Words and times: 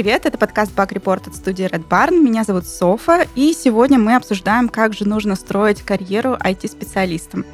Привет, 0.00 0.24
это 0.24 0.38
подкаст 0.38 0.74
Bug 0.74 0.94
Report 0.94 1.28
от 1.28 1.36
студии 1.36 1.66
Red 1.66 1.86
Barn. 1.86 2.22
Меня 2.22 2.42
зовут 2.42 2.64
Софа, 2.64 3.26
и 3.34 3.52
сегодня 3.52 3.98
мы 3.98 4.16
обсуждаем, 4.16 4.70
как 4.70 4.94
же 4.94 5.06
нужно 5.06 5.36
строить 5.36 5.82
карьеру 5.82 6.38
IT-специалистам. 6.42 7.44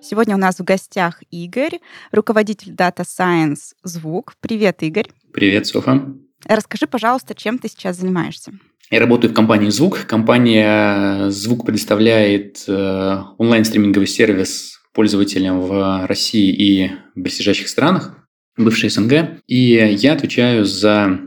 Сегодня 0.00 0.36
у 0.36 0.38
нас 0.38 0.60
в 0.60 0.62
гостях 0.62 1.20
Игорь, 1.32 1.80
руководитель 2.12 2.74
Data 2.74 3.02
Science 3.04 3.74
«Звук». 3.82 4.34
Привет, 4.38 4.84
Игорь. 4.84 5.08
Привет, 5.32 5.66
Софа. 5.66 6.14
Расскажи, 6.44 6.86
пожалуйста, 6.86 7.34
чем 7.34 7.58
ты 7.58 7.68
сейчас 7.68 7.96
занимаешься? 7.96 8.52
Я 8.88 9.00
работаю 9.00 9.32
в 9.32 9.34
компании 9.34 9.70
«Звук». 9.70 10.06
Компания 10.06 11.28
«Звук» 11.30 11.66
предоставляет 11.66 12.62
э, 12.68 13.18
онлайн-стриминговый 13.36 14.06
сервис 14.06 14.76
пользователям 14.96 15.60
в 15.60 16.06
России 16.06 16.50
и 16.50 16.90
близлежащих 17.14 17.68
странах, 17.68 18.16
бывшей 18.56 18.88
СНГ. 18.88 19.42
И 19.46 19.74
я 19.74 20.14
отвечаю 20.14 20.64
за 20.64 21.20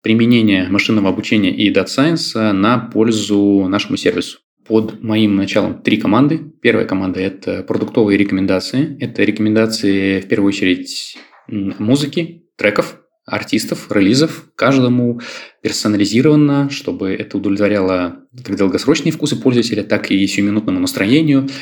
применение 0.00 0.68
машинного 0.68 1.08
обучения 1.08 1.50
и 1.50 1.72
Data 1.72 1.86
Science 1.86 2.52
на 2.52 2.78
пользу 2.78 3.66
нашему 3.68 3.96
сервису. 3.96 4.38
Под 4.64 5.02
моим 5.02 5.34
началом 5.34 5.82
три 5.82 5.96
команды. 5.96 6.38
Первая 6.62 6.86
команда– 6.86 7.18
это 7.20 7.64
продуктовые 7.64 8.16
рекомендации. 8.16 8.96
Это 9.00 9.24
рекомендации, 9.24 10.20
в 10.20 10.28
первую 10.28 10.48
очередь, 10.48 11.18
музыки, 11.48 12.44
треков, 12.56 13.00
артистов, 13.26 13.88
релизов, 13.90 14.50
каждому 14.54 15.20
персонализированно, 15.62 16.70
чтобы 16.70 17.10
это 17.10 17.38
удовлетворяло 17.38 18.20
как 18.44 18.56
долгосрочные 18.56 19.10
вкусы 19.10 19.34
пользователя, 19.34 19.82
так 19.82 20.12
и 20.12 20.24
сиюминутному 20.28 20.78
настроению– 20.78 21.48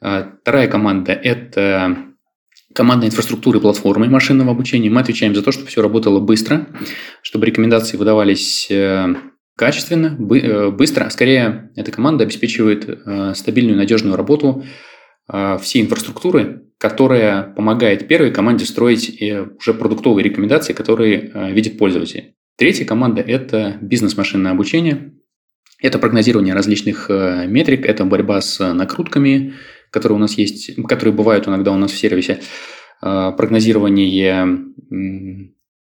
вторая 0.00 0.68
команда– 0.68 1.12
это 1.12 2.08
команда 2.74 3.06
инфраструктуры 3.06 3.60
платформы 3.60 4.08
машинного 4.08 4.52
обучения. 4.52 4.90
Мы 4.90 5.00
отвечаем 5.00 5.34
за 5.34 5.42
то, 5.42 5.52
чтобы 5.52 5.68
все 5.68 5.82
работало 5.82 6.20
быстро, 6.20 6.68
чтобы 7.22 7.46
рекомендации 7.46 7.96
выдавались 7.96 8.70
э, 8.70 9.14
качественно, 9.56 10.16
э, 10.16 10.70
быстро. 10.70 11.04
А 11.04 11.10
скорее, 11.10 11.70
эта 11.74 11.90
команда 11.90 12.24
обеспечивает 12.24 12.88
э, 12.88 13.34
стабильную, 13.34 13.76
надежную 13.76 14.16
работу 14.16 14.64
всей 15.60 15.82
инфраструктуры, 15.82 16.62
которая 16.78 17.42
помогает 17.42 18.08
первой 18.08 18.30
команде 18.30 18.64
строить 18.64 19.22
уже 19.60 19.74
продуктовые 19.74 20.24
рекомендации, 20.24 20.72
которые 20.72 21.52
видит 21.52 21.76
пользователь. 21.76 22.32
Третья 22.56 22.86
команда– 22.86 23.20
это 23.26 23.76
бизнес-машинное 23.82 24.52
обучение. 24.52 25.12
Это 25.82 25.98
прогнозирование 25.98 26.54
различных 26.54 27.10
метрик, 27.10 27.84
это 27.84 28.06
борьба 28.06 28.40
с 28.40 28.72
накрутками, 28.72 29.52
которые 29.90 30.16
у 30.16 30.20
нас 30.20 30.38
есть, 30.38 30.74
которые 30.86 31.14
бывают 31.14 31.48
иногда 31.48 31.72
у 31.72 31.76
нас 31.76 31.90
в 31.90 31.98
сервисе, 31.98 32.40
а, 33.00 33.32
прогнозирование 33.32 34.48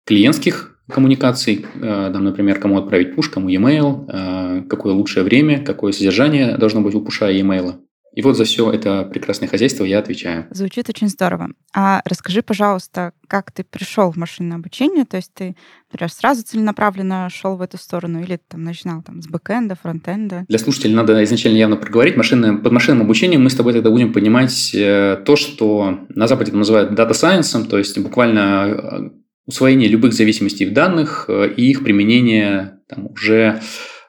клиентских 0.05 0.79
коммуникаций, 0.89 1.65
а, 1.81 2.11
там, 2.11 2.23
например, 2.23 2.59
кому 2.59 2.77
отправить 2.77 3.15
пуш, 3.15 3.29
кому 3.29 3.49
e-mail, 3.49 4.05
а, 4.09 4.61
какое 4.63 4.93
лучшее 4.93 5.23
время, 5.23 5.63
какое 5.63 5.91
содержание 5.91 6.57
должно 6.57 6.81
быть 6.81 6.95
у 6.95 7.01
пуша 7.01 7.29
и 7.31 7.39
e-mail. 7.39 7.75
И 8.13 8.21
вот 8.21 8.37
за 8.37 8.43
все 8.43 8.71
это 8.71 9.03
прекрасное 9.03 9.49
хозяйство 9.49 9.83
я 9.83 9.99
отвечаю. 9.99 10.45
Звучит 10.51 10.87
очень 10.89 11.09
здорово. 11.09 11.49
А 11.73 12.01
расскажи, 12.05 12.43
пожалуйста, 12.43 13.13
как 13.27 13.51
ты 13.51 13.63
пришел 13.63 14.11
в 14.11 14.17
машинное 14.17 14.57
обучение? 14.57 15.05
То 15.05 15.17
есть 15.17 15.31
ты, 15.33 15.55
например, 15.91 16.11
сразу 16.11 16.43
целенаправленно 16.43 17.27
шел 17.31 17.57
в 17.57 17.61
эту 17.61 17.77
сторону 17.77 18.21
или 18.21 18.39
там 18.47 18.63
начинал 18.63 19.01
там, 19.01 19.21
с 19.21 19.27
бэкэнда, 19.27 19.75
фронтенда? 19.75 20.45
Для 20.47 20.59
слушателей 20.59 20.93
надо 20.93 21.23
изначально 21.23 21.57
явно 21.57 21.75
проговорить. 21.75 22.15
Машинное, 22.15 22.57
под 22.57 22.71
машинным 22.71 23.01
обучением 23.01 23.43
мы 23.43 23.49
с 23.49 23.55
тобой 23.55 23.73
тогда 23.73 23.89
будем 23.89 24.13
понимать 24.13 24.71
э, 24.75 25.17
то, 25.25 25.35
что 25.35 26.05
на 26.09 26.27
Западе 26.27 26.51
это 26.51 26.57
называют 26.57 26.91
data 26.91 27.11
science, 27.11 27.65
то 27.65 27.79
есть 27.79 27.97
буквально 27.97 28.39
э, 28.39 29.09
усвоение 29.47 29.89
любых 29.89 30.13
зависимостей 30.13 30.67
в 30.67 30.73
данных 30.73 31.25
э, 31.29 31.49
и 31.57 31.71
их 31.71 31.83
применение 31.83 32.79
там, 32.87 33.07
уже 33.07 33.61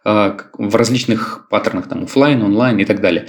в 0.06 0.76
различных 0.76 1.46
паттернах, 1.48 1.88
там, 1.88 2.04
офлайн, 2.04 2.42
онлайн 2.42 2.78
и 2.78 2.84
так 2.84 3.00
далее. 3.00 3.28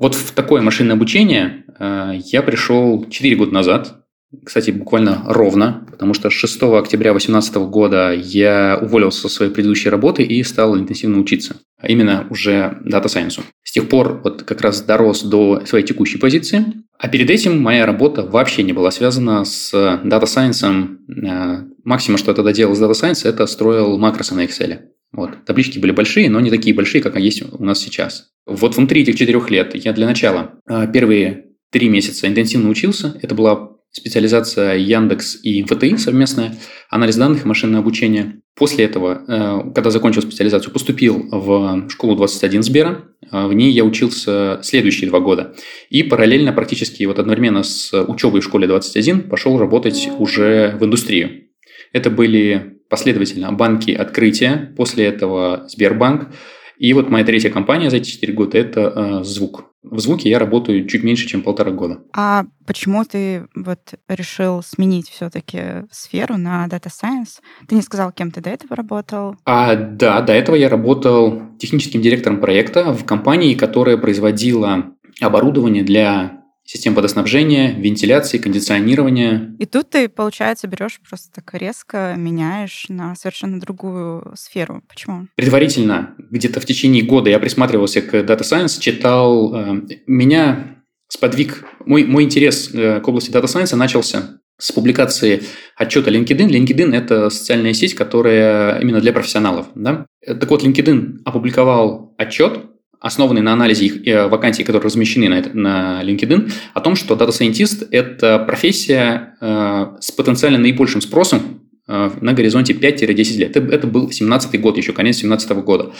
Вот 0.00 0.14
в 0.14 0.32
такое 0.32 0.62
машинное 0.62 0.94
обучение 0.94 1.64
а, 1.78 2.12
я 2.12 2.42
пришел 2.42 3.06
4 3.08 3.36
года 3.36 3.52
назад, 3.52 4.02
кстати, 4.44 4.70
буквально 4.70 5.24
ровно, 5.26 5.86
потому 5.90 6.14
что 6.14 6.30
6 6.30 6.62
октября 6.62 7.10
2018 7.10 7.54
года 7.56 8.12
я 8.14 8.78
уволился 8.80 9.20
со 9.20 9.28
своей 9.28 9.52
предыдущей 9.52 9.90
работы 9.90 10.22
и 10.22 10.42
стал 10.42 10.78
интенсивно 10.78 11.18
учиться. 11.18 11.56
А 11.78 11.88
именно 11.88 12.26
уже 12.30 12.78
Data 12.84 13.04
Science. 13.04 13.40
С 13.62 13.72
тех 13.72 13.88
пор 13.88 14.22
вот 14.24 14.42
как 14.44 14.62
раз 14.62 14.80
дорос 14.80 15.22
до 15.22 15.62
своей 15.66 15.84
текущей 15.84 16.18
позиции. 16.18 16.64
А 16.98 17.08
перед 17.08 17.28
этим 17.28 17.60
моя 17.60 17.84
работа 17.84 18.22
вообще 18.22 18.62
не 18.62 18.72
была 18.72 18.90
связана 18.90 19.44
с 19.44 19.74
Data 19.74 20.24
Science. 20.24 21.68
Максимум, 21.84 22.16
что 22.16 22.30
я 22.30 22.34
тогда 22.34 22.52
делал 22.52 22.74
с 22.74 22.82
Data 22.82 22.92
Science, 22.92 23.28
это 23.28 23.46
строил 23.46 23.98
макросы 23.98 24.34
на 24.34 24.46
Excel. 24.46 24.78
Вот. 25.12 25.44
Таблички 25.44 25.78
были 25.78 25.92
большие, 25.92 26.30
но 26.30 26.40
не 26.40 26.50
такие 26.50 26.74
большие, 26.74 27.02
как 27.02 27.18
есть 27.18 27.42
у 27.52 27.62
нас 27.62 27.78
сейчас. 27.80 28.30
Вот 28.46 28.76
внутри 28.76 29.02
этих 29.02 29.16
четырех 29.16 29.50
лет 29.50 29.74
я 29.74 29.92
для 29.92 30.06
начала 30.06 30.58
а, 30.66 30.86
первые 30.86 31.46
три 31.70 31.88
месяца 31.88 32.26
интенсивно 32.26 32.70
учился. 32.70 33.18
Это 33.22 33.34
была 33.34 33.72
специализация 33.90 34.76
Яндекс 34.76 35.38
и 35.42 35.62
МФТИ 35.62 35.96
совместная, 35.96 36.56
анализ 36.88 37.16
данных 37.16 37.44
и 37.44 37.48
машинное 37.48 37.80
обучение. 37.80 38.40
После 38.54 38.84
этого, 38.86 39.22
э, 39.26 39.72
когда 39.74 39.90
закончил 39.90 40.22
специализацию, 40.22 40.72
поступил 40.72 41.28
в 41.30 41.88
школу 41.90 42.16
21 42.16 42.62
Сбера. 42.62 43.04
А, 43.30 43.48
в 43.48 43.52
ней 43.52 43.70
я 43.70 43.84
учился 43.84 44.60
следующие 44.62 45.08
два 45.10 45.20
года. 45.20 45.54
И 45.90 46.02
параллельно, 46.02 46.52
практически 46.52 47.04
вот 47.04 47.18
одновременно 47.18 47.62
с 47.62 47.92
учебой 48.04 48.40
в 48.40 48.44
школе 48.44 48.66
21, 48.66 49.28
пошел 49.28 49.58
работать 49.58 50.08
уже 50.18 50.76
в 50.80 50.84
индустрию. 50.84 51.48
Это 51.92 52.10
были 52.10 52.78
последовательно 52.92 53.50
банки 53.52 53.90
открытия, 53.90 54.70
после 54.76 55.06
этого 55.06 55.64
Сбербанк. 55.66 56.28
И 56.76 56.92
вот 56.92 57.08
моя 57.08 57.24
третья 57.24 57.48
компания 57.48 57.88
за 57.88 57.96
эти 57.96 58.10
4 58.10 58.34
года– 58.34 58.58
это 58.58 58.80
э, 58.80 59.24
«Звук». 59.24 59.64
В 59.82 59.98
«Звуке» 59.98 60.28
я 60.28 60.38
работаю 60.38 60.86
чуть 60.86 61.02
меньше, 61.02 61.26
чем 61.26 61.40
полтора 61.40 61.70
года. 61.70 62.00
А 62.14 62.44
почему 62.66 63.02
ты 63.06 63.46
вот 63.54 63.94
решил 64.08 64.62
сменить 64.62 65.08
все-таки 65.08 65.86
сферу 65.90 66.36
на 66.36 66.66
Data 66.66 66.90
Science? 66.90 67.40
Ты 67.66 67.76
не 67.76 67.82
сказал, 67.82 68.12
кем 68.12 68.30
ты 68.30 68.42
до 68.42 68.50
этого 68.50 68.76
работал? 68.76 69.36
А, 69.46 69.74
да, 69.74 70.20
до 70.20 70.34
этого 70.34 70.54
я 70.54 70.68
работал 70.68 71.40
техническим 71.58 72.02
директором 72.02 72.40
проекта 72.40 72.92
в 72.92 73.06
компании, 73.06 73.54
которая 73.54 73.96
производила 73.96 74.84
оборудование 75.18 75.82
для 75.82 76.41
систем 76.64 76.94
водоснабжения, 76.94 77.74
вентиляции, 77.74 78.38
кондиционирования. 78.38 79.54
И 79.58 79.66
тут 79.66 79.90
ты, 79.90 80.08
получается, 80.08 80.68
берешь 80.68 81.00
просто 81.08 81.30
так 81.32 81.52
резко, 81.54 82.14
меняешь 82.16 82.86
на 82.88 83.14
совершенно 83.14 83.60
другую 83.60 84.34
сферу. 84.36 84.82
Почему? 84.88 85.28
Предварительно, 85.36 86.14
где-то 86.30 86.60
в 86.60 86.64
течение 86.64 87.02
года 87.02 87.30
я 87.30 87.38
присматривался 87.38 88.00
к 88.02 88.14
Data 88.14 88.40
Science, 88.40 88.80
читал. 88.80 89.54
Э, 89.54 89.82
меня 90.06 90.82
сподвиг, 91.08 91.64
мой, 91.84 92.04
мой 92.04 92.24
интерес 92.24 92.70
э, 92.72 93.00
к 93.00 93.08
области 93.08 93.30
Data 93.30 93.44
Science 93.44 93.74
начался 93.76 94.40
с 94.58 94.70
публикации 94.70 95.42
отчета 95.76 96.10
LinkedIn. 96.10 96.48
LinkedIn– 96.48 96.94
это 96.96 97.30
социальная 97.30 97.72
сеть, 97.72 97.94
которая 97.94 98.78
именно 98.80 99.00
для 99.00 99.12
профессионалов. 99.12 99.66
Да? 99.74 100.06
Так 100.24 100.48
вот, 100.48 100.62
LinkedIn 100.64 101.22
опубликовал 101.24 102.14
отчет 102.16 102.60
основанный 103.02 103.42
на 103.42 103.52
анализе 103.52 103.86
их 103.86 104.06
э, 104.06 104.28
вакансий, 104.28 104.64
которые 104.64 104.86
размещены 104.86 105.28
на, 105.28 105.42
на 105.52 106.02
LinkedIn, 106.04 106.50
о 106.72 106.80
том, 106.80 106.94
что 106.94 107.14
Scientist– 107.14 107.88
это 107.90 108.38
профессия 108.38 109.34
э, 109.40 109.86
с 110.00 110.12
потенциально 110.12 110.58
наибольшим 110.58 111.00
спросом 111.00 111.60
э, 111.88 112.10
на 112.20 112.32
горизонте 112.32 112.72
5-10 112.72 113.36
лет. 113.38 113.56
Это, 113.56 113.86
был 113.86 114.10
17 114.10 114.60
год, 114.60 114.76
еще 114.76 114.92
конец 114.92 115.16
17 115.16 115.50
года. 115.64 115.92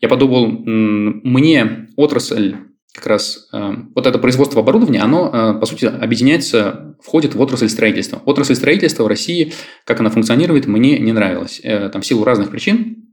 Я 0.00 0.08
подумал, 0.08 0.46
мне 0.46 1.88
отрасль 1.96 2.56
как 2.94 3.06
раз 3.06 3.48
вот 3.52 4.06
это 4.06 4.18
производство 4.18 4.62
оборудования, 4.62 5.00
оно, 5.00 5.58
по 5.60 5.66
сути, 5.66 5.84
объединяется, 5.84 6.96
входит 7.02 7.34
в 7.34 7.40
отрасль 7.40 7.68
строительства. 7.68 8.22
Отрасль 8.24 8.54
строительства 8.54 9.04
в 9.04 9.06
России, 9.08 9.52
как 9.84 10.00
она 10.00 10.10
функционирует, 10.10 10.66
мне 10.66 10.98
не 10.98 11.12
нравилось. 11.12 11.60
Э, 11.62 11.90
там 11.90 12.02
в 12.02 12.06
силу 12.06 12.24
разных 12.24 12.50
причин, 12.50 13.09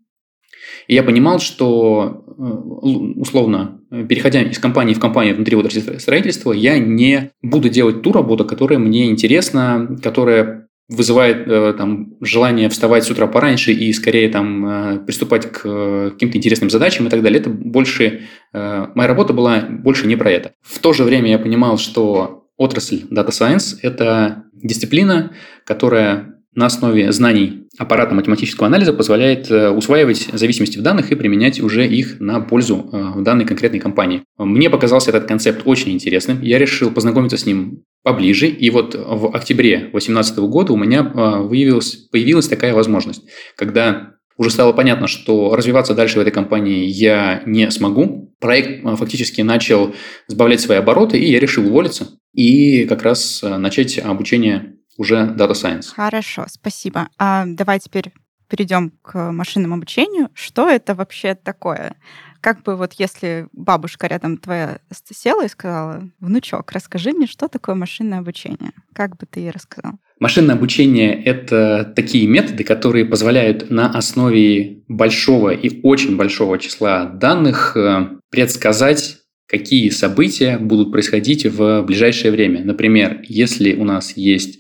и 0.88 0.96
я 0.96 1.04
понимал, 1.04 1.40
что, 1.40 2.24
э, 2.38 2.42
условно, 2.42 3.82
переходя 4.08 4.42
из 4.42 4.58
компании 4.58 4.94
в 4.94 5.00
компанию 5.00 5.36
внутри 5.36 5.56
отрасли 5.58 5.98
строительства, 5.98 6.54
я 6.54 6.80
не 6.80 7.32
буду 7.42 7.70
делать 7.70 8.02
ту 8.02 8.14
работу, 8.14 8.46
которая 8.46 8.80
мне 8.80 9.10
интересна, 9.10 9.98
которая 10.02 10.68
вызывает 10.90 11.46
э, 11.46 11.74
там, 11.78 12.14
желание 12.22 12.70
вставать 12.70 13.04
с 13.04 13.12
утра 13.12 13.28
пораньше 13.28 13.74
и 13.74 13.92
скорее 13.92 14.30
там, 14.30 14.66
э, 14.66 15.00
приступать 15.06 15.52
к 15.52 16.12
каким-то 16.12 16.38
интересным 16.38 16.70
задачам 16.70 17.08
и 17.08 17.10
так 17.10 17.22
далее. 17.22 17.40
Это 17.40 17.50
больше... 17.50 18.22
Моя 18.54 19.08
работа 19.08 19.34
была 19.34 19.60
больше 19.70 20.08
не 20.08 20.16
про 20.16 20.32
это. 20.32 20.54
В 20.62 20.80
то 20.80 20.94
же 20.94 21.04
время 21.04 21.30
я 21.30 21.38
понимал, 21.38 21.78
что 21.78 22.46
отрасль 22.56 23.04
Data 23.12 23.30
Science– 23.30 23.76
это 23.82 24.46
дисциплина, 24.54 25.34
которая 25.66 26.37
на 26.58 26.66
основе 26.66 27.12
знаний 27.12 27.68
аппарата 27.78 28.16
математического 28.16 28.66
анализа 28.66 28.92
позволяет 28.92 29.52
э, 29.52 29.70
усваивать 29.70 30.28
зависимости 30.34 30.80
в 30.80 30.82
данных 30.82 31.12
и 31.12 31.16
применять 31.16 31.62
уже 31.62 31.88
их 31.88 32.20
на 32.20 32.40
пользу 32.40 32.90
э, 32.92 33.20
в 33.20 33.22
данной 33.22 33.46
конкретной 33.46 33.80
компании. 33.80 34.24
Мне 34.40 34.72
показался 34.72 35.12
этот 35.12 35.26
концепт 35.26 35.62
очень 35.66 35.92
интересным. 35.92 36.42
Я 36.42 36.58
решил 36.58 36.90
познакомиться 36.90 37.38
с 37.38 37.46
ним 37.46 37.84
поближе. 38.02 38.48
И 38.48 38.72
вот 38.72 38.96
в 38.96 39.36
октябре 39.36 39.78
2018 39.92 40.40
года 40.40 40.74
у 40.74 40.78
меня 40.78 41.04
выявилась, 41.04 41.96
появилась 42.12 42.48
такая 42.48 42.74
возможность, 42.74 43.22
когда 43.56 44.14
уже 44.36 44.50
стало 44.50 44.74
понятно, 44.74 45.06
что 45.06 45.56
развиваться 45.56 45.94
дальше 45.94 46.18
в 46.18 46.22
этой 46.22 46.32
компании 46.32 46.86
я 46.86 47.44
не 47.46 47.70
смогу. 47.70 48.34
Проект 48.40 48.84
фактически 48.98 49.42
начал 49.42 49.94
сбавлять 50.28 50.62
свои 50.62 50.80
обороты, 50.80 51.20
и 51.20 51.32
я 51.32 51.40
решил 51.40 51.68
уволиться 51.68 52.08
и 52.34 52.86
как 52.86 53.04
раз 53.04 53.44
начать 53.44 54.00
обучение 54.00 54.77
уже 54.98 55.34
Data 55.38 55.52
Science. 55.52 55.94
Хорошо, 55.96 56.46
спасибо. 56.50 57.08
А 57.18 57.46
давай 57.46 57.80
теперь 57.80 58.12
перейдем 58.50 58.92
к 59.02 59.32
машинному 59.32 59.76
обучению. 59.76 60.30
Что 60.34 60.70
это 60.70 60.96
вообще 60.96 61.36
такое? 61.36 61.96
Как 62.42 62.64
бы 62.64 62.76
вот 62.76 62.94
если 62.94 63.48
бабушка 63.52 64.08
рядом 64.08 64.38
твоя 64.38 64.80
села 65.12 65.46
и 65.46 65.50
сказала, 65.50 66.10
внучок, 66.20 66.72
расскажи 66.72 67.12
мне, 67.12 67.28
что 67.28 67.48
такое 67.48 67.76
машинное 67.76 68.20
обучение? 68.20 68.72
Как 68.94 69.18
бы 69.18 69.26
ты 69.30 69.42
ей 69.42 69.52
рассказал? 69.52 69.94
Машинное 70.20 70.56
обучение– 70.56 71.22
это 71.26 71.92
такие 71.96 72.28
методы, 72.28 72.64
которые 72.64 73.06
позволяют 73.06 73.70
на 73.70 73.90
основе 73.92 74.84
большого 74.88 75.52
и 75.52 75.82
очень 75.84 76.16
большого 76.16 76.58
числа 76.58 77.06
данных 77.06 77.76
э, 77.76 78.18
предсказать 78.32 79.18
какие 79.48 79.90
события 79.90 80.58
будут 80.58 80.92
происходить 80.92 81.46
в 81.46 81.84
ближайшее 81.84 82.32
время. 82.32 82.64
Например, 82.64 83.22
если 83.28 83.74
у 83.76 83.84
нас 83.84 84.16
есть 84.16 84.60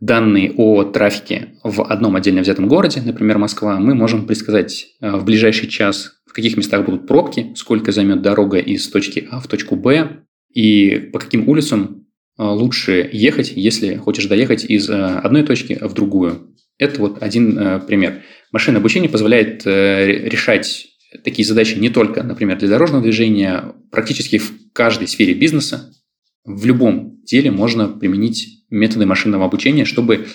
данные 0.00 0.52
о 0.56 0.84
трафике 0.84 1.54
в 1.62 1.82
одном 1.82 2.16
отдельно 2.16 2.42
взятом 2.42 2.68
городе, 2.68 3.00
например, 3.02 3.38
Москва, 3.38 3.78
мы 3.78 3.94
можем 3.94 4.26
предсказать 4.26 4.88
э, 5.00 5.16
в 5.16 5.24
ближайший 5.24 5.68
час, 5.68 6.20
в 6.26 6.32
каких 6.32 6.56
местах 6.56 6.84
будут 6.84 7.06
пробки, 7.06 7.52
сколько 7.54 7.92
займет 7.92 8.20
дорога 8.20 8.58
из 8.58 8.88
точки 8.88 9.26
А 9.30 9.40
в 9.40 9.46
точку 9.46 9.76
Б, 9.76 10.24
и 10.52 11.08
по 11.12 11.18
каким 11.18 11.48
улицам 11.48 12.06
э, 12.38 12.42
лучше 12.42 13.08
ехать, 13.10 13.52
если 13.54 13.94
хочешь 13.94 14.26
доехать 14.26 14.64
из 14.64 14.90
э, 14.90 14.92
одной 14.92 15.44
точки 15.44 15.78
в 15.80 15.94
другую. 15.94 16.54
Это 16.78 17.00
вот 17.00 17.22
один 17.22 17.80
пример. 17.86 18.22
Машинное 18.52 18.80
обучение 18.80 19.08
позволяет 19.08 19.64
решать 19.64 20.88
такие 21.26 21.44
задачи 21.44 21.76
не 21.76 21.90
только, 21.90 22.22
например, 22.22 22.56
для 22.56 22.68
дорожного 22.68 23.02
движения, 23.02 23.74
практически 23.90 24.38
в 24.38 24.72
каждой 24.72 25.08
сфере 25.08 25.34
бизнеса, 25.34 25.92
в 26.44 26.64
любом 26.64 27.20
деле 27.24 27.50
можно 27.50 27.88
применить 27.88 28.64
методы 28.70 29.06
машинного 29.06 29.44
обучения, 29.44 29.84
чтобы 29.84 30.28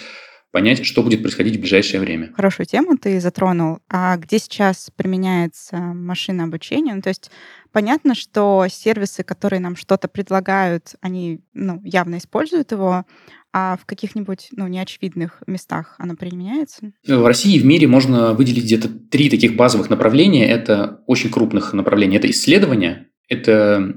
понять, 0.51 0.85
что 0.85 1.01
будет 1.01 1.21
происходить 1.21 1.55
в 1.55 1.59
ближайшее 1.61 2.01
время. 2.01 2.33
Хорошую 2.35 2.65
тему 2.65 2.97
ты 2.97 3.21
затронул. 3.21 3.79
А 3.89 4.17
где 4.17 4.37
сейчас 4.37 4.91
применяется 4.93 5.77
машинное 5.77 6.43
обучение? 6.43 6.93
Ну, 6.93 7.01
то 7.01 7.07
есть 7.07 7.31
понятно, 7.71 8.13
что 8.13 8.65
сервисы, 8.69 9.23
которые 9.23 9.61
нам 9.61 9.77
что-то 9.77 10.09
предлагают, 10.09 10.95
они 10.99 11.39
ну, 11.53 11.79
явно 11.85 12.17
используют 12.17 12.73
его, 12.73 13.05
а 13.53 13.77
в 13.77 13.85
каких-нибудь 13.85 14.49
ну, 14.55 14.67
неочевидных 14.67 15.43
местах 15.47 15.95
оно 15.97 16.15
применяется? 16.15 16.93
В 17.05 17.25
России 17.25 17.55
и 17.55 17.59
в 17.59 17.65
мире 17.65 17.87
можно 17.87 18.33
выделить 18.33 18.63
где-то 18.63 18.89
три 18.89 19.29
таких 19.29 19.55
базовых 19.55 19.89
направления. 19.89 20.49
Это 20.49 21.01
очень 21.07 21.29
крупных 21.29 21.73
направлений. 21.73 22.17
Это 22.17 22.29
исследование, 22.29 23.07
это 23.27 23.95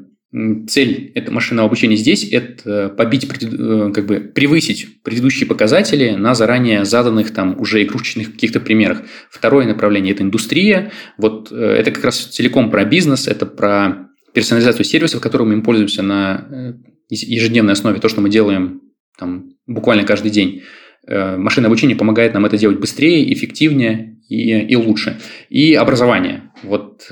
цель 0.68 1.12
этого 1.14 1.36
машинного 1.36 1.68
обучения 1.68 1.96
здесь– 1.96 2.28
это 2.32 2.88
побить, 2.88 3.24
э, 3.24 3.92
как 3.94 4.06
бы 4.06 4.18
превысить 4.18 5.02
предыдущие 5.02 5.46
показатели 5.46 6.10
на 6.10 6.34
заранее 6.34 6.84
заданных 6.84 7.32
там 7.32 7.60
уже 7.60 7.84
игрушечных 7.84 8.32
каких-то 8.32 8.58
примерах. 8.58 9.02
Второе 9.30 9.66
направление– 9.66 10.12
это 10.14 10.24
индустрия. 10.24 10.90
Вот 11.18 11.52
э, 11.52 11.56
это 11.56 11.92
как 11.92 12.04
раз 12.04 12.18
целиком 12.18 12.70
про 12.70 12.84
бизнес, 12.84 13.28
это 13.28 13.46
про 13.46 14.08
персонализацию 14.32 14.84
сервисов, 14.84 15.20
которыми 15.20 15.54
мы 15.54 15.62
пользуемся 15.62 16.02
на 16.02 16.48
э, 16.50 16.72
ежедневной 17.10 17.74
основе, 17.74 18.00
то, 18.00 18.08
что 18.08 18.20
мы 18.20 18.28
делаем 18.28 18.80
там, 19.18 19.50
буквально 19.66 20.04
каждый 20.04 20.30
день. 20.30 20.62
Машинное 21.06 21.68
обучение 21.68 21.96
помогает 21.96 22.34
нам 22.34 22.46
это 22.46 22.56
делать 22.56 22.80
быстрее, 22.80 23.32
эффективнее 23.32 24.16
и, 24.28 24.58
и 24.60 24.76
лучше. 24.76 25.20
И 25.50 25.74
образование. 25.74 26.50
Вот 26.62 27.10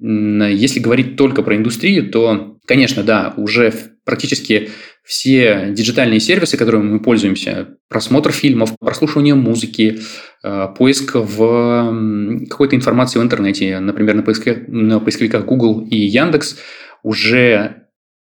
если 0.00 0.80
говорить 0.80 1.16
только 1.16 1.42
про 1.42 1.56
индустрию, 1.56 2.10
то, 2.10 2.58
конечно, 2.66 3.04
да, 3.04 3.32
уже 3.36 3.72
практически 4.04 4.70
все 5.04 5.68
диджитальные 5.70 6.20
сервисы, 6.20 6.56
которыми 6.56 6.84
мы 6.84 7.00
пользуемся, 7.00 7.76
просмотр 7.88 8.32
фильмов, 8.32 8.74
прослушивание 8.78 9.34
музыки, 9.34 10.00
э, 10.42 10.68
поиск 10.76 11.14
в 11.14 12.46
какой-то 12.48 12.76
информации 12.76 13.18
в 13.18 13.22
интернете, 13.22 13.78
например, 13.80 14.14
на, 14.14 14.22
поисковиках, 14.22 14.68
на 14.68 15.00
поисковиках 15.00 15.44
Google 15.44 15.86
и 15.88 15.96
Яндекс, 15.96 16.58
уже 17.02 17.81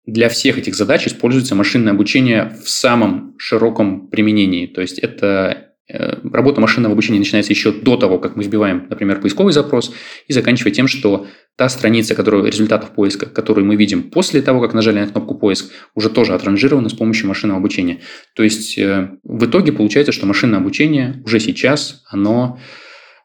для 0.08 0.28
всех 0.28 0.58
этих 0.58 0.74
задач 0.74 1.06
используется 1.06 1.54
машинное 1.54 1.92
обучение 1.92 2.56
в 2.64 2.68
самом 2.68 3.34
широком 3.38 4.08
применении. 4.08 4.66
То 4.66 4.80
есть 4.80 4.98
это 4.98 5.68
Э, 5.90 6.16
работа 6.22 6.60
машинного 6.60 6.92
обучения 6.92 7.18
начинается 7.18 7.52
еще 7.52 7.72
до 7.72 7.96
того, 7.96 8.18
как 8.18 8.36
мы 8.36 8.42
вбиваем, 8.44 8.86
например, 8.90 9.20
поисковый 9.20 9.54
запрос, 9.54 9.90
и 10.26 10.34
заканчивая 10.34 10.70
тем, 10.70 10.86
что 10.86 11.26
та 11.56 11.68
страница, 11.70 12.14
которую, 12.14 12.44
результатов 12.44 12.90
поиска, 12.90 13.24
которую 13.24 13.64
мы 13.64 13.74
видим 13.74 14.10
после 14.10 14.42
того, 14.42 14.60
как 14.60 14.74
нажали 14.74 15.00
на 15.00 15.06
кнопку 15.06 15.34
«Поиск», 15.34 15.72
уже 15.94 16.10
тоже 16.10 16.34
отранжирована 16.34 16.90
с 16.90 16.92
помощью 16.92 17.26
машинного 17.26 17.58
обучения. 17.58 18.00
То 18.34 18.42
есть 18.42 18.76
э, 18.76 19.12
в 19.24 19.46
итоге 19.46 19.72
получается, 19.72 20.12
что 20.12 20.26
машинное 20.26 20.58
обучение 20.58 21.22
уже 21.24 21.40
сейчас, 21.40 22.02
оно, 22.10 22.58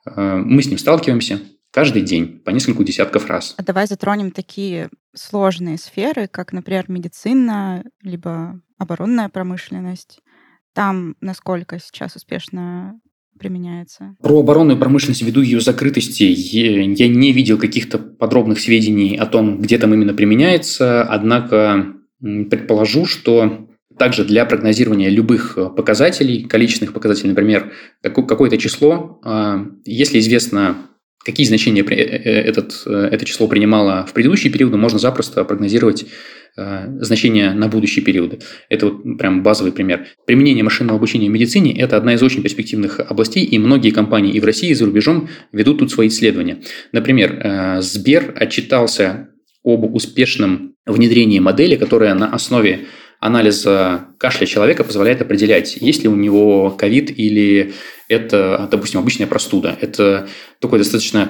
э, 0.05 0.35
мы 0.37 0.63
с 0.63 0.67
ним 0.67 0.77
сталкиваемся 0.77 1.41
каждый 1.73 2.03
день 2.03 2.39
по 2.39 2.51
несколько 2.51 2.83
десятков 2.83 3.27
раз. 3.27 3.55
А 3.57 3.63
давай 3.63 3.87
затронем 3.87 4.31
такие 4.31 4.89
сложные 5.15 5.77
сферы, 5.77 6.27
как, 6.27 6.53
например, 6.53 6.85
медицина, 6.87 7.83
либо 8.01 8.61
оборонная 8.77 9.29
промышленность 9.29 10.19
там 10.73 11.15
насколько 11.21 11.79
сейчас 11.79 12.15
успешно 12.15 12.99
применяется? 13.39 14.15
Про 14.21 14.39
оборонную 14.39 14.77
промышленность 14.77 15.21
ввиду 15.21 15.41
ее 15.41 15.59
закрытости 15.59 16.23
я 16.23 17.07
не 17.07 17.31
видел 17.31 17.57
каких-то 17.57 17.97
подробных 17.97 18.59
сведений 18.59 19.15
о 19.15 19.25
том, 19.25 19.59
где 19.59 19.77
там 19.77 19.93
именно 19.93 20.13
применяется, 20.13 21.03
однако 21.03 21.93
предположу, 22.19 23.05
что 23.05 23.67
также 23.97 24.23
для 24.25 24.45
прогнозирования 24.45 25.09
любых 25.09 25.57
показателей, 25.75 26.45
количественных 26.45 26.93
показателей, 26.93 27.29
например, 27.29 27.71
какое-то 28.01 28.57
число, 28.57 29.19
а, 29.23 29.67
если 29.85 30.19
известно, 30.19 30.77
какие 31.23 31.45
значения 31.45 31.83
э, 31.83 31.93
э, 31.93 32.41
этот, 32.41 32.83
это 32.85 33.25
число 33.25 33.47
принимало 33.47 34.05
в 34.05 34.13
предыдущие 34.13 34.51
периоды, 34.51 34.77
можно 34.77 34.99
запросто 34.99 35.43
прогнозировать 35.43 36.05
Э, 36.55 36.85
значения 36.99 37.51
на 37.51 37.67
будущие 37.67 38.05
периоды. 38.05 38.37
Это 38.69 38.85
вот 38.85 39.17
прям 39.17 39.41
базовый 39.41 39.71
пример. 39.71 40.05
Применение 40.27 40.63
машинного 40.63 40.97
обучения 40.97 41.27
в 41.27 41.31
медицине– 41.31 41.75
это 41.79 41.97
одна 41.97 42.13
из 42.13 42.21
очень 42.21 42.43
перспективных 42.43 42.99
областей, 42.99 43.43
и 43.43 43.57
многие 43.57 43.89
компании 43.89 44.31
и 44.31 44.39
в 44.39 44.45
России, 44.45 44.69
и 44.69 44.75
за 44.75 44.85
рубежом 44.85 45.29
ведут 45.51 45.79
тут 45.79 45.91
свои 45.91 46.09
исследования. 46.09 46.59
Например, 46.91 47.39
э, 47.43 47.81
Сбер 47.81 48.35
отчитался 48.35 49.29
об 49.63 49.95
успешном 49.95 50.75
внедрении 50.85 51.39
модели, 51.39 51.75
которая 51.75 52.13
на 52.13 52.31
основе 52.31 52.81
анализа 53.25 54.07
кашля 54.17 54.45
человека 54.45 54.83
позволяет 54.83 55.21
определять, 55.21 55.77
есть 55.77 56.03
ли 56.03 56.09
у 56.09 56.15
него 56.15 56.71
ковид 56.71 57.17
или 57.17 57.73
это, 58.09 58.67
допустим, 58.69 58.99
обычная 58.99 59.27
простуда. 59.27 59.77
Это 59.79 60.27
такой 60.59 60.79
достаточно 60.79 61.29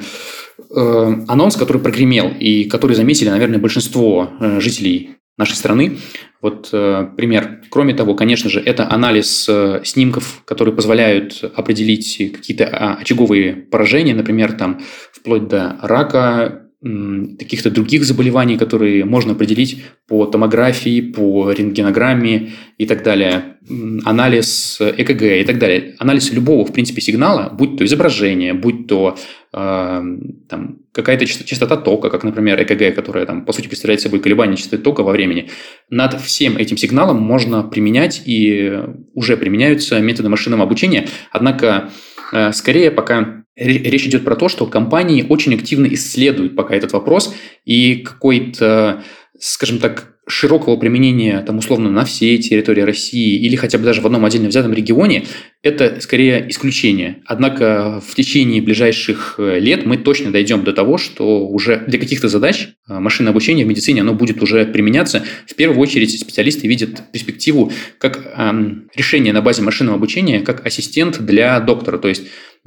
Э, 0.76 1.14
анонс, 1.28 1.56
который 1.56 1.82
прогремел 1.82 2.32
и 2.40 2.66
который 2.66 2.96
заметили, 2.96 3.30
наверное, 3.30 3.60
большинство 3.60 4.30
э, 4.40 4.60
жителей 4.60 5.18
нашей 5.38 5.56
страны. 5.56 5.98
Вот 6.42 6.70
э, 6.72 7.08
пример. 7.18 7.62
Кроме 7.70 7.94
того, 7.96 8.14
конечно 8.16 8.50
же, 8.50 8.60
это 8.60 8.92
анализ 8.92 9.50
снимков, 9.84 10.44
которые 10.46 10.76
позволяют 10.76 11.44
определить 11.56 12.18
какие-то 12.34 12.68
а, 12.68 12.96
очаговые 12.96 13.54
поражения, 13.56 14.14
например, 14.14 14.54
там 14.54 14.82
вплоть 15.12 15.48
до 15.48 15.78
рака, 15.82 16.63
каких-то 16.84 17.72
других 17.72 18.04
заболеваний, 18.04 18.58
которые 18.58 19.06
можно 19.06 19.32
определить 19.32 19.84
по 20.06 20.26
томографии, 20.26 21.00
по 21.00 21.52
рентгенограмме 21.52 22.52
и 22.78 22.86
так 22.86 23.04
далее, 23.04 23.56
анализ 24.04 24.82
ЭКГ 24.82 25.22
и 25.22 25.44
так 25.46 25.60
далее. 25.60 25.96
Анализ 26.00 26.34
любого, 26.34 26.66
в 26.66 26.74
принципе, 26.74 27.00
сигнала, 27.00 27.50
будь 27.54 27.78
то 27.78 27.86
изображение, 27.86 28.54
будь 28.54 28.88
то 28.88 29.16
э, 29.54 30.02
там, 30.50 30.80
какая-то 30.92 31.26
частота 31.26 31.78
тока, 31.78 32.10
как, 32.10 32.26
например, 32.26 32.62
ЭКГ, 32.62 32.94
которая, 32.94 33.26
там, 33.26 33.46
по 33.46 33.54
сути, 33.54 33.68
представляет 33.70 34.02
собой 34.02 34.20
колебание 34.20 34.58
частоты 34.58 34.84
тока 34.84 35.04
во 35.04 35.14
времени. 35.14 35.50
Над 35.90 36.20
всем 36.20 36.58
этим 36.58 36.76
сигналом 36.76 37.22
можно 37.22 37.64
применять 37.64 38.24
и 38.26 38.80
уже 39.14 39.38
применяются 39.38 40.02
методы 40.02 40.28
машинного 40.28 40.64
обучения, 40.64 41.08
однако 41.32 41.92
э, 42.34 42.52
скорее 42.52 42.92
пока 42.92 43.43
Речь 43.56 44.08
идет 44.08 44.24
про 44.24 44.36
то, 44.36 44.50
что 44.50 44.66
компании 44.66 45.26
очень 45.28 45.54
активно 45.54 45.86
исследуют 45.88 46.56
пока 46.56 46.76
этот 46.76 46.94
вопрос, 46.94 47.34
и 47.66 47.98
какой-то 47.98 49.04
скажем 49.40 49.80
так, 49.80 50.14
широкого 50.26 50.78
применения, 50.78 51.42
там, 51.42 51.58
условно, 51.58 51.92
на 51.92 52.06
всей 52.06 52.38
территории 52.38 52.82
России 52.82 53.38
или 53.42 53.58
хотя 53.58 53.78
бы 53.78 53.84
даже 53.84 54.00
в 54.00 54.06
одном 54.06 54.24
отдельно 54.24 54.48
взятом 54.48 54.72
регионе, 54.72 55.26
это 55.62 56.00
скорее 56.00 56.50
исключение. 56.50 57.18
Однако 57.26 58.02
в 58.06 58.16
течение 58.16 58.62
ближайших 58.62 59.36
э, 59.38 59.60
лет 59.60 59.86
мы 59.86 59.98
точно 59.98 60.32
дойдем 60.32 60.64
до 60.64 60.72
того, 60.72 60.98
что 60.98 61.46
уже 61.46 61.84
для 61.88 62.00
каких-то 62.00 62.30
задач 62.30 62.70
э, 62.88 63.00
машинное 63.00 63.32
обучение 63.32 63.66
в 63.66 63.68
медицине 63.68 64.00
оно 64.00 64.14
будет 64.14 64.42
уже 64.42 64.66
применяться. 64.66 65.26
В 65.46 65.56
первую 65.56 65.82
очередь 65.82 66.18
специалисты 66.18 66.68
видят 66.68 67.12
перспективу 67.12 67.74
как 67.98 68.26
эм, 68.38 68.88
решение 68.96 69.34
на 69.34 69.42
базе 69.42 69.62
машинного 69.62 69.98
обучения, 69.98 70.40
как 70.40 70.66
ассистент 70.66 71.20
для 71.20 71.60
доктора. 71.60 71.98
То 71.98 72.08
есть, 72.08 72.24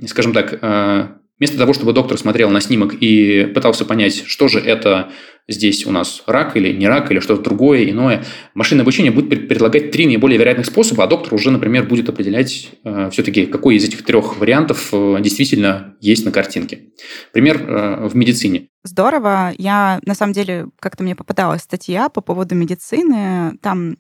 скажем 0.07 0.33
так, 0.33 0.59
э, 0.61 1.09
Вместо 1.38 1.59
того, 1.59 1.75
чтобы 1.75 1.93
доктор 1.93 2.17
смотрел 2.17 2.49
на 2.49 2.62
снимок 2.62 2.95
и 2.99 3.45
пытался 3.55 3.85
понять, 3.85 4.25
что 4.26 4.49
же 4.49 4.59
это 4.59 5.11
здесь 5.47 5.87
у 5.87 5.93
нас 5.93 6.23
рак 6.26 6.57
или 6.57 6.73
не 6.73 6.88
рак, 6.88 7.11
или 7.11 7.21
что-то 7.21 7.43
другое, 7.43 7.91
иное, 7.91 8.25
машинное 8.55 8.85
обучение 8.85 9.12
будет 9.12 9.47
предлагать 9.47 9.91
три 9.91 10.07
наиболее 10.07 10.38
вероятных 10.38 10.65
способа, 10.65 11.05
а 11.05 11.07
доктор 11.07 11.35
уже, 11.35 11.50
например, 11.50 11.85
будет 11.85 12.09
определять 12.09 12.71
э, 12.85 13.11
все-таки, 13.12 13.45
какой 13.45 13.76
из 13.76 13.85
этих 13.85 14.03
трех 14.03 14.38
вариантов 14.38 14.88
э, 14.93 15.19
действительно 15.21 15.95
есть 16.00 16.25
на 16.25 16.33
картинке. 16.33 16.87
Пример 17.35 17.59
в 18.09 18.17
медицине. 18.17 18.69
Здорово. 18.83 19.53
Я, 19.59 20.00
на 20.07 20.15
самом 20.15 20.33
деле, 20.33 20.69
как-то 20.81 21.03
мне 21.03 21.15
попадалась 21.15 21.62
статья 21.62 22.09
по 22.09 22.23
поводу 22.23 22.55
медицины. 22.55 23.59
Там 23.61 23.99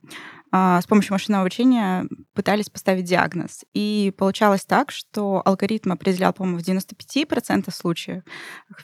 с 0.82 0.86
помощью 0.86 1.12
машинного 1.12 1.42
обучения 1.42 2.06
пытались 2.34 2.70
поставить 2.70 3.04
диагноз. 3.04 3.64
И 3.74 4.12
получалось 4.16 4.64
так, 4.64 4.90
что 4.90 5.42
алгоритм 5.44 5.92
определял, 5.92 6.32
по-моему, 6.32 6.58
в 6.58 6.62
95% 6.62 7.70
случаев 7.72 8.22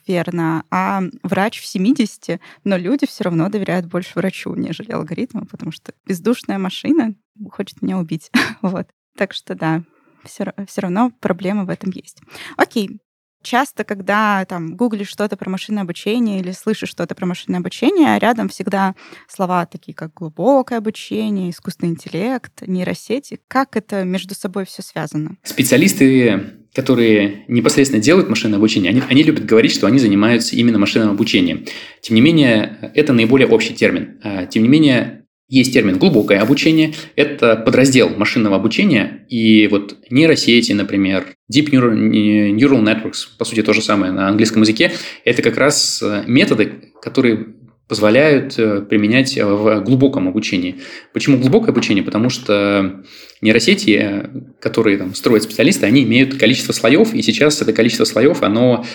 верно, 0.07 0.65
а 0.71 1.03
врач 1.23 1.61
в 1.61 1.77
70%, 1.77 2.41
но 2.65 2.77
люди 2.77 3.07
все 3.07 3.25
равно 3.25 3.49
доверяют 3.49 3.87
больше 3.87 4.13
врачу, 4.15 4.55
нежели 4.55 4.93
алгоритму, 4.93 5.47
потому 5.47 5.73
что 5.73 5.93
бездушная 6.07 6.59
машина 6.59 7.15
хочет 7.51 7.83
меня 7.83 7.99
убить. 7.99 8.31
вот. 8.63 8.89
Так 9.17 9.33
что 9.33 9.55
да, 9.55 9.83
все, 10.25 10.53
все 10.67 10.81
равно 10.81 11.13
проблема 11.21 11.65
в 11.65 11.71
этом 11.71 11.91
есть. 11.91 12.21
Окей, 12.57 13.01
часто, 13.43 13.85
когда 13.85 14.45
там 14.45 14.77
гуглишь 14.77 15.09
что-то 15.09 15.37
про 15.37 15.51
машинное 15.51 15.83
обучение 15.83 16.41
или 16.41 16.53
слышишь 16.53 16.89
что-то 16.89 17.15
про 17.15 17.27
машинное 17.27 17.61
обучение, 17.61 18.19
рядом 18.19 18.49
всегда 18.49 18.95
слова 19.29 19.67
такие, 19.67 19.95
как 19.95 20.15
глубокое 20.15 20.79
обучение, 20.79 21.51
искусственный 21.51 21.93
интеллект, 21.93 22.63
нейросети. 22.67 23.41
Как 23.49 23.77
это 23.77 24.05
между 24.05 24.35
собой 24.35 24.65
все 24.65 24.83
связано? 24.83 25.37
Специалисты 25.43 26.59
которые 26.75 27.45
непосредственно 27.49 28.03
делают 28.03 28.31
машинное 28.31 28.59
обучение, 28.59 28.91
они, 28.91 29.03
они 29.09 29.23
любят 29.23 29.45
говорить, 29.45 29.73
что 29.73 29.87
они 29.87 29.99
занимаются 29.99 30.57
именно 30.57 30.79
машинным 30.79 31.11
обучением. 31.11 31.67
Тем 32.01 32.15
не 32.15 32.23
менее, 32.23 32.91
это 32.95 33.13
наиболее 33.13 33.47
общий 33.47 33.75
термин. 33.75 34.19
А, 34.23 34.47
тем 34.47 34.63
не 34.63 34.71
менее, 34.71 35.22
есть 35.53 35.75
термин 35.75 35.99
глубокое 35.99 36.41
обучение, 36.41 36.95
это 37.15 37.57
подраздел 37.57 38.09
машинного 38.09 38.57
обучения, 38.57 39.27
и 39.29 39.69
вот 39.71 39.97
нейросети, 40.09 40.73
например, 40.73 41.27
Deep 41.53 41.71
Neural, 41.71 42.83
Networks, 42.83 43.37
по 43.37 43.45
сути, 43.45 43.63
то 43.63 43.75
же 43.75 43.83
самое 43.83 44.13
на 44.13 44.29
английском 44.29 44.63
языке, 44.63 44.93
это 45.27 45.43
как 45.43 45.59
раз 45.59 46.03
э, 46.03 46.25
методы, 46.27 46.93
которые 47.03 47.49
позволяют 47.87 48.59
э, 48.59 48.81
применять 48.81 49.37
в 49.37 49.81
глубоком 49.81 50.27
обучении. 50.27 50.77
Почему 51.13 51.37
глубокое 51.37 51.73
обучение? 51.73 52.03
Потому 52.03 52.31
что 52.31 53.03
нейросети, 53.43 54.01
э, 54.01 54.29
которые 54.59 54.97
там, 54.97 55.15
строят 55.15 55.43
специалисты, 55.43 55.85
они 55.85 56.03
имеют 56.05 56.39
количество 56.39 56.73
слоев, 56.73 57.13
и 57.13 57.21
сейчас 57.21 57.61
это 57.61 57.75
количество 57.75 58.07
слоев, 58.07 58.43
оно, 58.43 58.87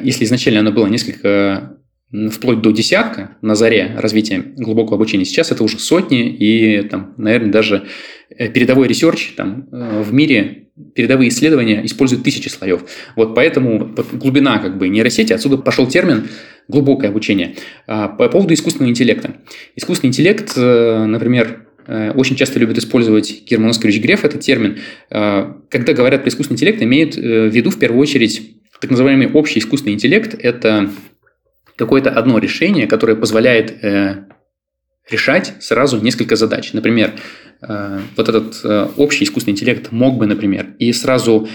если 0.00 0.24
изначально 0.24 0.60
оно 0.60 0.70
было 0.70 0.86
несколько 0.86 1.77
вплоть 2.30 2.62
до 2.62 2.70
десятка 2.70 3.36
на 3.42 3.54
заре 3.54 3.94
развития 3.96 4.42
глубокого 4.56 4.96
обучения. 4.96 5.24
Сейчас 5.24 5.52
это 5.52 5.62
уже 5.62 5.78
сотни 5.78 6.28
и, 6.28 6.82
там, 6.82 7.14
наверное, 7.18 7.52
даже 7.52 7.84
э, 8.30 8.48
передовой 8.48 8.88
research 8.88 9.34
там, 9.36 9.68
э, 9.70 10.02
в 10.02 10.12
мире, 10.14 10.68
передовые 10.94 11.28
исследования 11.28 11.84
используют 11.84 12.24
тысячи 12.24 12.48
слоев. 12.48 12.84
Вот 13.14 13.34
поэтому 13.34 13.94
глубина 14.12 14.58
как 14.58 14.78
бы 14.78 14.88
нейросети, 14.88 15.32
отсюда 15.32 15.58
пошел 15.58 15.86
термин 15.86 16.28
глубокое 16.66 17.10
обучение. 17.10 17.56
А, 17.86 18.08
по 18.08 18.28
поводу 18.28 18.54
искусственного 18.54 18.90
интеллекта. 18.90 19.36
Искусственный 19.76 20.08
интеллект, 20.08 20.52
э, 20.56 21.04
например, 21.04 21.64
очень 22.16 22.36
часто 22.36 22.58
любят 22.58 22.76
использовать 22.76 23.44
Герман 23.46 23.70
Оскарович 23.70 24.02
Греф 24.02 24.22
этот 24.22 24.42
термин. 24.42 24.76
Когда 25.08 25.94
говорят 25.94 26.20
про 26.20 26.28
искусственный 26.28 26.56
интеллект, 26.56 26.82
имеют 26.82 27.16
в 27.16 27.46
виду 27.48 27.70
в 27.70 27.78
первую 27.78 28.02
очередь 28.02 28.42
так 28.78 28.90
называемый 28.90 29.32
общий 29.32 29.58
искусственный 29.58 29.94
интеллект. 29.94 30.34
Это 30.38 30.90
какое-то 31.78 32.10
одно 32.10 32.38
решение, 32.38 32.86
которое 32.86 33.14
позволяет 33.16 33.84
э, 33.84 34.24
решать 35.08 35.54
сразу 35.60 36.00
несколько 36.00 36.36
задач. 36.36 36.72
Например, 36.72 37.12
э, 37.62 38.00
вот 38.16 38.28
этот 38.28 38.60
э, 38.64 38.88
общий 38.96 39.24
искусственный 39.24 39.54
интеллект 39.54 39.92
мог 39.92 40.18
бы, 40.18 40.26
например, 40.26 40.74
и 40.78 40.92
сразу 40.92 41.48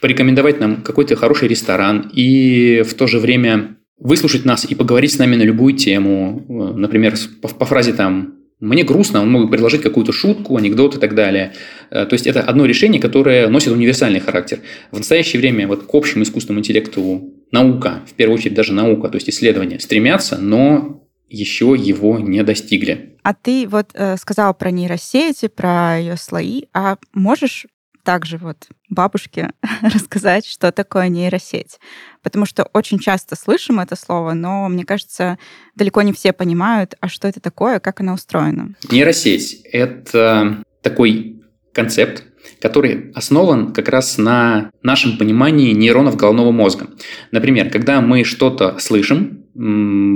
порекомендовать 0.00 0.60
нам 0.60 0.82
какой-то 0.82 1.16
хороший 1.16 1.48
ресторан, 1.48 2.10
и 2.12 2.82
в 2.82 2.94
то 2.94 3.06
же 3.06 3.18
время 3.18 3.76
выслушать 3.98 4.44
нас 4.44 4.64
и 4.64 4.74
поговорить 4.74 5.12
с 5.12 5.18
нами 5.18 5.36
на 5.36 5.42
любую 5.42 5.74
тему. 5.74 6.44
Э, 6.48 6.78
например, 6.78 7.14
по, 7.42 7.48
по 7.48 7.66
фразе 7.66 7.92
там 7.92 8.34
мне 8.60 8.82
грустно, 8.82 9.22
он 9.22 9.30
мог 9.30 9.50
предложить 9.50 9.82
какую-то 9.82 10.12
шутку, 10.12 10.56
анекдот 10.56 10.96
и 10.96 10.98
так 10.98 11.14
далее. 11.14 11.52
Э, 11.90 12.06
то 12.06 12.14
есть 12.14 12.26
это 12.26 12.40
одно 12.40 12.64
решение, 12.64 13.00
которое 13.00 13.48
носит 13.48 13.72
универсальный 13.72 14.20
характер. 14.20 14.60
В 14.90 14.98
настоящее 14.98 15.40
время 15.40 15.68
вот 15.68 15.84
к 15.84 15.94
общему 15.94 16.24
искусственному 16.24 16.60
интеллекту 16.60 17.34
наука, 17.50 18.02
в 18.06 18.14
первую 18.14 18.38
очередь 18.38 18.54
даже 18.54 18.72
наука, 18.72 19.08
то 19.08 19.16
есть 19.16 19.28
исследования, 19.28 19.80
стремятся, 19.80 20.38
но 20.38 21.04
еще 21.28 21.74
его 21.78 22.18
не 22.18 22.42
достигли. 22.42 23.16
А 23.22 23.34
ты 23.34 23.68
вот 23.68 23.90
э, 23.94 24.16
сказала 24.16 24.52
про 24.52 24.70
нейросети, 24.70 25.48
про 25.48 25.98
ее 25.98 26.16
слои, 26.16 26.64
а 26.72 26.96
можешь 27.12 27.66
также 28.08 28.38
вот 28.38 28.68
бабушке 28.88 29.50
рассказать, 29.82 30.46
что 30.46 30.72
такое 30.72 31.08
нейросеть. 31.08 31.78
Потому 32.22 32.46
что 32.46 32.64
очень 32.72 32.98
часто 32.98 33.36
слышим 33.36 33.80
это 33.80 33.96
слово, 33.96 34.32
но, 34.32 34.66
мне 34.68 34.84
кажется, 34.84 35.38
далеко 35.74 36.00
не 36.00 36.14
все 36.14 36.32
понимают, 36.32 36.94
а 37.00 37.08
что 37.08 37.28
это 37.28 37.40
такое, 37.40 37.80
как 37.80 38.00
она 38.00 38.14
устроена. 38.14 38.74
Нейросеть— 38.90 39.60
это 39.64 40.62
такой 40.80 41.42
концепт, 41.74 42.24
который 42.60 43.10
основан 43.14 43.72
как 43.72 43.88
раз 43.88 44.18
на 44.18 44.70
нашем 44.82 45.18
понимании 45.18 45.72
нейронов 45.72 46.16
головного 46.16 46.50
мозга. 46.50 46.88
Например, 47.30 47.70
когда 47.70 48.00
мы 48.00 48.24
что-то 48.24 48.76
слышим, 48.78 49.44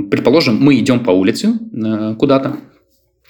предположим, 0.09 0.57
мы 0.57 0.79
идем 0.79 1.01
по 1.01 1.11
улице 1.11 1.53
э, 1.73 2.15
куда-то, 2.17 2.57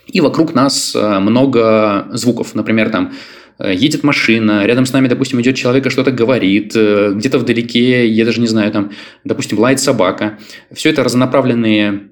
и 0.08 0.22
вокруг 0.22 0.54
нас 0.54 0.96
э, 0.96 1.20
много 1.20 2.08
звуков. 2.12 2.56
Например, 2.56 2.90
там 2.90 3.14
Э, 3.60 3.74
едет 3.74 4.04
машина, 4.04 4.66
рядом 4.66 4.86
с 4.86 4.94
нами, 4.94 5.08
допустим, 5.08 5.40
идет 5.42 5.56
человек 5.56 5.86
и 5.86 5.90
что-то 5.90 6.12
говорит, 6.12 6.74
где-то 6.74 7.40
вдалеке, 7.40 8.08
я 8.08 8.26
даже 8.26 8.42
не 8.42 8.48
знаю, 8.48 8.72
там, 8.72 8.92
допустим, 9.24 9.60
лает 9.60 9.80
собака. 9.80 10.40
Все 10.72 10.90
это 10.90 11.04
разнонаправленные 11.04 12.10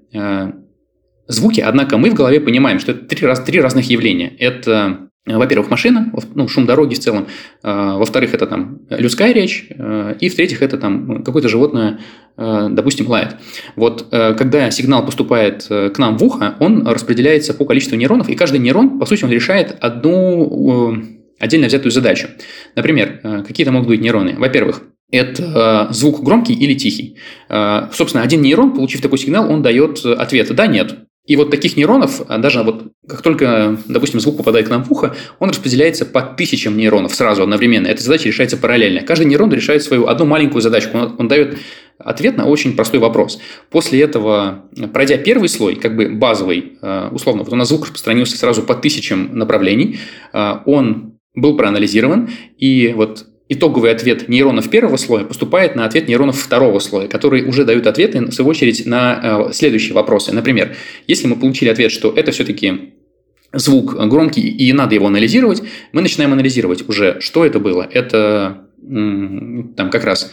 звуки, 1.27 1.61
однако 1.61 1.97
мы 1.97 2.09
в 2.09 2.13
голове 2.13 2.41
понимаем, 2.41 2.79
что 2.79 2.91
это 2.91 3.05
три, 3.05 3.25
раз, 3.25 3.39
три 3.39 3.61
разных 3.61 3.89
явления. 3.89 4.33
Это 4.37 5.09
во-первых, 5.25 5.69
машина, 5.69 6.11
ну, 6.33 6.47
шум 6.47 6.65
дороги 6.65 6.95
в 6.95 6.99
целом. 6.99 7.27
Во-вторых, 7.61 8.33
это 8.33 8.47
там 8.47 8.79
людская 8.89 9.33
речь. 9.33 9.69
И 9.69 10.29
в-третьих, 10.29 10.63
это 10.63 10.77
там 10.77 11.23
какое-то 11.23 11.47
животное, 11.47 11.99
допустим, 12.37 13.07
лает. 13.07 13.35
Вот 13.75 14.07
когда 14.09 14.71
сигнал 14.71 15.05
поступает 15.05 15.67
к 15.67 15.93
нам 15.97 16.17
в 16.17 16.23
ухо, 16.23 16.55
он 16.59 16.87
распределяется 16.87 17.53
по 17.53 17.65
количеству 17.65 17.95
нейронов, 17.95 18.29
и 18.29 18.35
каждый 18.35 18.59
нейрон, 18.59 18.99
по 18.99 19.05
сути, 19.05 19.23
он 19.23 19.31
решает 19.31 19.77
одну 19.79 20.97
отдельно 21.41 21.67
взятую 21.67 21.91
задачу. 21.91 22.29
Например, 22.75 23.19
э, 23.23 23.43
какие-то 23.45 23.71
могут 23.71 23.89
быть 23.89 23.99
нейроны. 23.99 24.35
Во-первых, 24.37 24.83
это 25.11 25.89
э, 25.89 25.93
звук 25.93 26.23
громкий 26.23 26.53
или 26.53 26.75
тихий. 26.75 27.17
Э, 27.49 27.89
собственно, 27.91 28.23
один 28.23 28.41
нейрон, 28.41 28.73
получив 28.73 29.01
такой 29.01 29.17
сигнал, 29.17 29.51
он 29.51 29.61
дает 29.61 30.05
ответ 30.05 30.55
«да», 30.55 30.67
«нет». 30.67 30.95
И 31.27 31.35
вот 31.35 31.51
таких 31.51 31.77
нейронов, 31.77 32.25
даже 32.27 32.63
вот 32.63 32.91
как 33.07 33.21
только, 33.21 33.77
допустим, 33.87 34.19
звук 34.19 34.37
попадает 34.37 34.67
к 34.67 34.69
нам 34.71 34.83
в 34.83 34.91
ухо, 34.91 35.15
он 35.39 35.49
распределяется 35.49 36.05
по 36.05 36.21
тысячам 36.21 36.75
нейронов 36.75 37.13
сразу 37.13 37.43
одновременно. 37.43 37.87
Эта 37.87 38.01
задача 38.01 38.27
решается 38.27 38.57
параллельно. 38.57 39.01
Каждый 39.01 39.27
нейрон 39.27 39.51
решает 39.51 39.83
свою 39.83 40.07
одну 40.07 40.25
маленькую 40.25 40.61
задачку. 40.61 40.97
Он, 40.97 41.15
он 41.19 41.27
дает 41.27 41.59
ответ 41.99 42.37
на 42.37 42.47
очень 42.47 42.75
простой 42.75 42.99
вопрос. 42.99 43.39
После 43.69 44.01
этого, 44.01 44.65
пройдя 44.91 45.17
первый 45.17 45.47
слой, 45.47 45.75
как 45.75 45.95
бы 45.95 46.09
базовый, 46.09 46.79
условно, 47.11 47.43
вот 47.43 47.53
у 47.53 47.55
нас 47.55 47.67
звук 47.67 47.83
распространился 47.83 48.37
сразу 48.37 48.63
по 48.63 48.73
тысячам 48.73 49.37
направлений, 49.37 49.99
он 50.33 51.19
был 51.35 51.55
проанализирован, 51.55 52.29
и 52.57 52.93
вот 52.95 53.27
итоговый 53.51 53.91
ответ 53.91 54.29
нейронов 54.29 54.69
первого 54.69 54.97
слоя 54.97 55.25
поступает 55.25 55.75
на 55.75 55.85
ответ 55.85 56.07
нейронов 56.07 56.39
второго 56.39 56.79
слоя, 56.79 57.07
которые 57.07 57.43
уже 57.45 57.65
дают 57.65 57.85
ответы, 57.85 58.21
в 58.21 58.31
свою 58.31 58.49
очередь, 58.49 58.85
на 58.85 59.47
э, 59.49 59.53
следующие 59.53 59.93
вопросы. 59.93 60.33
Например, 60.33 60.75
если 61.07 61.27
мы 61.27 61.35
получили 61.35 61.69
ответ, 61.69 61.91
что 61.91 62.13
это 62.15 62.31
все-таки 62.31 62.93
звук 63.51 63.95
громкий 64.07 64.47
и 64.47 64.71
надо 64.71 64.95
его 64.95 65.07
анализировать, 65.07 65.61
мы 65.91 66.01
начинаем 66.01 66.31
анализировать 66.31 66.87
уже, 66.87 67.19
что 67.19 67.45
это 67.45 67.59
было. 67.59 67.87
Это 67.91 68.67
там 68.81 69.89
как 69.91 70.05
раз 70.05 70.31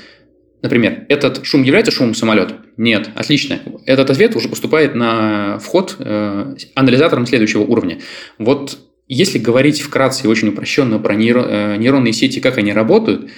Например, 0.61 1.07
этот 1.09 1.45
шум 1.47 1.63
является 1.63 1.93
шумом 1.93 2.15
самолета? 2.15 2.57
Нет. 2.77 3.11
Отлично. 3.15 3.61
Этот 3.87 4.11
ответ 4.11 4.35
уже 4.35 4.49
поступает 4.49 4.97
на 4.97 5.59
вход 5.61 5.95
э, 6.01 6.57
анализатором 6.75 7.27
следующего 7.27 7.63
уровня. 7.63 8.01
Вот 8.39 8.79
если 9.09 9.39
говорить 9.39 9.81
вкратце 9.81 10.25
и 10.25 10.29
очень 10.29 10.49
упрощенно 10.49 10.99
про 10.99 11.15
нейро, 11.15 11.77
нейронные 11.77 12.13
сети, 12.13 12.41
как 12.41 12.59
они 12.59 12.73
работают, 12.73 13.31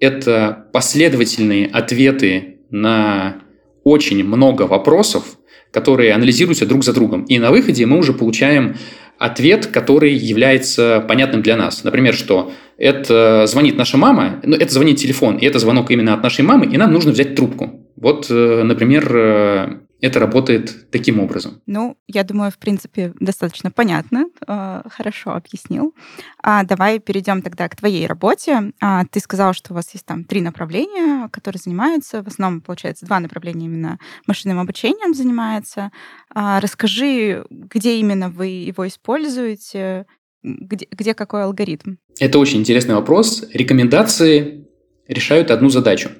это 0.00 0.66
последовательные 0.72 1.66
ответы 1.66 2.58
на 2.70 3.42
очень 3.84 4.24
много 4.24 4.62
вопросов, 4.62 5.38
которые 5.70 6.12
анализируются 6.12 6.66
друг 6.66 6.84
за 6.84 6.92
другом. 6.92 7.24
И 7.24 7.38
на 7.38 7.50
выходе 7.50 7.86
мы 7.86 7.98
уже 7.98 8.12
получаем 8.12 8.76
ответ, 9.18 9.66
который 9.66 10.14
является 10.14 11.04
понятным 11.06 11.42
для 11.42 11.56
нас. 11.56 11.84
Например, 11.84 12.14
что 12.14 12.52
это 12.76 13.46
звонит 13.46 13.76
наша 13.76 13.96
мама, 13.96 14.40
ну, 14.44 14.56
это 14.56 14.72
звонит 14.72 14.98
телефон, 14.98 15.36
и 15.36 15.46
это 15.46 15.58
звонок 15.58 15.90
именно 15.90 16.14
от 16.14 16.22
нашей 16.22 16.44
мамы, 16.44 16.66
и 16.66 16.76
нам 16.76 16.92
нужно 16.92 17.10
взять 17.10 17.34
трубку. 17.34 17.84
Вот, 17.96 18.26
э, 18.30 18.62
например, 18.62 19.10
э, 19.12 19.68
это 20.00 20.20
работает 20.20 20.90
таким 20.90 21.18
образом. 21.18 21.60
Ну, 21.66 21.96
я 22.06 22.22
думаю, 22.22 22.50
в 22.50 22.58
принципе, 22.58 23.12
достаточно 23.18 23.70
понятно, 23.70 24.26
э, 24.46 24.82
хорошо 24.88 25.32
объяснил. 25.32 25.94
А 26.42 26.62
давай 26.62 27.00
перейдем 27.00 27.42
тогда 27.42 27.68
к 27.68 27.76
твоей 27.76 28.06
работе. 28.06 28.72
А, 28.80 29.04
ты 29.10 29.20
сказал, 29.20 29.52
что 29.54 29.72
у 29.72 29.76
вас 29.76 29.92
есть 29.92 30.06
там 30.06 30.24
три 30.24 30.40
направления, 30.40 31.28
которые 31.30 31.60
занимаются. 31.60 32.22
В 32.22 32.28
основном, 32.28 32.60
получается, 32.60 33.06
два 33.06 33.18
направления 33.18 33.66
именно 33.66 33.98
машинным 34.26 34.60
обучением 34.60 35.14
занимается. 35.14 35.90
А, 36.32 36.60
расскажи, 36.60 37.44
где 37.50 37.98
именно 37.98 38.30
вы 38.30 38.46
его 38.46 38.86
используете, 38.86 40.06
где, 40.42 40.86
где 40.90 41.14
какой 41.14 41.42
алгоритм? 41.42 41.96
Это 42.20 42.38
очень 42.38 42.60
интересный 42.60 42.94
вопрос. 42.94 43.44
Рекомендации 43.52 44.66
решают 45.08 45.50
одну 45.50 45.70
задачу. 45.70 46.10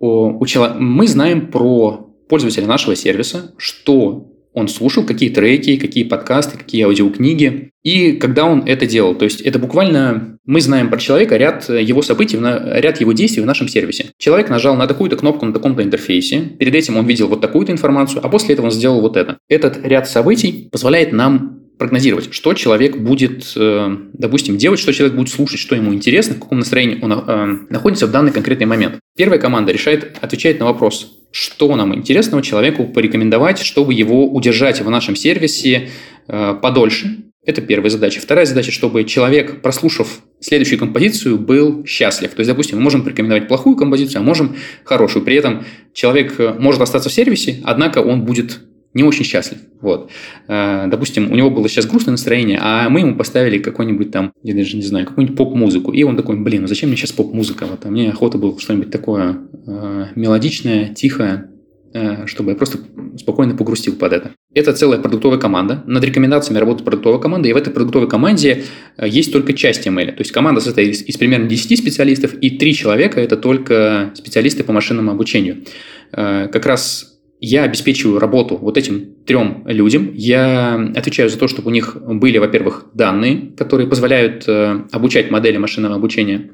Мы 0.00 1.06
знаем 1.06 1.50
про 1.50 2.13
пользователя 2.28 2.66
нашего 2.66 2.96
сервиса, 2.96 3.52
что 3.56 4.30
он 4.52 4.68
слушал, 4.68 5.04
какие 5.04 5.30
треки, 5.30 5.76
какие 5.76 6.04
подкасты, 6.04 6.56
какие 6.56 6.84
аудиокниги, 6.84 7.70
и 7.82 8.12
когда 8.12 8.44
он 8.44 8.62
это 8.66 8.86
делал. 8.86 9.16
То 9.16 9.24
есть 9.24 9.40
это 9.40 9.58
буквально 9.58 10.38
мы 10.46 10.60
знаем 10.60 10.90
про 10.90 10.98
человека 10.98 11.36
ряд 11.36 11.68
его 11.68 12.02
событий, 12.02 12.38
ряд 12.38 13.00
его 13.00 13.12
действий 13.12 13.42
в 13.42 13.46
нашем 13.46 13.66
сервисе. 13.66 14.12
Человек 14.16 14.48
нажал 14.50 14.76
на 14.76 14.86
такую-то 14.86 15.16
кнопку 15.16 15.44
на 15.44 15.52
таком-то 15.52 15.82
интерфейсе, 15.82 16.40
перед 16.58 16.74
этим 16.74 16.96
он 16.96 17.04
видел 17.04 17.26
вот 17.26 17.40
такую-то 17.40 17.72
информацию, 17.72 18.20
а 18.24 18.28
после 18.28 18.54
этого 18.54 18.66
он 18.66 18.72
сделал 18.72 19.00
вот 19.00 19.16
это. 19.16 19.38
Этот 19.48 19.84
ряд 19.84 20.08
событий 20.08 20.68
позволяет 20.70 21.12
нам 21.12 21.63
прогнозировать, 21.78 22.32
что 22.32 22.54
человек 22.54 22.96
будет, 22.96 23.52
э, 23.56 23.96
допустим, 24.12 24.56
делать, 24.56 24.78
что 24.78 24.92
человек 24.92 25.16
будет 25.16 25.30
слушать, 25.30 25.58
что 25.58 25.74
ему 25.74 25.92
интересно, 25.92 26.36
в 26.36 26.40
каком 26.40 26.58
настроении 26.58 26.98
он 27.02 27.12
э, 27.12 27.58
находится 27.68 28.06
в 28.06 28.10
данный 28.10 28.32
конкретный 28.32 28.66
момент. 28.66 29.00
Первая 29.16 29.40
команда 29.40 29.72
решает, 29.72 30.16
отвечает 30.20 30.60
на 30.60 30.66
вопрос, 30.66 31.18
что 31.32 31.74
нам 31.74 31.94
интересного 31.94 32.42
человеку 32.42 32.86
порекомендовать, 32.86 33.58
чтобы 33.58 33.92
его 33.92 34.26
удержать 34.28 34.80
в 34.80 34.88
нашем 34.88 35.16
сервисе 35.16 35.90
э, 36.28 36.54
подольше. 36.62 37.24
Это 37.44 37.60
первая 37.60 37.90
задача. 37.90 38.20
Вторая 38.20 38.46
задача, 38.46 38.70
чтобы 38.70 39.04
человек, 39.04 39.60
прослушав 39.60 40.20
следующую 40.40 40.78
композицию, 40.78 41.38
был 41.38 41.84
счастлив. 41.84 42.30
То 42.30 42.40
есть, 42.40 42.48
допустим, 42.48 42.78
мы 42.78 42.84
можем 42.84 43.02
порекомендовать 43.02 43.48
плохую 43.48 43.76
композицию, 43.76 44.20
а 44.20 44.24
можем 44.24 44.56
хорошую. 44.84 45.24
При 45.24 45.36
этом 45.36 45.64
человек 45.92 46.38
может 46.58 46.80
остаться 46.80 47.10
в 47.10 47.12
сервисе, 47.12 47.60
однако 47.64 47.98
он 47.98 48.24
будет 48.24 48.60
не 48.94 49.02
очень 49.02 49.24
счастлив. 49.24 49.58
Вот. 49.80 50.10
Э, 50.48 50.86
допустим, 50.88 51.30
у 51.30 51.34
него 51.34 51.50
было 51.50 51.68
сейчас 51.68 51.86
грустное 51.86 52.12
настроение, 52.12 52.58
а 52.62 52.88
мы 52.88 53.00
ему 53.00 53.16
поставили 53.16 53.58
какой-нибудь 53.58 54.12
там, 54.12 54.32
я 54.42 54.54
даже 54.54 54.76
не 54.76 54.82
знаю, 54.82 55.06
какую-нибудь 55.06 55.36
поп-музыку. 55.36 55.92
И 55.92 56.02
он 56.04 56.16
такой, 56.16 56.36
блин, 56.36 56.62
ну 56.62 56.68
зачем 56.68 56.88
мне 56.88 56.96
сейчас 56.96 57.12
поп-музыка? 57.12 57.66
Вот, 57.66 57.84
а 57.84 57.90
мне 57.90 58.10
охота 58.10 58.38
было 58.38 58.58
что-нибудь 58.58 58.90
такое 58.90 59.36
э, 59.66 60.06
мелодичное, 60.14 60.94
тихое, 60.94 61.50
э, 61.92 62.26
чтобы 62.26 62.52
я 62.52 62.56
просто 62.56 62.78
спокойно 63.18 63.56
погрустил 63.56 63.96
под 63.96 64.12
это. 64.12 64.30
Это 64.54 64.72
целая 64.72 65.00
продуктовая 65.00 65.38
команда. 65.38 65.82
Над 65.86 66.04
рекомендациями 66.04 66.60
работает 66.60 66.84
продуктовая 66.84 67.18
команда, 67.18 67.48
и 67.48 67.52
в 67.52 67.56
этой 67.56 67.72
продуктовой 67.72 68.08
команде 68.08 68.64
есть 69.02 69.32
только 69.32 69.54
часть 69.54 69.84
ML. 69.86 70.12
То 70.12 70.20
есть 70.20 70.30
команда 70.30 70.60
состоит 70.60 70.90
из, 70.90 71.02
из 71.02 71.16
примерно 71.16 71.48
10 71.48 71.78
специалистов, 71.78 72.34
и 72.34 72.50
3 72.50 72.74
человека– 72.74 73.20
это 73.20 73.36
только 73.36 74.12
специалисты 74.14 74.62
по 74.62 74.72
машинному 74.72 75.10
обучению. 75.10 75.64
Как 76.12 76.64
раз 76.66 77.13
я 77.44 77.64
обеспечиваю 77.64 78.18
работу 78.18 78.56
вот 78.56 78.78
этим 78.78 79.14
трем 79.26 79.62
людям. 79.66 80.12
Я 80.14 80.74
отвечаю 80.96 81.28
за 81.28 81.38
то, 81.38 81.48
чтобы 81.48 81.68
у 81.68 81.72
них 81.72 81.96
были, 82.02 82.38
во-первых, 82.38 82.86
данные, 82.94 83.52
которые 83.56 83.88
позволяют 83.88 84.44
э, 84.46 84.84
обучать 84.92 85.30
модели 85.30 85.56
машинного 85.58 85.96
обучения. 85.96 86.50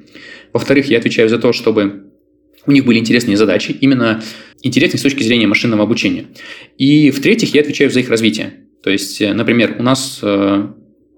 Во-вторых, 0.53 0.87
я 0.87 0.99
отвечаю 0.99 1.29
за 1.29 1.39
то, 1.39 1.53
чтобы 1.53 2.07
у 2.67 2.73
них 2.73 2.85
были 2.85 2.99
интересные 2.99 3.37
задачи, 3.37 3.77
именно 3.81 4.23
интересные 4.63 4.99
с 4.99 5.03
точки 5.03 5.23
зрения 5.23 5.47
машинного 5.47 5.85
обучения. 5.85 6.27
И 6.77 7.11
в-третьих, 7.11 7.55
я 7.55 7.61
отвечаю 7.63 7.91
за 7.91 8.01
их 8.01 8.11
развитие. 8.11 8.55
То 8.83 8.91
есть, 8.91 9.21
э, 9.21 9.33
например, 9.33 9.77
у 9.79 9.83
нас 9.83 10.21
э, 10.23 10.67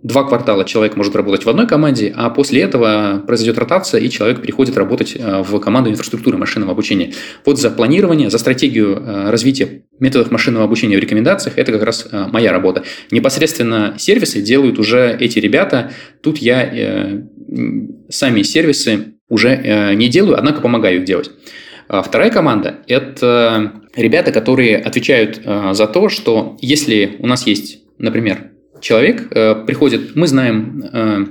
два 0.02 0.24
квартала 0.24 0.64
человек 0.64 0.96
может 0.96 1.14
работать 1.14 1.44
в 1.44 1.48
одной 1.48 1.66
команде, 1.66 2.12
а 2.16 2.30
после 2.30 2.62
этого 2.62 3.22
произойдет 3.26 3.58
ротация, 3.58 4.00
и 4.00 4.10
человек 4.10 4.42
переходит 4.42 4.76
работать 4.76 5.16
э, 5.16 5.42
в 5.42 5.58
команду 5.60 5.90
инфраструктуры 5.90 6.38
машинного 6.38 6.72
обучения. 6.72 7.12
Вот 7.44 7.58
за 7.58 7.70
планирование, 7.70 8.28
за 8.28 8.38
стратегию 8.38 8.96
э, 8.96 9.30
развития 9.30 9.82
методов 10.00 10.30
машинного 10.30 10.64
обучения 10.64 10.96
в 10.96 11.00
рекомендациях, 11.00 11.56
это 11.56 11.72
как 11.72 11.84
раз 11.84 12.08
э, 12.10 12.26
моя 12.32 12.52
работа. 12.52 12.82
Непосредственно 13.10 13.94
сервисы 13.98 14.42
делают 14.42 14.78
уже 14.78 15.16
эти 15.18 15.38
ребята. 15.38 15.92
Тут 16.20 16.38
я 16.38 17.22
сами 18.08 18.42
сервисы 18.42 19.14
уже 19.28 19.94
не 19.94 20.08
делаю, 20.08 20.38
однако 20.38 20.60
помогаю 20.60 20.98
их 20.98 21.04
делать. 21.04 21.30
А 21.88 22.02
вторая 22.02 22.30
команда– 22.30 22.76
это 22.86 23.72
ребята, 23.94 24.32
которые 24.32 24.78
отвечают 24.78 25.40
за 25.72 25.86
то, 25.86 26.08
что 26.08 26.56
если 26.60 27.16
у 27.18 27.26
нас 27.26 27.46
есть, 27.46 27.80
например, 27.98 28.52
человек 28.82 29.28
э, 29.30 29.54
приходит, 29.66 30.14
мы 30.14 30.26
знаем 30.26 30.84
э, 30.92 31.24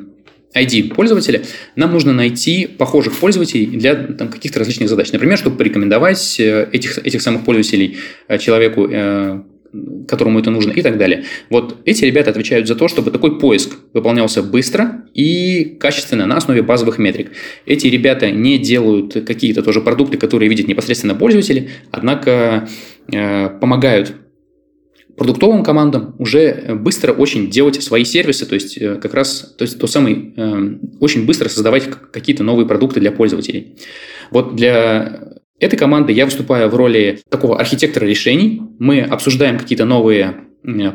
ID 0.56 0.94
пользователя, 0.96 1.44
нам 1.76 1.92
нужно 1.92 2.14
найти 2.14 2.66
похожих 2.66 3.14
пользователей 3.14 3.68
для 3.68 3.96
там, 3.96 4.30
каких-то 4.30 4.60
различных 4.60 4.90
задач. 4.90 5.12
Например, 5.12 5.38
чтобы 5.38 5.58
порекомендовать 5.58 6.40
э, 6.40 6.70
этих, 6.72 6.98
этих 6.98 7.22
самых 7.22 7.44
пользователей 7.44 7.98
э, 8.28 8.38
человеку, 8.40 8.88
э, 8.90 9.42
которому 10.08 10.40
это 10.40 10.50
нужно 10.50 10.72
и 10.72 10.82
так 10.82 10.98
далее. 10.98 11.24
Вот 11.50 11.78
эти 11.86 12.04
ребята 12.04 12.32
отвечают 12.32 12.68
за 12.68 12.76
то, 12.76 12.88
чтобы 12.88 13.12
такой 13.12 13.40
поиск 13.40 13.78
выполнялся 13.94 14.44
быстро 14.44 15.06
и 15.14 15.78
качественно 15.80 16.26
на 16.26 16.36
основе 16.36 16.62
базовых 16.62 16.98
метрик. 16.98 17.32
Эти 17.66 17.88
ребята 17.88 18.32
не 18.32 18.58
делают 18.58 19.14
какие-то 19.26 19.64
тоже 19.64 19.80
продукты, 19.82 20.18
которые 20.18 20.50
видят 20.50 20.68
непосредственно 20.68 21.16
пользователи, 21.16 21.70
однако 21.92 22.68
э, 23.12 23.50
помогают 23.62 24.14
продуктовым 25.17 25.63
командам 25.63 26.15
уже 26.19 26.76
быстро 26.80 27.13
очень 27.13 27.50
делать 27.50 27.82
свои 27.82 28.04
сервисы, 28.04 28.45
то 28.45 28.56
есть 28.56 28.78
э, 28.78 28.95
как 28.95 29.13
раз 29.13 29.56
то 29.58 29.63
есть 29.63 29.80
то 29.80 29.88
самый 29.88 30.34
э, 30.36 30.78
очень 31.00 31.26
быстро 31.26 31.50
создавать 31.50 31.89
какие-то 32.12 32.43
новые 32.43 32.67
продукты 32.67 33.00
для 33.00 33.12
пользователей. 33.12 33.76
Вот 34.32 34.56
для 34.56 35.34
этой 35.60 35.78
команды 35.78 36.13
я 36.13 36.26
выступаю 36.26 36.69
в 36.69 36.76
роли 36.76 37.19
такого 37.30 37.60
архитектора 37.60 38.06
решений. 38.06 38.62
Мы 38.80 39.02
обсуждаем 39.02 39.58
какие-то 39.58 39.86
новые 39.86 40.36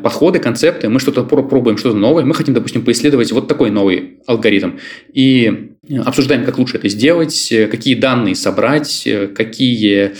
подходы, 0.03 0.39
концепты, 0.39 0.89
мы 0.89 1.01
что-то 1.01 1.25
пробуем, 1.25 1.77
что-то 1.77 1.97
новое, 1.97 2.25
мы 2.25 2.35
хотим, 2.35 2.55
допустим, 2.55 2.85
поисследовать 2.85 3.33
вот 3.33 3.49
такой 3.49 3.71
новый 3.71 4.21
алгоритм. 4.27 4.73
И 5.13 5.73
обсуждаем, 6.05 6.45
как 6.45 6.59
лучше 6.59 6.77
это 6.77 6.89
сделать, 6.89 7.53
какие 7.71 7.97
данные 7.97 8.37
собрать, 8.37 9.09
какие 9.35 10.13
Э, 10.13 10.15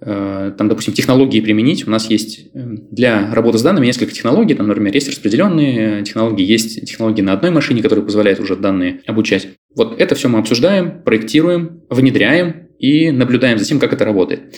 там, 0.00 0.68
допустим, 0.68 0.94
технологии 0.94 1.40
применить. 1.40 1.86
У 1.86 1.90
нас 1.90 2.08
есть 2.08 2.48
э, 2.54 2.66
для 2.90 3.32
работы 3.34 3.58
с 3.58 3.62
данными 3.62 3.86
несколько 3.86 4.12
технологий. 4.12 4.54
Там, 4.54 4.66
например, 4.66 4.94
есть 4.94 5.08
распределенные 5.08 6.02
технологии, 6.04 6.44
есть 6.44 6.86
технологии 6.86 7.22
на 7.22 7.34
одной 7.34 7.50
машине, 7.50 7.82
которые 7.82 8.04
позволяют 8.04 8.40
уже 8.40 8.56
данные 8.56 9.00
обучать. 9.06 9.48
Вот 9.74 10.00
это 10.00 10.14
все 10.14 10.28
мы 10.28 10.38
обсуждаем, 10.38 11.02
проектируем, 11.02 11.82
внедряем 11.90 12.68
и 12.78 13.10
наблюдаем 13.10 13.58
за 13.58 13.64
тем, 13.66 13.78
как 13.78 13.92
это 13.92 14.04
работает. 14.04 14.56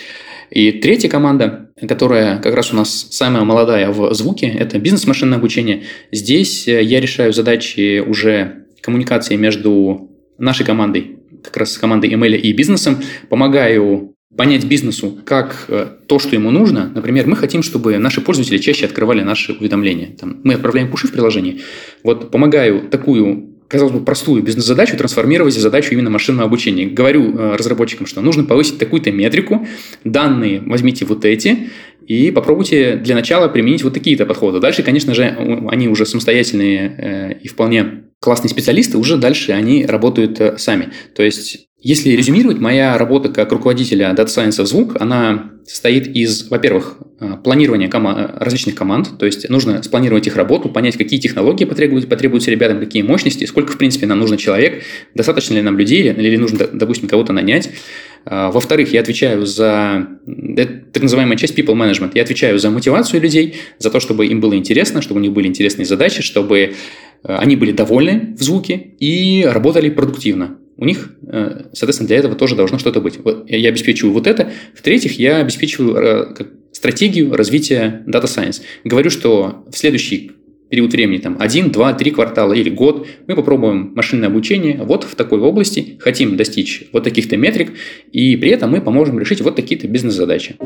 И 0.50 0.70
третья 0.70 1.09
команда, 1.09 1.70
которая 1.88 2.38
как 2.38 2.55
раз 2.55 2.72
у 2.72 2.76
нас 2.76 3.09
самая 3.11 3.42
молодая 3.42 3.90
в 3.90 4.12
звуке, 4.14 4.46
это 4.46 4.78
бизнес-машинное 4.78 5.38
обучение. 5.38 5.85
Здесь 6.12 6.68
э, 6.68 6.83
я 6.83 7.00
решаю 7.00 7.33
задачи 7.33 8.00
уже 8.00 8.66
коммуникации 8.81 9.37
между 9.37 10.11
нашей 10.38 10.66
командой, 10.66 11.18
как 11.42 11.57
раз 11.57 11.78
командой 11.78 12.12
ML 12.12 12.37
и 12.37 12.52
бизнесом, 12.52 12.98
помогаю 13.28 14.12
понять 14.37 14.64
бизнесу, 14.64 15.18
как 15.25 15.66
э, 15.68 15.87
то, 16.07 16.18
что 16.18 16.35
ему 16.35 16.51
нужно. 16.51 16.90
Например, 16.95 17.27
мы 17.27 17.37
хотим, 17.37 17.62
чтобы 17.62 17.99
наши 17.99 18.21
пользователи 18.21 18.59
чаще 18.59 18.87
открывали 18.87 19.23
наши 19.23 19.53
уведомления. 19.53 20.16
Там, 20.18 20.40
мы 20.42 20.55
отправляем 20.55 20.90
пуши 20.90 21.09
в 21.09 21.12
приложение. 21.12 21.59
Вот 22.03 22.31
помогаю 22.31 22.88
такую 22.88 23.49
казалось 23.68 23.95
бы, 23.95 24.05
простую 24.05 24.42
бизнес-задачу 24.42 24.99
трансформировать 24.99 25.55
в 25.55 25.59
задачу 25.59 25.95
именно 25.95 26.11
машинного 26.11 26.45
обучения. 26.45 26.87
Говорю 26.87 27.35
э, 27.35 27.57
разработчикам, 27.57 28.07
что 28.07 28.21
нужно 28.21 28.45
повысить 28.45 28.77
такую-то 28.77 29.11
метрику, 29.11 29.66
данные 30.05 30.61
возьмите 30.61 31.07
вот 31.07 31.25
эти, 31.25 31.71
и 32.07 32.31
попробуйте 32.31 32.97
для 32.97 33.14
начала 33.14 33.49
применить 33.49 33.83
вот 33.83 33.95
такие-то 33.95 34.27
подходы. 34.27 34.61
Дальше, 34.61 34.83
конечно 34.83 35.14
же, 35.14 35.25
они 35.71 35.88
уже 35.88 36.05
самостоятельные 36.05 36.97
э, 36.99 37.38
и 37.40 37.49
вполне 37.49 38.05
классные 38.22 38.50
специалисты, 38.50 38.96
уже 38.96 39.18
дальше 39.18 39.52
они 39.52 39.85
работают 39.85 40.61
сами. 40.61 40.92
То 41.14 41.22
есть 41.22 41.68
Если 41.82 42.11
резюмировать, 42.11 42.61
моя 42.61 42.96
работа 42.96 43.28
как 43.28 43.50
руководителя 43.50 44.14
Data 44.16 44.26
Science 44.26 44.62
в 44.62 44.66
звук, 44.66 44.96
она 45.00 45.50
состоит 45.66 46.06
из, 46.06 46.48
во-первых, 46.48 46.98
э, 47.18 47.35
планирования 47.42 47.88
кома- 47.88 48.37
различных 48.38 48.76
команд, 48.76 49.18
то 49.18 49.26
есть 49.26 49.48
нужно 49.48 49.82
спланировать 49.82 50.28
их 50.28 50.37
работу, 50.37 50.68
понять, 50.68 50.96
какие 50.96 51.18
технологии 51.18 51.64
потребуются, 51.64 52.08
потребуются 52.08 52.52
ребятам, 52.52 52.78
какие 52.78 53.02
мощности, 53.02 53.46
сколько, 53.46 53.72
в 53.72 53.78
принципе, 53.78 54.06
нам 54.06 54.20
нужно 54.20 54.37
человек, 54.37 54.85
достаточно 55.14 55.54
ли 55.54 55.62
нам 55.62 55.76
людей, 55.76 56.04
или 56.12 56.37
нужно, 56.37 56.68
допустим, 56.72 57.08
кого-то 57.08 57.32
нанять. 57.32 57.68
А, 58.24 58.52
во-вторых, 58.52 58.92
я 58.92 59.00
отвечаю 59.00 59.44
за 59.44 60.06
так 60.92 61.02
называемая 61.02 61.37
часть 61.37 61.58
people 61.58 61.74
management. 61.74 62.12
Я 62.14 62.22
отвечаю 62.22 62.61
за 62.61 62.70
мотивацию 62.70 63.20
людей, 63.20 63.56
за 63.80 63.90
то, 63.90 63.98
чтобы 63.98 64.26
им 64.26 64.40
было 64.40 64.54
интересно, 64.54 65.02
чтобы 65.02 65.18
у 65.18 65.22
них 65.22 65.32
были 65.32 65.48
интересные 65.48 65.87
задачи, 65.87 66.22
чтобы 66.22 66.58
э, 66.58 66.72
они 67.24 67.56
были 67.56 67.72
довольны 67.72 68.35
в 68.38 68.42
звуке 68.42 68.94
и 68.98 69.44
работали 69.44 69.90
продуктивно 69.90 70.58
у 70.76 70.85
них, 70.85 71.14
э, 71.28 71.66
соответственно, 71.72 72.08
для 72.08 72.16
этого 72.16 72.35
тоже 72.35 72.56
должно 72.56 72.78
что-то 72.78 73.00
быть. 73.00 73.18
Я 73.46 73.68
обеспечиваю 73.68 74.12
вот 74.12 74.26
это. 74.26 74.50
В-третьих, 74.74 75.18
я 75.18 75.37
обеспечиваю 75.38 75.96
э, 75.96 76.35
стратегию 76.72 77.35
развития 77.37 78.02
Data 78.08 78.24
Science. 78.24 78.62
Говорю, 78.82 79.11
что 79.11 79.64
в 79.70 79.76
следующий 79.78 80.32
период 80.70 80.92
времени, 80.92 81.18
там, 81.18 81.37
один, 81.38 81.70
два, 81.70 81.92
три 81.92 82.11
квартала 82.11 82.54
или 82.54 82.70
год, 82.70 83.06
мы 83.28 83.37
попробуем 83.37 83.92
машинное 83.94 84.28
обучение 84.28 84.78
вот 84.82 85.04
в 85.04 85.14
такой 85.14 85.38
области, 85.40 85.98
хотим 86.00 86.37
достичь 86.37 86.85
вот 86.92 87.04
таких-то 87.04 87.37
метрик, 87.37 87.72
и 88.11 88.37
при 88.37 88.50
этом 88.50 88.70
мы 88.70 88.80
поможем 88.80 89.18
решить 89.18 89.42
вот 89.42 89.54
такие-то 89.54 89.87
бизнес-задачи. 89.87 90.56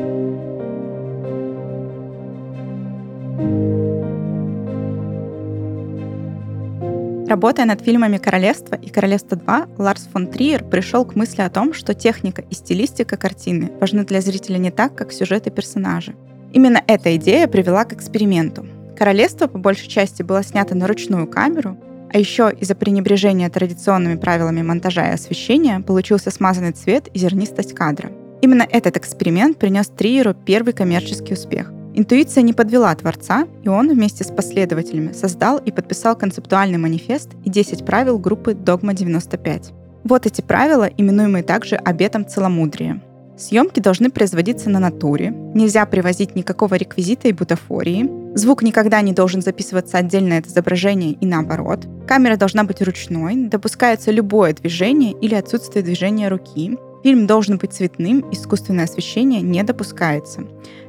Работая 7.27 7.65
над 7.65 7.81
фильмами 7.81 8.19
«Королевство» 8.19 8.75
и 8.75 8.89
«Королевство 8.89 9.35
2», 9.35 9.75
Ларс 9.77 10.07
фон 10.13 10.27
Триер 10.27 10.63
пришел 10.63 11.03
к 11.03 11.15
мысли 11.15 11.41
о 11.41 11.49
том, 11.49 11.73
что 11.73 11.93
техника 11.93 12.41
и 12.49 12.53
стилистика 12.53 13.17
картины 13.17 13.69
важны 13.81 14.05
для 14.05 14.21
зрителя 14.21 14.57
не 14.57 14.71
так, 14.71 14.95
как 14.95 15.11
сюжет 15.11 15.45
и 15.45 15.49
персонажи. 15.49 16.15
Именно 16.53 16.81
эта 16.87 17.17
идея 17.17 17.49
привела 17.49 17.83
к 17.83 17.91
эксперименту. 17.91 18.65
«Королевство» 18.97 19.47
по 19.47 19.57
большей 19.57 19.89
части 19.89 20.23
было 20.23 20.41
снято 20.41 20.73
на 20.73 20.87
ручную 20.87 21.27
камеру, 21.27 21.77
а 22.13 22.17
еще 22.17 22.49
из-за 22.61 22.75
пренебрежения 22.75 23.49
традиционными 23.49 24.15
правилами 24.15 24.61
монтажа 24.61 25.09
и 25.09 25.13
освещения 25.13 25.81
получился 25.81 26.31
смазанный 26.31 26.71
цвет 26.71 27.09
и 27.13 27.19
зернистость 27.19 27.75
кадра. 27.75 28.09
Именно 28.41 28.65
этот 28.69 28.95
эксперимент 28.95 29.57
принес 29.57 29.87
Триеру 29.87 30.33
первый 30.33 30.71
коммерческий 30.71 31.33
успех. 31.33 31.73
Интуиция 31.97 32.43
не 32.43 32.53
подвела 32.53 32.93
Творца, 32.93 33.47
и 33.63 33.69
он 33.69 33.89
вместе 33.91 34.23
с 34.23 34.27
последователями 34.27 35.13
создал 35.13 35.57
и 35.57 35.71
подписал 35.71 36.15
концептуальный 36.15 36.77
манифест 36.77 37.31
и 37.43 37.49
10 37.49 37.87
правил 37.87 38.19
группы 38.19 38.53
«Догма-95». 38.53 39.73
Вот 40.03 40.27
эти 40.27 40.41
правила, 40.41 40.83
именуемые 40.83 41.41
также 41.41 41.75
обетом 41.75 42.27
целомудрия. 42.27 43.01
Съемки 43.35 43.79
должны 43.79 44.11
производиться 44.11 44.69
на 44.69 44.79
натуре, 44.79 45.31
нельзя 45.55 45.87
привозить 45.87 46.35
никакого 46.35 46.75
реквизита 46.75 47.29
и 47.29 47.33
бутафории, 47.33 48.07
звук 48.37 48.61
никогда 48.61 49.01
не 49.01 49.13
должен 49.13 49.41
записываться 49.41 49.97
отдельно 49.97 50.37
от 50.37 50.45
изображения 50.45 51.13
и 51.13 51.25
наоборот, 51.25 51.87
камера 52.07 52.37
должна 52.37 52.63
быть 52.63 52.79
ручной, 52.83 53.47
допускается 53.47 54.11
любое 54.11 54.53
движение 54.53 55.13
или 55.13 55.33
отсутствие 55.33 55.83
движения 55.83 56.27
руки, 56.29 56.77
фильм 57.01 57.25
должен 57.25 57.57
быть 57.57 57.73
цветным, 57.73 58.23
искусственное 58.31 58.85
освещение 58.85 59.41
не 59.41 59.63
допускается. 59.63 60.43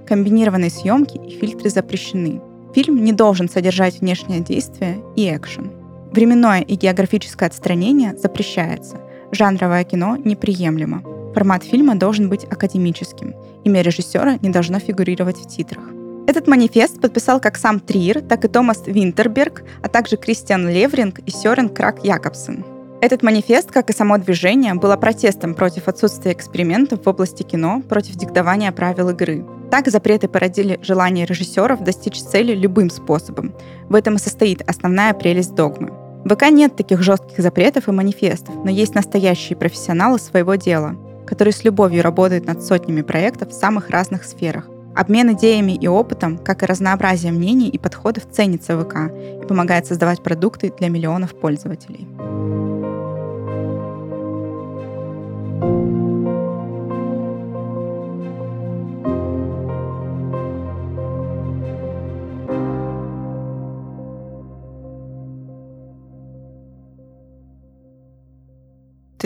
Комбинированные 0.08 0.70
съемки 0.70 1.18
и 1.18 1.38
фильтры 1.38 1.68
запрещены. 1.68 2.40
Фильм 2.74 3.04
не 3.04 3.12
должен 3.12 3.46
содержать 3.46 4.00
внешнее 4.00 4.40
действие 4.40 5.02
и 5.16 5.28
экшен. 5.28 5.70
Временное 6.12 6.62
и 6.62 6.76
географическое 6.76 7.46
отстранение 7.46 8.16
запрещается. 8.16 8.96
Жанровое 9.32 9.84
кино 9.84 10.16
неприемлемо. 10.16 11.02
Формат 11.34 11.62
фильма 11.62 11.94
должен 11.94 12.30
быть 12.30 12.44
академическим. 12.44 13.34
Имя 13.64 13.82
режиссера 13.82 14.38
не 14.40 14.48
должно 14.48 14.78
фигурировать 14.78 15.36
в 15.36 15.46
титрах. 15.46 15.84
Этот 16.26 16.48
манифест 16.48 17.02
подписал 17.02 17.38
как 17.38 17.58
сам 17.58 17.78
Триер, 17.78 18.22
так 18.22 18.46
и 18.46 18.48
Томас 18.48 18.84
Винтерберг, 18.86 19.62
а 19.82 19.88
также 19.88 20.16
Кристиан 20.16 20.70
Левринг 20.70 21.18
и 21.18 21.30
Сёрен 21.30 21.68
Крак 21.68 22.02
Якобсен. 22.02 22.64
Этот 23.02 23.22
манифест, 23.22 23.70
как 23.70 23.90
и 23.90 23.92
само 23.92 24.16
движение, 24.16 24.72
было 24.72 24.96
протестом 24.96 25.54
против 25.54 25.86
отсутствия 25.86 26.32
экспериментов 26.32 27.04
в 27.04 27.08
области 27.08 27.42
кино, 27.42 27.82
против 27.86 28.16
диктования 28.16 28.72
правил 28.72 29.10
игры. 29.10 29.44
Так 29.70 29.88
запреты 29.88 30.28
породили 30.28 30.78
желание 30.82 31.26
режиссеров 31.26 31.84
достичь 31.84 32.22
цели 32.22 32.54
любым 32.54 32.90
способом. 32.90 33.54
В 33.88 33.94
этом 33.94 34.16
и 34.16 34.18
состоит 34.18 34.62
основная 34.68 35.12
прелесть 35.12 35.54
догмы. 35.54 35.90
В 36.24 36.34
ВК 36.34 36.50
нет 36.50 36.76
таких 36.76 37.02
жестких 37.02 37.38
запретов 37.38 37.88
и 37.88 37.92
манифестов, 37.92 38.54
но 38.64 38.70
есть 38.70 38.94
настоящие 38.94 39.56
профессионалы 39.56 40.18
своего 40.18 40.54
дела, 40.54 40.96
которые 41.26 41.52
с 41.52 41.64
любовью 41.64 42.02
работают 42.02 42.46
над 42.46 42.62
сотнями 42.62 43.02
проектов 43.02 43.50
в 43.50 43.54
самых 43.54 43.90
разных 43.90 44.24
сферах. 44.24 44.66
Обмен 44.96 45.32
идеями 45.34 45.72
и 45.72 45.86
опытом, 45.86 46.38
как 46.38 46.62
и 46.62 46.66
разнообразие 46.66 47.30
мнений 47.30 47.68
и 47.68 47.78
подходов 47.78 48.24
ценится 48.30 48.76
ВК 48.76 49.12
и 49.42 49.46
помогает 49.46 49.86
создавать 49.86 50.22
продукты 50.22 50.72
для 50.76 50.88
миллионов 50.88 51.38
пользователей. 51.38 52.08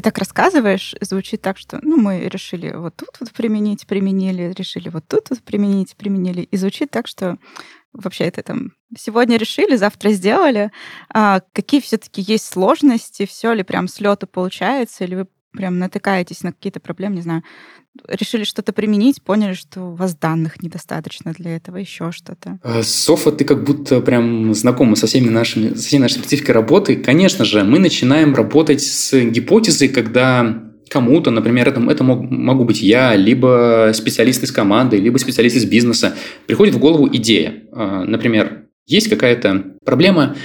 Так 0.03 0.19
рассказываешь, 0.19 0.95
звучит 1.01 1.43
так, 1.43 1.59
что 1.59 1.79
ну, 1.83 1.97
мы 1.97 2.21
решили 2.29 2.73
вот 2.75 2.97
тут 2.97 3.11
вот 3.21 3.31
применить, 3.33 3.87
применили, 3.87 4.53
решили 4.53 4.89
вот 4.89 5.07
тут 5.07 5.31
вот 5.31 5.43
применить, 5.43 5.97
применили. 5.97 6.43
И 6.43 6.57
звучит 6.57 6.91
так, 6.91 7.07
что 7.07 7.39
вообще 7.93 8.25
это 8.25 8.43
там 8.43 8.73
сегодня 8.97 9.37
решили, 9.37 9.77
завтра 9.77 10.11
сделали. 10.11 10.73
А 11.13 11.41
какие 11.53 11.81
все-таки 11.81 12.21
есть 12.21 12.47
сложности? 12.47 13.27
Все 13.27 13.53
ли 13.53 13.63
прям 13.63 13.87
с 13.87 14.01
лету 14.01 14.27
получается? 14.27 15.05
Или 15.05 15.15
вы 15.15 15.27
прям 15.53 15.79
натыкаетесь 15.79 16.43
на 16.43 16.53
какие-то 16.53 16.81
проблемы, 16.81 17.17
не 17.17 17.23
знаю, 17.23 17.43
решили 18.09 18.45
что-то 18.45 18.73
применить, 18.73 19.23
поняли, 19.23 19.53
что 19.53 19.83
у 19.83 19.95
вас 19.95 20.17
данных 20.17 20.63
недостаточно 20.63 21.33
для 21.33 21.57
этого, 21.57 21.77
еще 21.77 22.11
что-то? 22.13 22.59
А, 22.63 22.83
Софа, 22.83 23.33
ты 23.33 23.45
как 23.45 23.65
будто 23.65 24.01
прям 24.01 24.55
знакома 24.55 24.97
со 24.97 25.07
всеми 25.07 25.29
нашими, 25.29 25.75
со 25.75 25.87
всей 25.87 25.99
нашей 25.99 26.15
спецификой 26.15 26.55
работы. 26.55 26.97
Конечно 26.97 27.45
же, 27.45 27.65
мы 27.65 27.79
начинаем 27.79 28.35
работать 28.35 28.83
с 28.83 29.13
гипотезой, 29.21 29.89
когда 29.89 30.63
кому-то, 30.89 31.31
например, 31.31 31.69
это, 31.69 31.81
это 31.91 32.05
мог, 32.05 32.31
могу 32.31 32.65
быть 32.65 32.83
я, 32.83 33.17
либо 33.17 33.93
специалист 33.95 34.43
из 34.43 34.53
команды, 34.53 34.99
либо 34.99 35.17
специалист 35.17 35.57
из 35.57 35.65
бизнеса, 35.65 36.15
приходит 36.47 36.75
в 36.75 36.79
голову 36.79 37.09
идея. 37.13 37.65
А, 37.73 38.05
например, 38.05 38.67
есть 38.87 39.09
какая-то 39.09 39.77
проблема, 39.85 40.37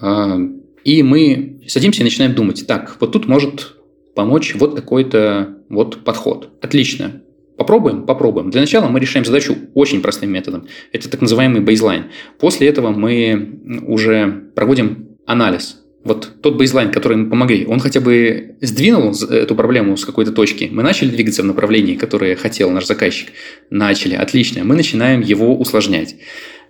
а, 0.00 0.38
и 0.84 1.02
мы 1.02 1.60
садимся 1.68 2.00
и 2.00 2.04
начинаем 2.04 2.34
думать, 2.34 2.66
так, 2.66 2.96
вот 3.00 3.12
тут 3.12 3.28
может 3.28 3.76
помочь 4.14 4.54
вот 4.54 4.76
такой-то 4.76 5.58
вот 5.68 6.04
подход. 6.04 6.50
Отлично. 6.60 7.22
Попробуем? 7.56 8.06
Попробуем. 8.06 8.50
Для 8.50 8.60
начала 8.60 8.88
мы 8.88 8.98
решаем 8.98 9.24
задачу 9.24 9.56
очень 9.74 10.02
простым 10.02 10.30
методом. 10.32 10.66
Это 10.92 11.08
так 11.10 11.20
называемый 11.20 11.60
бейзлайн. 11.60 12.06
После 12.38 12.68
этого 12.68 12.90
мы 12.90 13.60
уже 13.86 14.50
проводим 14.54 15.16
анализ. 15.26 15.78
Вот 16.04 16.32
тот 16.42 16.56
бейзлайн, 16.56 16.90
который 16.90 17.16
мы 17.16 17.30
помогли, 17.30 17.64
он 17.64 17.78
хотя 17.78 18.00
бы 18.00 18.56
сдвинул 18.60 19.14
эту 19.30 19.54
проблему 19.54 19.96
с 19.96 20.04
какой-то 20.04 20.32
точки. 20.32 20.68
Мы 20.72 20.82
начали 20.82 21.10
двигаться 21.10 21.42
в 21.42 21.46
направлении, 21.46 21.94
которое 21.94 22.34
хотел 22.34 22.70
наш 22.70 22.86
заказчик. 22.86 23.28
Начали. 23.70 24.14
Отлично. 24.14 24.64
Мы 24.64 24.74
начинаем 24.74 25.20
его 25.20 25.56
усложнять. 25.56 26.16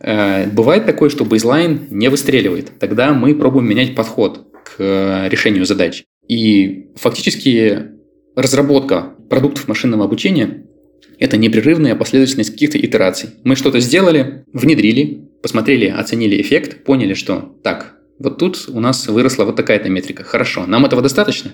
Э, 0.00 0.46
бывает 0.50 0.84
такое, 0.84 1.08
что 1.08 1.24
бейзлайн 1.24 1.86
не 1.90 2.10
выстреливает. 2.10 2.78
Тогда 2.78 3.14
мы 3.14 3.34
пробуем 3.34 3.66
менять 3.66 3.94
подход 3.94 4.46
к 4.64 4.74
э, 4.78 5.28
решению 5.30 5.64
задач. 5.64 6.04
И 6.28 6.90
фактически 6.96 7.90
разработка 8.36 9.14
продуктов 9.28 9.68
машинного 9.68 10.04
обучения– 10.04 10.64
это 11.18 11.36
непрерывная 11.36 11.94
последовательность 11.94 12.52
каких-то 12.52 12.78
итераций. 12.78 13.30
Мы 13.44 13.56
что-то 13.56 13.80
сделали, 13.80 14.44
внедрили, 14.52 15.28
посмотрели, 15.42 15.86
оценили 15.86 16.40
эффект, 16.40 16.84
поняли, 16.84 17.14
что 17.14 17.56
так, 17.62 17.96
вот 18.18 18.38
тут 18.38 18.68
у 18.68 18.80
нас 18.80 19.06
выросла 19.08 19.44
вот 19.44 19.56
такая-то 19.56 19.88
метрика. 19.88 20.22
Хорошо, 20.22 20.66
нам 20.66 20.84
этого 20.84 21.02
достаточно? 21.02 21.52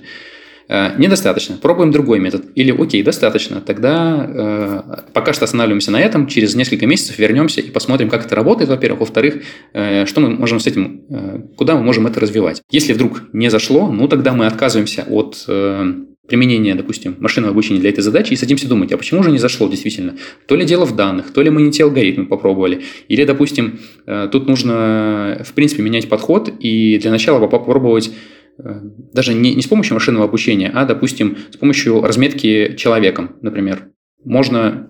Э, 0.68 0.98
недостаточно. 0.98 1.56
Пробуем 1.56 1.90
другой 1.90 2.20
метод. 2.20 2.44
Или 2.54 2.70
окей, 2.70 3.02
достаточно. 3.02 3.60
Тогда 3.60 4.26
э, 4.28 5.12
пока 5.12 5.32
что 5.32 5.44
останавливаемся 5.44 5.90
на 5.90 6.00
этом. 6.00 6.26
Через 6.26 6.54
несколько 6.54 6.86
месяцев 6.86 7.18
вернемся 7.18 7.60
и 7.60 7.70
посмотрим, 7.70 8.10
как 8.10 8.26
это 8.26 8.36
работает, 8.36 8.68
во-первых. 8.68 9.00
Во-вторых, 9.00 9.42
э, 9.72 10.04
что 10.06 10.20
мы 10.20 10.30
можем 10.30 10.60
с 10.60 10.66
этим, 10.66 11.02
э, 11.08 11.40
куда 11.56 11.74
мы 11.76 11.82
можем 11.82 12.06
это 12.06 12.20
развивать. 12.20 12.62
Если 12.70 12.92
вдруг 12.92 13.22
не 13.32 13.50
зашло, 13.50 13.90
ну 13.90 14.08
тогда 14.08 14.32
мы 14.34 14.46
отказываемся 14.46 15.04
от 15.08 15.44
э, 15.48 15.92
применения, 16.28 16.74
допустим, 16.74 17.16
машинного 17.18 17.52
обучения 17.52 17.80
для 17.80 17.88
этой 17.88 18.02
задачи 18.02 18.34
и 18.34 18.36
садимся 18.36 18.68
думать, 18.68 18.92
а 18.92 18.98
почему 18.98 19.22
же 19.22 19.30
не 19.30 19.38
зашло 19.38 19.66
действительно? 19.66 20.16
То 20.46 20.56
ли 20.56 20.66
дело 20.66 20.84
в 20.84 20.94
данных, 20.94 21.32
то 21.32 21.40
ли 21.40 21.48
мы 21.48 21.62
не 21.62 21.72
те 21.72 21.84
алгоритмы 21.84 22.26
попробовали, 22.26 22.82
или, 23.08 23.24
допустим, 23.24 23.80
э, 24.06 24.28
тут 24.30 24.46
нужно, 24.46 25.42
в 25.44 25.54
принципе, 25.54 25.82
менять 25.82 26.08
подход 26.08 26.52
и 26.60 26.98
для 26.98 27.10
начала 27.10 27.44
попробовать 27.46 28.10
даже 28.58 29.34
не, 29.34 29.54
не 29.54 29.62
с 29.62 29.66
помощью 29.66 29.94
машинного 29.94 30.24
обучения, 30.24 30.70
а, 30.74 30.84
допустим, 30.84 31.36
с 31.50 31.56
помощью 31.56 32.00
разметки 32.02 32.74
человеком, 32.76 33.36
например. 33.40 33.88
Можно 34.24 34.88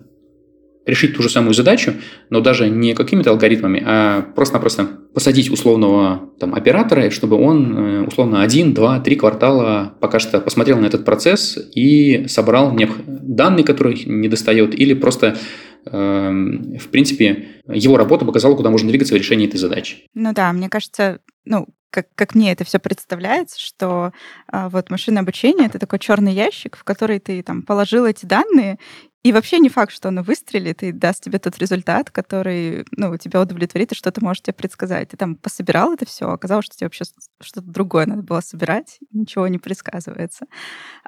решить 0.89 1.15
ту 1.15 1.23
же 1.23 1.29
самую 1.29 1.53
задачу, 1.53 1.93
но 2.31 2.41
даже 2.41 2.71
не 2.71 2.95
какими-то 2.95 3.31
алгоритмами, 3.31 3.83
а 3.85 4.23
просто-напросто 4.35 4.89
посадить 5.13 5.51
условного 5.51 6.31
там, 6.41 6.55
оператора, 6.55 7.11
чтобы 7.11 7.37
он 7.37 7.77
э, 7.77 8.07
условно 8.07 8.41
один, 8.41 8.73
два, 8.73 8.99
три 8.99 9.15
квартала 9.15 9.95
пока 10.01 10.19
что 10.19 10.41
посмотрел 10.41 10.79
на 10.79 10.87
этот 10.87 11.05
процесс 11.05 11.59
и 11.75 12.25
собрал 12.27 12.75
данные, 13.07 13.65
которые 13.65 14.03
не 14.07 14.29
достает, 14.29 14.75
или 14.75 14.95
просто 14.95 15.37
эм, 15.85 16.79
в 16.79 16.89
принципе, 16.89 17.49
его 17.71 17.99
работа 17.99 18.25
показала, 18.25 18.55
куда 18.55 18.71
можно 18.71 18.89
двигаться 18.89 19.15
в 19.15 19.19
решении 19.19 19.47
этой 19.47 19.59
задачи. 19.59 20.07
Ну 20.15 20.33
да, 20.33 20.53
мне 20.55 20.71
кажется, 20.71 21.21
ну, 21.45 21.67
как, 21.91 22.07
как 22.15 22.35
мне 22.35 22.53
это 22.53 22.65
все 22.65 22.79
представляется, 22.79 23.59
что 23.61 24.13
а, 24.47 24.69
вот 24.69 24.91
машинное 24.91 25.23
обучение 25.23 25.67
это 25.67 25.79
такой 25.79 25.99
черный 25.99 26.33
ящик, 26.33 26.77
в 26.77 26.85
который 26.85 27.19
ты 27.19 27.43
там 27.43 27.63
положил 27.63 28.07
эти 28.07 28.27
данные, 28.27 28.79
и 29.25 29.33
вообще 29.33 29.59
не 29.59 29.69
факт, 29.69 29.93
что 29.93 30.09
оно 30.09 30.23
выстрелит 30.23 30.83
и 30.85 30.93
даст 30.93 31.25
тебе 31.25 31.41
тот 31.41 31.59
результат, 31.59 32.11
который, 32.11 32.85
ну, 32.93 33.17
тебя 33.19 33.41
удовлетворит 33.41 33.91
и 33.91 33.95
что 33.97 34.13
ты 34.13 34.21
можешь 34.21 34.43
тебе 34.43 34.55
предсказать. 34.55 35.09
Ты 35.09 35.17
там 35.17 35.35
пособирал 35.35 35.93
это 35.93 36.07
все, 36.07 36.31
оказалось, 36.31 36.67
что 36.67 36.77
тебе 36.77 36.87
вообще 36.87 37.05
что-то 37.41 37.67
другое 37.67 38.07
надо 38.07 38.23
было 38.23 38.41
собирать, 38.41 38.99
ничего 39.13 39.49
не 39.49 39.59
предсказывается. 39.59 40.47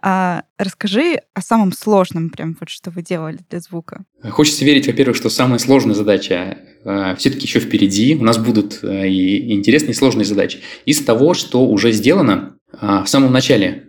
А 0.02 0.42
расскажи 0.58 1.20
о 1.34 1.40
самом 1.40 1.72
сложном, 1.72 2.30
прям 2.30 2.56
вот 2.58 2.68
что 2.68 2.90
вы 2.90 3.02
делали 3.02 3.38
для 3.48 3.60
звука. 3.60 4.04
Хочется 4.28 4.64
верить, 4.64 4.88
во-первых, 4.88 5.16
что 5.16 5.30
самая 5.30 5.60
сложная 5.60 5.94
задача 5.94 6.58
э, 6.84 7.14
все-таки 7.16 7.46
еще 7.46 7.60
впереди. 7.60 8.16
У 8.16 8.24
нас 8.24 8.38
будут 8.38 8.80
э, 8.82 9.08
и 9.08 9.54
интересные, 9.54 9.92
и 9.92 9.94
сложные 9.94 10.24
задачи. 10.24 10.60
Из 10.84 11.02
того, 11.04 11.32
что 11.32 11.64
уже 11.64 11.92
сделано 11.92 12.56
э, 12.72 13.04
в 13.04 13.06
самом 13.06 13.32
начале 13.32 13.86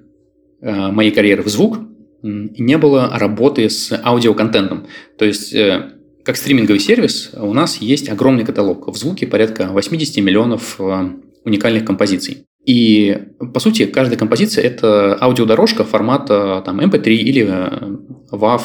моей 0.64 1.10
карьеры 1.10 1.42
в 1.42 1.48
звук, 1.48 1.80
не 2.24 2.78
было 2.78 3.10
работы 3.14 3.70
с 3.70 3.92
аудиоконтентом. 4.04 4.88
То 5.18 5.26
есть, 5.26 5.54
э, 5.54 5.92
как 6.24 6.38
стриминговый 6.38 6.80
сервис, 6.80 7.32
у 7.34 7.54
нас 7.54 7.78
есть 7.78 8.10
огромный 8.10 8.46
каталог. 8.46 8.88
В 8.88 8.96
звуке 8.96 9.28
порядка 9.28 9.70
80 9.72 10.18
миллионов 10.24 10.76
э, 10.80 11.10
уникальных 11.46 11.86
композиций. 11.86 12.46
И, 12.66 13.18
по 13.54 13.60
сути, 13.60 13.86
каждая 13.86 14.20
композиция– 14.20 14.64
это 14.66 15.18
аудиодорожка 15.20 15.84
формата 15.84 16.62
там, 16.64 16.80
MP3 16.80 17.08
или 17.08 17.48
э, 17.48 17.98
WAV 18.32 18.62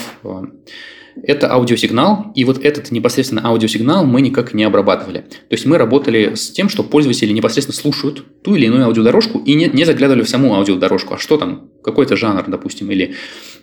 это 1.22 1.52
аудиосигнал, 1.52 2.32
и 2.34 2.44
вот 2.44 2.64
этот 2.64 2.90
непосредственно 2.90 3.46
аудиосигнал 3.46 4.04
мы 4.04 4.20
никак 4.20 4.54
не 4.54 4.64
обрабатывали. 4.64 5.18
То 5.20 5.52
есть 5.52 5.66
мы 5.66 5.78
работали 5.78 6.34
с 6.34 6.50
тем, 6.50 6.68
что 6.68 6.82
пользователи 6.82 7.32
непосредственно 7.32 7.76
слушают 7.76 8.42
ту 8.42 8.54
или 8.54 8.66
иную 8.66 8.84
аудиодорожку 8.84 9.38
и 9.38 9.54
не, 9.54 9.66
не 9.68 9.84
заглядывали 9.84 10.22
в 10.22 10.28
саму 10.28 10.54
аудиодорожку, 10.54 11.14
а 11.14 11.18
что 11.18 11.36
там, 11.36 11.70
какой-то 11.82 12.16
жанр, 12.16 12.44
допустим, 12.48 12.90
или 12.90 13.14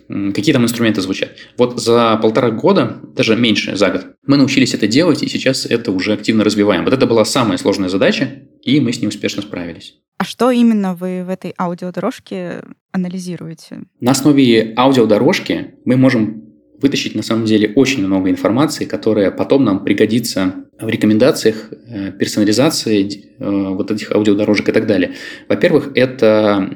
какие 0.08 0.52
там 0.52 0.64
инструменты 0.64 1.00
звучат. 1.00 1.30
Вот 1.56 1.80
за 1.80 2.18
полтора 2.20 2.50
года, 2.50 3.00
даже 3.14 3.36
меньше, 3.36 3.76
за 3.76 3.90
год, 3.90 4.06
мы 4.26 4.36
научились 4.36 4.74
это 4.74 4.86
делать, 4.86 5.22
и 5.22 5.28
сейчас 5.28 5.66
это 5.66 5.92
уже 5.92 6.12
активно 6.12 6.44
развиваем. 6.44 6.84
Вот 6.84 6.92
это 6.92 7.06
была 7.06 7.24
самая 7.24 7.58
сложная 7.58 7.88
задача, 7.88 8.42
и 8.62 8.80
мы 8.80 8.92
с 8.92 9.00
ней 9.00 9.08
успешно 9.08 9.42
справились. 9.42 9.94
А 10.18 10.24
что 10.24 10.50
именно 10.50 10.94
вы 10.94 11.24
в 11.24 11.28
этой 11.28 11.54
аудиодорожке 11.58 12.62
анализируете? 12.92 13.82
На 14.00 14.12
основе 14.12 14.72
аудиодорожки 14.76 15.74
мы 15.84 15.96
можем 15.96 16.43
вытащить 16.84 17.14
на 17.14 17.22
самом 17.22 17.46
деле 17.46 17.72
очень 17.76 18.06
много 18.06 18.28
информации, 18.28 18.84
которая 18.84 19.30
потом 19.30 19.64
нам 19.64 19.82
пригодится 19.82 20.54
в 20.78 20.86
рекомендациях, 20.86 21.70
э, 21.70 22.12
персонализации 22.12 23.24
э, 23.38 23.74
вот 23.78 23.90
этих 23.90 24.12
аудиодорожек 24.12 24.68
и 24.68 24.72
так 24.72 24.86
далее. 24.86 25.14
Во-первых, 25.48 25.92
это 25.94 26.70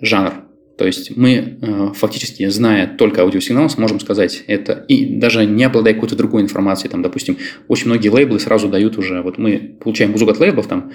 жанр. 0.00 0.32
То 0.80 0.86
есть 0.86 1.14
мы 1.14 1.58
э, 1.60 1.92
фактически, 1.94 2.48
зная 2.48 2.86
только 2.86 3.20
аудиосигнал, 3.20 3.68
сможем 3.68 4.00
сказать 4.00 4.44
это, 4.46 4.82
и 4.88 5.04
даже 5.04 5.44
не 5.44 5.64
обладая 5.64 5.92
какой-то 5.92 6.16
другой 6.16 6.40
информацией, 6.40 6.90
там, 6.90 7.02
допустим, 7.02 7.36
очень 7.68 7.88
многие 7.88 8.08
лейблы 8.08 8.40
сразу 8.40 8.66
дают 8.66 8.96
уже, 8.96 9.20
вот 9.20 9.36
мы 9.36 9.76
получаем 9.78 10.12
музыку 10.12 10.30
от 10.30 10.40
лейблов, 10.40 10.68
там, 10.68 10.90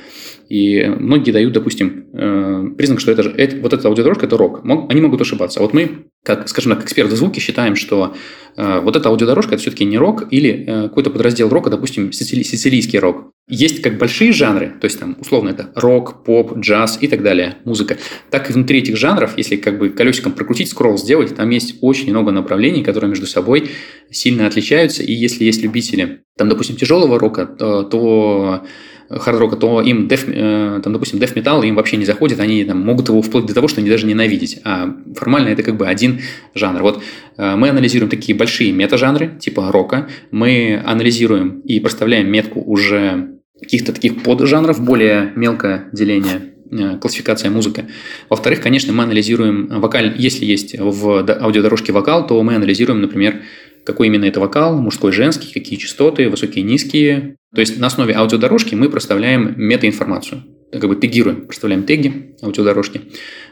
и 0.49 0.85
многие 0.85 1.29
дают, 1.29 1.53
допустим, 1.53 2.07
э, 2.13 2.63
признак, 2.75 2.99
что 2.99 3.11
это, 3.11 3.21
же, 3.21 3.29
это 3.29 3.57
вот 3.57 3.73
эта 3.73 3.87
аудиодорожка– 3.87 4.25
это 4.27 4.37
рок. 4.37 4.61
Они 4.89 5.01
могут 5.01 5.21
ошибаться. 5.21 5.59
Вот 5.59 5.73
мы, 5.73 6.05
как, 6.23 6.49
скажем 6.49 6.73
так, 6.73 6.83
эксперты 6.83 7.13
в 7.13 7.17
звуке, 7.17 7.39
считаем, 7.39 7.75
что 7.75 8.15
э, 8.57 8.79
вот 8.79 8.95
эта 8.95 9.09
аудиодорожка– 9.09 9.53
это 9.55 9.61
все-таки 9.61 9.85
не 9.85 9.99
рок 9.99 10.25
или 10.31 10.65
какой-то 10.65 11.11
подраздел 11.11 11.49
рока, 11.49 11.69
допустим, 11.69 12.11
сицили, 12.11 12.41
сицилийский 12.41 12.97
рок. 12.97 13.31
Есть 13.47 13.83
как 13.83 13.99
большие 13.99 14.31
жанры, 14.31 14.73
то 14.81 14.85
есть 14.85 14.99
там 14.99 15.17
условно 15.19 15.49
это 15.49 15.69
рок, 15.75 16.23
поп, 16.23 16.57
джаз 16.57 16.97
и 17.01 17.07
так 17.07 17.21
далее, 17.21 17.57
музыка. 17.63 17.97
Так 18.31 18.49
и 18.49 18.53
внутри 18.53 18.79
этих 18.79 18.97
жанров, 18.97 19.37
если 19.37 19.55
как 19.55 19.74
бы 19.77 19.89
колесиком 19.89 20.33
прокрутить, 20.33 20.69
скролл 20.69 20.97
сделать, 20.97 21.35
там 21.35 21.49
есть 21.49 21.75
очень 21.81 22.09
много 22.09 22.31
направлений, 22.31 22.83
которые 22.83 23.09
между 23.09 23.27
собой 23.27 23.69
сильно 24.09 24.47
отличаются. 24.47 25.03
И 25.03 25.13
если 25.13 25.43
есть 25.43 25.61
любители, 25.61 26.21
там, 26.37 26.49
допустим, 26.49 26.75
тяжелого 26.75 27.19
рока, 27.19 27.45
то, 27.45 27.83
то 27.83 28.65
хард-рока, 29.09 29.55
то 29.55 29.81
им 29.81 30.07
деф, 30.07 30.25
э, 30.27 30.81
там, 30.83 30.93
допустим, 30.93 31.19
деф 31.19 31.35
металл 31.35 31.63
им 31.63 31.75
вообще 31.75 31.97
не 31.97 32.05
заходит, 32.05 32.39
они 32.39 32.63
там, 32.63 32.79
могут 32.81 33.09
его 33.09 33.21
вплоть 33.21 33.45
до 33.45 33.53
того, 33.53 33.67
что 33.67 33.81
они 33.81 33.89
даже 33.89 34.07
ненавидеть. 34.07 34.59
А 34.63 34.93
формально 35.15 35.49
это 35.49 35.63
как 35.63 35.77
бы 35.77 35.87
один 35.87 36.21
жанр. 36.53 36.81
Вот 36.81 37.03
э, 37.37 37.55
мы 37.55 37.69
анализируем 37.69 38.09
такие 38.09 38.37
большие 38.37 38.71
метажанры, 38.71 39.37
типа 39.39 39.71
рока, 39.71 40.07
мы 40.31 40.81
анализируем 40.85 41.59
и 41.61 41.79
проставляем 41.79 42.31
метку 42.31 42.61
уже 42.61 43.35
каких-то 43.59 43.93
таких 43.93 44.23
поджанров, 44.23 44.83
более 44.83 45.31
мелкое 45.35 45.89
деление 45.91 46.35
э, 46.35 46.54
классификация 47.01 47.49
музыка. 47.49 47.85
Во-вторых, 48.29 48.61
конечно, 48.61 48.93
мы 48.93 49.03
анализируем 49.03 49.67
вокаль, 49.79 50.15
если 50.17 50.45
есть 50.45 50.75
в 50.77 51.25
аудиодорожке 51.41 51.91
вокал, 51.91 52.27
то 52.27 52.41
мы 52.41 52.55
анализируем, 52.55 53.01
например, 53.01 53.41
какой 53.85 54.07
именно 54.07 54.25
это 54.25 54.39
вокал, 54.39 54.81
мужской, 54.81 55.11
женский, 55.11 55.53
какие 55.53 55.77
частоты, 55.77 56.29
высокие, 56.29 56.63
низкие. 56.63 57.35
То 57.53 57.61
есть 57.61 57.79
на 57.79 57.87
основе 57.87 58.13
аудиодорожки 58.15 58.75
мы 58.75 58.89
проставляем 58.89 59.53
метаинформацию, 59.57 60.43
как 60.71 60.87
бы 60.87 60.95
тегируем, 60.95 61.45
проставляем 61.45 61.83
теги 61.83 62.35
аудиодорожки. 62.41 63.01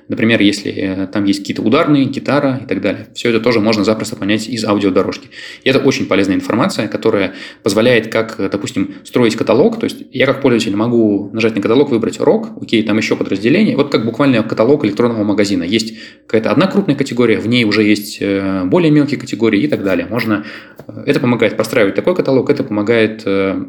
Например, 0.09 0.41
если 0.41 0.71
э, 0.71 1.07
там 1.07 1.23
есть 1.23 1.39
какие-то 1.39 1.61
ударные, 1.61 2.05
гитара 2.05 2.59
и 2.63 2.67
так 2.67 2.81
далее. 2.81 3.07
Все 3.13 3.29
это 3.29 3.39
тоже 3.39 3.61
можно 3.61 3.83
запросто 3.83 4.15
понять 4.15 4.47
из 4.49 4.65
аудиодорожки. 4.65 5.29
И 5.63 5.69
это 5.69 5.79
очень 5.79 6.07
полезная 6.07 6.35
информация, 6.35 6.87
которая 6.87 7.33
позволяет, 7.63 8.07
как, 8.07 8.35
допустим, 8.51 8.95
строить 9.05 9.35
каталог. 9.35 9.79
То 9.79 9.85
есть 9.85 10.03
я 10.11 10.25
как 10.25 10.41
пользователь 10.41 10.75
могу 10.75 11.29
нажать 11.31 11.55
на 11.55 11.61
каталог, 11.61 11.89
выбрать 11.89 12.19
рок, 12.19 12.49
окей, 12.61 12.83
там 12.83 12.97
еще 12.97 13.15
подразделение. 13.15 13.77
Вот 13.77 13.91
как 13.91 14.05
буквально 14.05 14.43
каталог 14.43 14.83
электронного 14.83 15.23
магазина. 15.23 15.63
Есть 15.63 15.95
какая-то 16.27 16.51
одна 16.51 16.67
крупная 16.67 16.95
категория, 16.95 17.39
в 17.39 17.47
ней 17.47 17.63
уже 17.63 17.83
есть 17.83 18.17
э, 18.19 18.63
более 18.65 18.91
мелкие 18.91 19.19
категории 19.19 19.61
и 19.61 19.67
так 19.67 19.83
далее. 19.83 20.05
Можно... 20.09 20.43
Э, 20.87 21.03
это 21.05 21.21
помогает 21.21 21.55
простраивать 21.55 21.95
такой 21.95 22.15
каталог, 22.15 22.49
это 22.49 22.63
помогает 22.63 23.21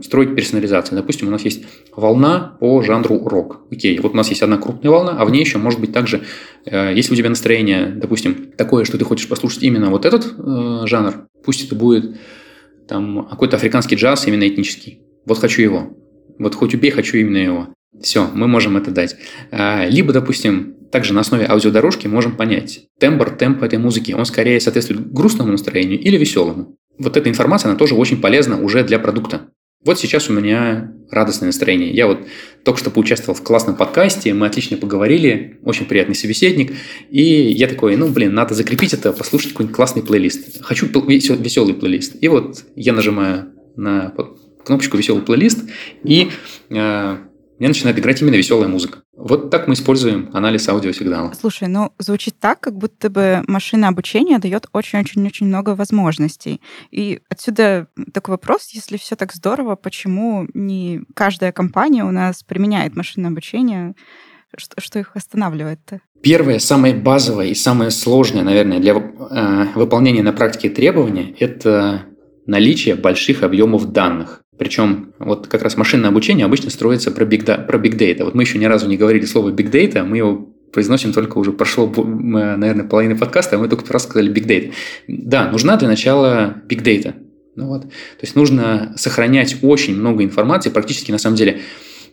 строить 0.05 0.35
персонализацию. 0.35 0.99
Допустим, 0.99 1.29
у 1.29 1.31
нас 1.31 1.43
есть 1.43 1.65
волна 1.95 2.57
по 2.59 2.83
жанру 2.83 3.29
рок. 3.29 3.61
Окей, 3.71 3.99
вот 4.01 4.15
у 4.15 4.17
нас 4.17 4.31
есть 4.31 4.43
одна 4.43 4.57
крупная 4.57 4.91
волна, 4.91 5.17
а 5.19 5.25
в 5.25 5.31
ней 5.31 5.41
еще 5.41 5.59
может 5.59 5.81
быть 5.81 5.93
также 5.93 6.24
Э, 6.24 6.24
если 6.67 7.13
у 7.13 7.17
тебя 7.17 7.29
настроение, 7.29 7.87
допустим, 7.87 8.53
такое, 8.57 8.85
что 8.85 8.99
ты 8.99 9.05
хочешь 9.05 9.29
послушать 9.29 9.63
именно 9.63 9.91
вот 9.91 10.05
этот 10.07 10.35
э, 10.39 10.87
жанр, 10.87 11.27
пусть 11.45 11.65
это 11.65 11.75
будет 11.75 12.17
там 12.89 13.27
какой-то 13.29 13.57
африканский 13.57 13.97
джаз, 13.97 14.27
именно 14.27 14.49
этнический. 14.49 15.01
Вот 15.27 15.39
хочу 15.39 15.63
его. 15.63 15.97
Вот 16.39 16.55
хоть 16.55 16.75
убей, 16.75 16.91
хочу 16.91 17.17
именно 17.19 17.39
его. 17.39 17.69
Все, 18.01 18.29
мы 18.33 18.49
можем 18.49 18.77
это 18.77 18.91
дать. 18.91 19.17
Э, 19.51 19.89
либо, 19.89 20.13
допустим, 20.13 20.75
также 20.91 21.13
на 21.13 21.21
основе 21.21 21.47
аудиодорожки 21.47 22.07
можем 22.07 22.37
понять 22.37 22.87
тембр, 22.99 23.31
темп 23.31 23.63
этой 23.63 23.79
музыки. 23.79 24.13
Он 24.13 24.25
скорее 24.25 24.61
соответствует 24.61 25.13
грустному 25.13 25.53
настроению 25.53 26.01
или 26.01 26.17
веселому. 26.17 26.77
Вот 26.99 27.17
эта 27.17 27.29
информация, 27.29 27.69
она 27.69 27.79
тоже 27.79 27.95
очень 27.95 28.21
полезна 28.21 28.61
уже 28.61 28.85
для 28.85 28.99
продукта. 28.99 29.49
Вот 29.85 29.99
сейчас 29.99 30.31
у 30.31 30.33
меня 30.33 30.93
радостное 31.11 31.49
настроение. 31.49 31.91
Я 31.93 32.07
вот 32.07 32.21
только 32.65 32.81
что 32.81 32.91
поучаствовал 32.91 33.39
в 33.39 33.43
классном 33.43 33.77
подкасте, 33.77 34.33
мы 34.33 34.47
отлично 34.47 34.77
поговорили, 34.77 35.59
очень 35.63 35.85
приятный 35.85 36.15
собеседник, 36.15 36.73
и 37.11 37.23
я 37.23 37.69
такой, 37.69 37.97
ну, 37.97 38.09
блин, 38.09 38.35
надо 38.35 38.55
закрепить 38.55 38.95
это, 38.95 39.13
послушать 39.13 39.53
какой-нибудь 39.53 39.77
классный 39.77 40.03
плейлист. 40.03 40.63
Хочу 40.63 40.87
веселый 40.87 41.75
плейлист. 41.75 42.17
И 42.21 42.29
вот 42.29 42.65
я 42.75 42.93
нажимаю 42.95 43.53
на 43.77 44.15
кнопочку 44.65 44.97
«Веселый 44.97 45.23
плейлист», 45.23 45.69
и 46.03 46.31
э, 46.71 47.17
мне 47.59 47.69
начинает 47.69 47.99
играть 47.99 48.21
именно 48.21 48.35
веселая 48.35 48.69
музыка. 48.69 49.01
Вот 49.17 49.51
так 49.51 49.69
мы 49.69 49.75
используем 49.75 50.31
анализ 50.33 50.69
аудиосигнала. 50.69 51.33
Слушай, 51.39 51.69
ну 51.69 51.93
звучит 51.99 52.35
так, 52.39 52.61
как 52.61 52.77
будто 52.77 53.11
бы 53.11 53.43
машина 53.47 53.89
обучения 53.89 54.39
дает 54.39 54.67
очень-очень-очень 54.73 55.47
много 55.47 55.75
возможностей. 55.75 56.61
И 56.91 57.21
отсюда 57.29 57.89
такой 58.13 58.33
вопрос, 58.33 58.71
если 58.73 58.97
все 58.97 59.17
так 59.17 59.33
здорово, 59.33 59.77
почему 59.77 60.47
не 60.55 61.03
каждая 61.15 61.53
компания 61.53 62.05
у 62.05 62.11
нас 62.11 62.43
применяет 62.43 62.97
машинное 62.97 63.31
обучение? 63.31 63.95
Что, 64.57 64.81
что 64.81 64.99
их 64.99 65.17
останавливает-то? 65.17 66.01
Первое, 66.23 66.59
самое 66.59 66.95
базовое 66.95 67.49
и 67.49 67.55
самое 67.55 67.91
сложное, 67.91 68.43
наверное, 68.43 68.79
для 68.79 68.93
э, 68.93 69.67
выполнения 69.75 70.23
на 70.23 70.33
практике 70.33 70.71
требования– 70.71 71.35
это 71.39 72.07
наличие 72.47 72.95
больших 72.95 73.43
объемов 73.43 73.93
данных. 73.93 74.44
Причем 74.59 75.13
вот 75.19 75.49
как 75.49 75.63
раз 75.63 75.77
машинное 75.77 76.11
обучение 76.11 76.47
обычно 76.47 76.71
строится 76.71 77.11
про 77.11 77.25
big, 77.25 77.67
про 77.67 77.79
big 77.79 77.97
data. 77.97 78.25
Вот 78.25 78.35
мы 78.35 78.43
еще 78.43 78.59
ни 78.59 78.65
разу 78.67 78.89
не 78.89 78.97
говорили 78.97 79.25
слово 79.25 79.51
big 79.51 79.71
data, 79.71 80.05
мы 80.05 80.19
его 80.19 80.55
произносим 80.75 81.13
только 81.13 81.39
уже 81.39 81.53
прошло, 81.53 81.87
наверное, 81.87 82.85
половина 82.85 83.17
подкаста, 83.17 83.57
а 83.57 83.59
мы 83.59 83.69
только 83.69 83.91
раз 83.93 84.03
сказали 84.03 84.31
Big 84.31 84.45
Data. 84.45 84.73
Да, 85.07 85.49
нужна 85.51 85.77
для 85.77 85.89
начала 85.89 86.57
Big 86.69 86.83
Data. 86.83 87.15
Ну 87.55 87.69
вот. 87.69 87.83
То 87.83 88.23
есть 88.23 88.35
нужно 88.35 88.93
сохранять 88.97 89.57
очень 89.63 89.95
много 89.95 90.25
информации, 90.25 90.71
практически 90.71 91.13
на 91.13 91.19
самом 91.19 91.37
деле 91.37 91.61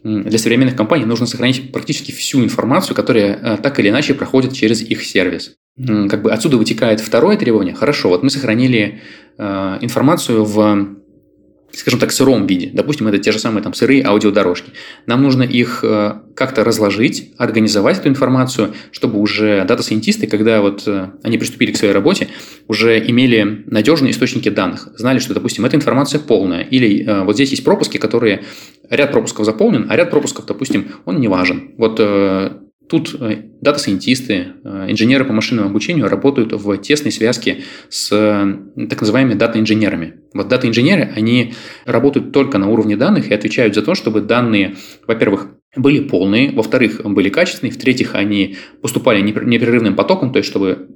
для 0.03 0.37
современных 0.39 0.75
компаний 0.75 1.05
нужно 1.05 1.25
сохранить 1.27 1.71
практически 1.71 2.11
всю 2.11 2.43
информацию, 2.43 2.95
которая 2.95 3.35
э, 3.35 3.57
так 3.61 3.79
или 3.79 3.89
иначе 3.89 4.15
проходит 4.15 4.53
через 4.53 4.81
их 4.81 5.03
сервис. 5.03 5.55
Как 5.77 6.21
бы 6.23 6.31
отсюда 6.31 6.57
вытекает 6.57 6.99
второе 6.99 7.37
требование. 7.37 7.75
Хорошо, 7.75 8.09
вот 8.09 8.23
мы 8.23 8.29
сохранили 8.29 9.01
э, 9.37 9.77
информацию 9.81 10.43
в 10.43 11.00
скажем 11.73 11.99
так, 11.99 12.11
сыром 12.11 12.47
виде. 12.47 12.69
Допустим, 12.73 13.07
это 13.07 13.17
те 13.17 13.31
же 13.31 13.39
самые 13.39 13.63
там 13.63 13.73
сырые 13.73 14.05
аудиодорожки. 14.05 14.71
Нам 15.05 15.23
нужно 15.23 15.43
их 15.43 15.83
э, 15.83 16.13
как-то 16.35 16.63
разложить, 16.63 17.31
организовать 17.37 17.99
эту 17.99 18.09
информацию, 18.09 18.73
чтобы 18.91 19.19
уже 19.19 19.65
дата-сайентисты, 19.65 20.27
когда 20.27 20.61
вот 20.61 20.83
э, 20.87 21.11
они 21.23 21.37
приступили 21.37 21.71
к 21.71 21.77
своей 21.77 21.93
работе, 21.93 22.27
уже 22.67 22.99
имели 22.99 23.63
надежные 23.67 24.11
источники 24.11 24.49
данных, 24.49 24.89
знали, 24.97 25.19
что, 25.19 25.33
допустим, 25.33 25.65
эта 25.65 25.75
информация 25.75 26.19
полная, 26.19 26.61
или 26.61 27.05
э, 27.05 27.23
вот 27.23 27.35
здесь 27.35 27.51
есть 27.51 27.63
пропуски, 27.63 27.97
которые 27.97 28.43
ряд 28.89 29.11
пропусков 29.11 29.45
заполнен, 29.45 29.87
а 29.89 29.95
ряд 29.95 30.11
пропусков, 30.11 30.45
допустим, 30.45 30.91
он 31.05 31.19
не 31.19 31.27
важен. 31.27 31.71
Вот 31.77 31.99
Тут 32.91 33.15
э, 33.21 33.43
дата-сайентисты, 33.61 34.47
э, 34.65 34.87
инженеры 34.89 35.23
по 35.23 35.31
машинному 35.31 35.69
обучению 35.69 36.09
работают 36.09 36.51
в 36.51 36.77
тесной 36.79 37.13
связке 37.13 37.63
с 37.87 38.09
так 38.09 38.99
называемыми 38.99 39.35
дата-инженерами. 39.35 40.15
Вот 40.33 40.49
дата-инженеры, 40.49 41.09
они 41.15 41.53
работают 41.85 42.33
только 42.33 42.57
на 42.57 42.67
уровне 42.67 42.97
данных 42.97 43.31
и 43.31 43.33
отвечают 43.33 43.75
за 43.75 43.81
то, 43.81 43.95
чтобы 43.95 44.19
данные, 44.19 44.75
во-первых, 45.07 45.47
были 45.77 46.01
полные, 46.01 46.51
во-вторых, 46.51 46.99
были 47.05 47.29
качественные, 47.29 47.71
в-третьих, 47.71 48.13
они 48.13 48.57
поступали 48.81 49.21
непрерывным 49.21 49.95
потоком, 49.95 50.33
то 50.33 50.39
есть 50.39 50.49
чтобы 50.49 50.89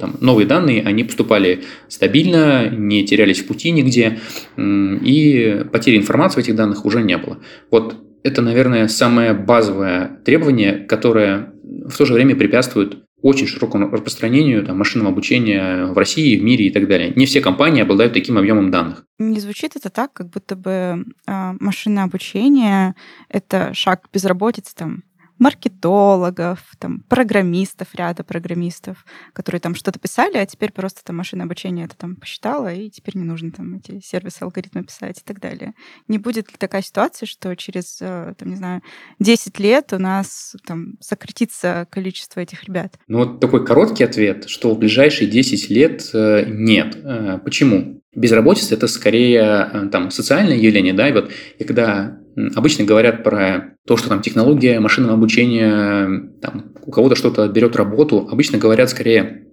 там, 0.00 0.16
новые 0.22 0.46
данные, 0.46 0.82
они 0.84 1.04
поступали 1.04 1.64
стабильно, 1.88 2.70
не 2.70 3.04
терялись 3.04 3.40
в 3.40 3.46
пути 3.46 3.72
нигде, 3.72 4.20
и 4.56 5.66
потери 5.70 5.98
информации 5.98 6.40
в 6.40 6.44
этих 6.44 6.56
данных 6.56 6.86
уже 6.86 7.02
не 7.02 7.18
было. 7.18 7.40
Вот 7.70 8.05
это, 8.26 8.42
наверное, 8.42 8.88
самое 8.88 9.32
базовое 9.34 10.18
требование, 10.24 10.72
которое 10.72 11.52
в 11.62 11.96
то 11.96 12.04
же 12.04 12.12
время 12.12 12.34
препятствует 12.34 12.98
очень 13.22 13.46
широкому 13.46 13.88
распространению 13.90 14.64
там, 14.64 14.78
машинного 14.78 15.10
обучения 15.12 15.86
в 15.86 15.96
России, 15.96 16.36
в 16.36 16.42
мире 16.42 16.66
и 16.66 16.70
так 16.70 16.88
далее. 16.88 17.12
Не 17.16 17.26
все 17.26 17.40
компании 17.40 17.82
обладают 17.82 18.12
таким 18.12 18.36
объемом 18.36 18.70
данных. 18.70 19.04
Не 19.18 19.40
звучит 19.40 19.76
это 19.76 19.90
так, 19.90 20.12
как 20.12 20.28
будто 20.30 20.56
бы 20.56 21.04
э, 21.26 21.52
машинное 21.60 22.04
обучение— 22.04 22.94
это 23.28 23.72
шаг 23.72 24.02
к 24.02 24.12
безработице 24.12 24.74
там, 24.74 25.04
маркетологов, 25.38 26.60
там, 26.78 27.00
программистов, 27.08 27.94
ряда 27.94 28.24
программистов, 28.24 29.04
которые 29.32 29.60
там 29.60 29.74
что-то 29.74 29.98
писали, 29.98 30.36
а 30.38 30.46
теперь 30.46 30.72
просто 30.72 31.04
там 31.04 31.16
машина 31.16 31.44
обучения 31.44 31.84
это 31.84 31.96
там 31.96 32.16
посчитала, 32.16 32.72
и 32.72 32.90
теперь 32.90 33.16
не 33.16 33.24
нужно 33.24 33.52
там 33.52 33.74
эти 33.74 34.00
сервисы, 34.00 34.42
алгоритмы 34.42 34.84
писать 34.84 35.18
и 35.18 35.24
так 35.24 35.40
далее. 35.40 35.74
Не 36.08 36.18
будет 36.18 36.50
ли 36.50 36.56
такая 36.58 36.82
ситуация, 36.82 37.26
что 37.26 37.54
через, 37.56 37.98
э, 38.00 38.34
там, 38.38 38.50
не 38.50 38.56
знаю, 38.56 38.82
10 39.18 39.58
лет 39.58 39.92
у 39.92 39.98
нас 39.98 40.56
там 40.66 40.94
сократится 41.00 41.86
количество 41.90 42.40
этих 42.40 42.64
ребят? 42.64 42.98
Ну 43.08 43.18
вот 43.18 43.40
такой 43.40 43.64
короткий 43.64 44.04
ответ, 44.04 44.48
что 44.48 44.74
в 44.74 44.78
ближайшие 44.78 45.30
10 45.30 45.70
лет 45.70 46.10
э, 46.14 46.44
нет. 46.46 46.96
Э, 46.96 47.38
почему? 47.44 48.02
Безработица– 48.16 48.74
это 48.76 48.88
скорее 48.88 49.88
там, 49.92 50.10
социальное 50.10 50.56
явление, 50.56 50.94
да, 50.94 51.08
и 51.08 51.12
вот 51.12 51.30
и 51.58 51.64
когда 51.64 52.18
обычно 52.54 52.84
говорят 52.84 53.22
про 53.22 53.76
то, 53.86 53.96
что 53.96 54.08
там 54.08 54.22
технология 54.22 54.80
машинного 54.80 55.14
обучения, 55.14 56.30
там, 56.40 56.72
у 56.84 56.90
кого-то 56.90 57.14
что-то 57.14 57.46
берет 57.48 57.76
работу, 57.76 58.28
обычно 58.30 58.58
говорят 58.58 58.90
скорее 58.90 59.46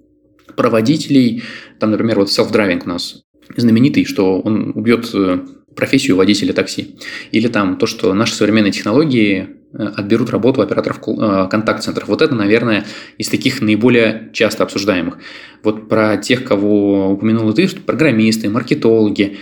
про 0.56 0.70
водителей, 0.70 1.44
там, 1.80 1.92
например, 1.92 2.20
вот 2.20 2.30
self-driving 2.30 2.84
у 2.86 2.90
нас 2.90 3.24
знаменитый, 3.56 4.06
что 4.06 4.40
он 4.40 4.72
убьет 4.76 5.10
э, 5.14 5.40
профессию 5.76 6.16
водителя 6.16 6.54
такси. 6.54 6.96
Или 7.32 7.48
там 7.48 7.78
то, 7.78 7.86
что 7.86 8.14
наши 8.14 8.34
современные 8.34 8.72
технологии 8.72 9.42
э, 9.42 9.48
отберут 9.74 10.30
работу 10.30 10.62
операторов 10.62 11.00
э, 11.08 11.48
контакт-центров. 11.50 12.08
Вот 12.08 12.22
это, 12.22 12.36
наверное, 12.36 12.86
из 13.18 13.30
таких 13.30 13.62
наиболее 13.62 14.30
часто 14.34 14.64
обсуждаемых. 14.64 15.18
Вот 15.64 15.90
про 15.90 16.18
тех, 16.18 16.44
кого 16.44 17.12
упомянул 17.12 17.52
ты, 17.54 17.68
программисты, 17.68 18.50
маркетологи, 18.50 19.38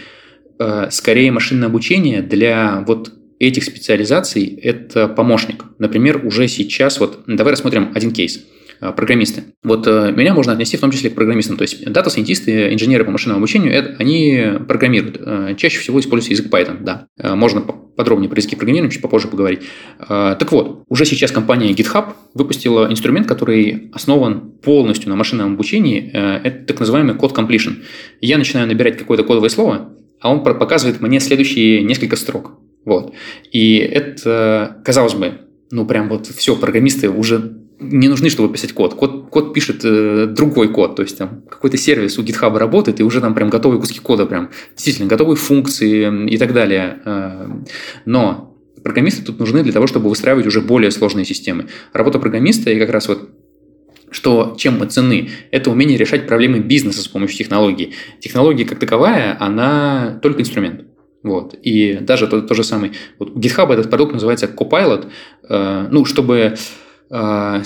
скорее 0.92 1.32
машинное 1.32 1.70
обучение 1.70 2.22
для 2.22 2.84
вот 2.86 3.12
этих 3.40 3.64
специализаций– 3.64 4.46
это 4.64 5.08
помощник. 5.08 5.66
Например, 5.80 6.24
уже 6.24 6.48
сейчас, 6.48 7.00
вот 7.00 7.24
давай 7.26 7.54
рассмотрим 7.54 7.92
один 7.96 8.12
кейс 8.12 8.46
программисты. 8.82 9.44
Вот 9.64 9.86
э, 9.86 10.12
меня 10.16 10.34
можно 10.34 10.54
отнести 10.54 10.76
в 10.76 10.80
том 10.80 10.92
числе 10.92 11.12
к 11.12 11.16
программистам. 11.16 11.56
То 11.56 11.62
есть 11.62 11.86
дата-сайентисты, 11.86 12.74
инженеры 12.74 13.06
по 13.06 13.12
машинному 13.12 13.38
обучению, 13.38 13.72
это, 13.74 13.96
они 14.00 14.44
программируют. 14.68 15.18
Э, 15.24 15.56
чаще 15.56 15.80
всего 15.80 16.00
используется 16.00 16.42
язык 16.42 16.52
Python, 16.52 16.78
да. 16.82 17.06
Э, 17.20 17.36
можно 17.36 17.62
подробнее 17.62 18.30
про 18.30 18.38
языки 18.38 18.56
программирования 18.56 18.92
чуть 18.92 19.02
попозже 19.02 19.28
поговорить. 19.28 19.60
Так 20.00 20.52
вот, 20.52 20.84
уже 20.88 21.06
сейчас 21.06 21.32
компания 21.32 21.72
GitHub 21.74 22.14
выпустила 22.34 22.90
инструмент, 22.90 23.28
который 23.28 23.92
основан 23.94 24.54
полностью 24.64 25.10
на 25.10 25.16
машинном 25.16 25.54
обучении. 25.54 26.10
Это 26.12 26.66
так 26.66 26.80
называемый 26.80 27.14
код 27.14 27.38
completion. 27.38 27.84
Я 28.22 28.40
начинаю 28.40 28.68
набирать 28.68 28.98
какое-то 28.98 29.24
кодовое 29.24 29.50
слово, 29.50 29.94
а 30.20 30.32
он 30.32 30.44
показывает 30.44 31.02
мне 31.02 31.20
следующие 31.20 31.84
несколько 31.84 32.16
строк. 32.16 32.54
Вот. 32.86 33.14
И 33.52 33.78
это, 33.78 34.82
казалось 34.84 35.14
бы, 35.14 35.34
ну 35.70 35.86
прям 35.86 36.10
вот 36.10 36.28
все, 36.28 36.56
программисты 36.56 37.10
уже 37.10 37.61
не 37.82 38.08
нужны, 38.08 38.30
чтобы 38.30 38.54
писать 38.54 38.74
код. 38.74 38.94
Код, 38.94 39.30
код 39.30 39.54
пишет 39.54 39.82
э, 39.84 40.28
другой 40.28 40.70
код, 40.70 40.96
то 40.96 41.02
есть 41.02 41.18
там 41.18 41.44
какой-то 41.50 41.78
сервис 41.78 42.18
у 42.20 42.24
GitHub 42.24 42.56
работает, 42.58 43.00
и 43.00 43.04
уже 43.04 43.22
там 43.22 43.34
прям 43.34 43.50
готовые 43.50 43.80
куски 43.80 44.00
кода, 44.00 44.26
прям 44.26 44.52
действительно 44.76 45.10
готовые 45.10 45.36
функции 45.36 46.30
и 46.30 46.38
так 46.38 46.54
далее. 46.54 47.00
Э, 47.06 47.48
но 48.06 48.56
программисты 48.84 49.24
тут 49.24 49.40
нужны 49.40 49.64
для 49.64 49.74
того, 49.74 49.88
чтобы 49.88 50.10
выстраивать 50.10 50.46
уже 50.46 50.62
более 50.62 50.92
сложные 50.92 51.26
системы. 51.26 51.68
Работа 51.94 52.20
программиста 52.20 52.70
и 52.72 52.80
как 52.80 52.90
раз 52.90 53.08
вот 53.08 53.30
что 54.12 54.56
чем 54.58 54.78
мы 54.78 54.88
цены, 54.88 55.30
это 55.52 55.72
умение 55.72 55.98
решать 55.98 56.28
проблемы 56.28 56.60
бизнеса 56.60 57.02
с 57.02 57.08
помощью 57.08 57.38
технологий. 57.38 57.94
Технология 58.20 58.66
как 58.66 58.78
таковая, 58.78 59.38
она 59.40 60.20
только 60.22 60.42
инструмент. 60.42 60.84
Вот. 61.24 61.56
И 61.62 62.00
даже 62.02 62.28
то, 62.28 62.42
то 62.42 62.54
же 62.54 62.64
самое. 62.64 62.94
Вот 63.20 63.32
у 63.32 63.40
GitHub 63.40 63.72
этот 63.72 63.90
продукт 63.90 64.14
называется 64.14 64.48
Copilot. 64.48 65.08
Э, 65.48 65.88
ну, 65.90 66.04
чтобы, 66.06 66.56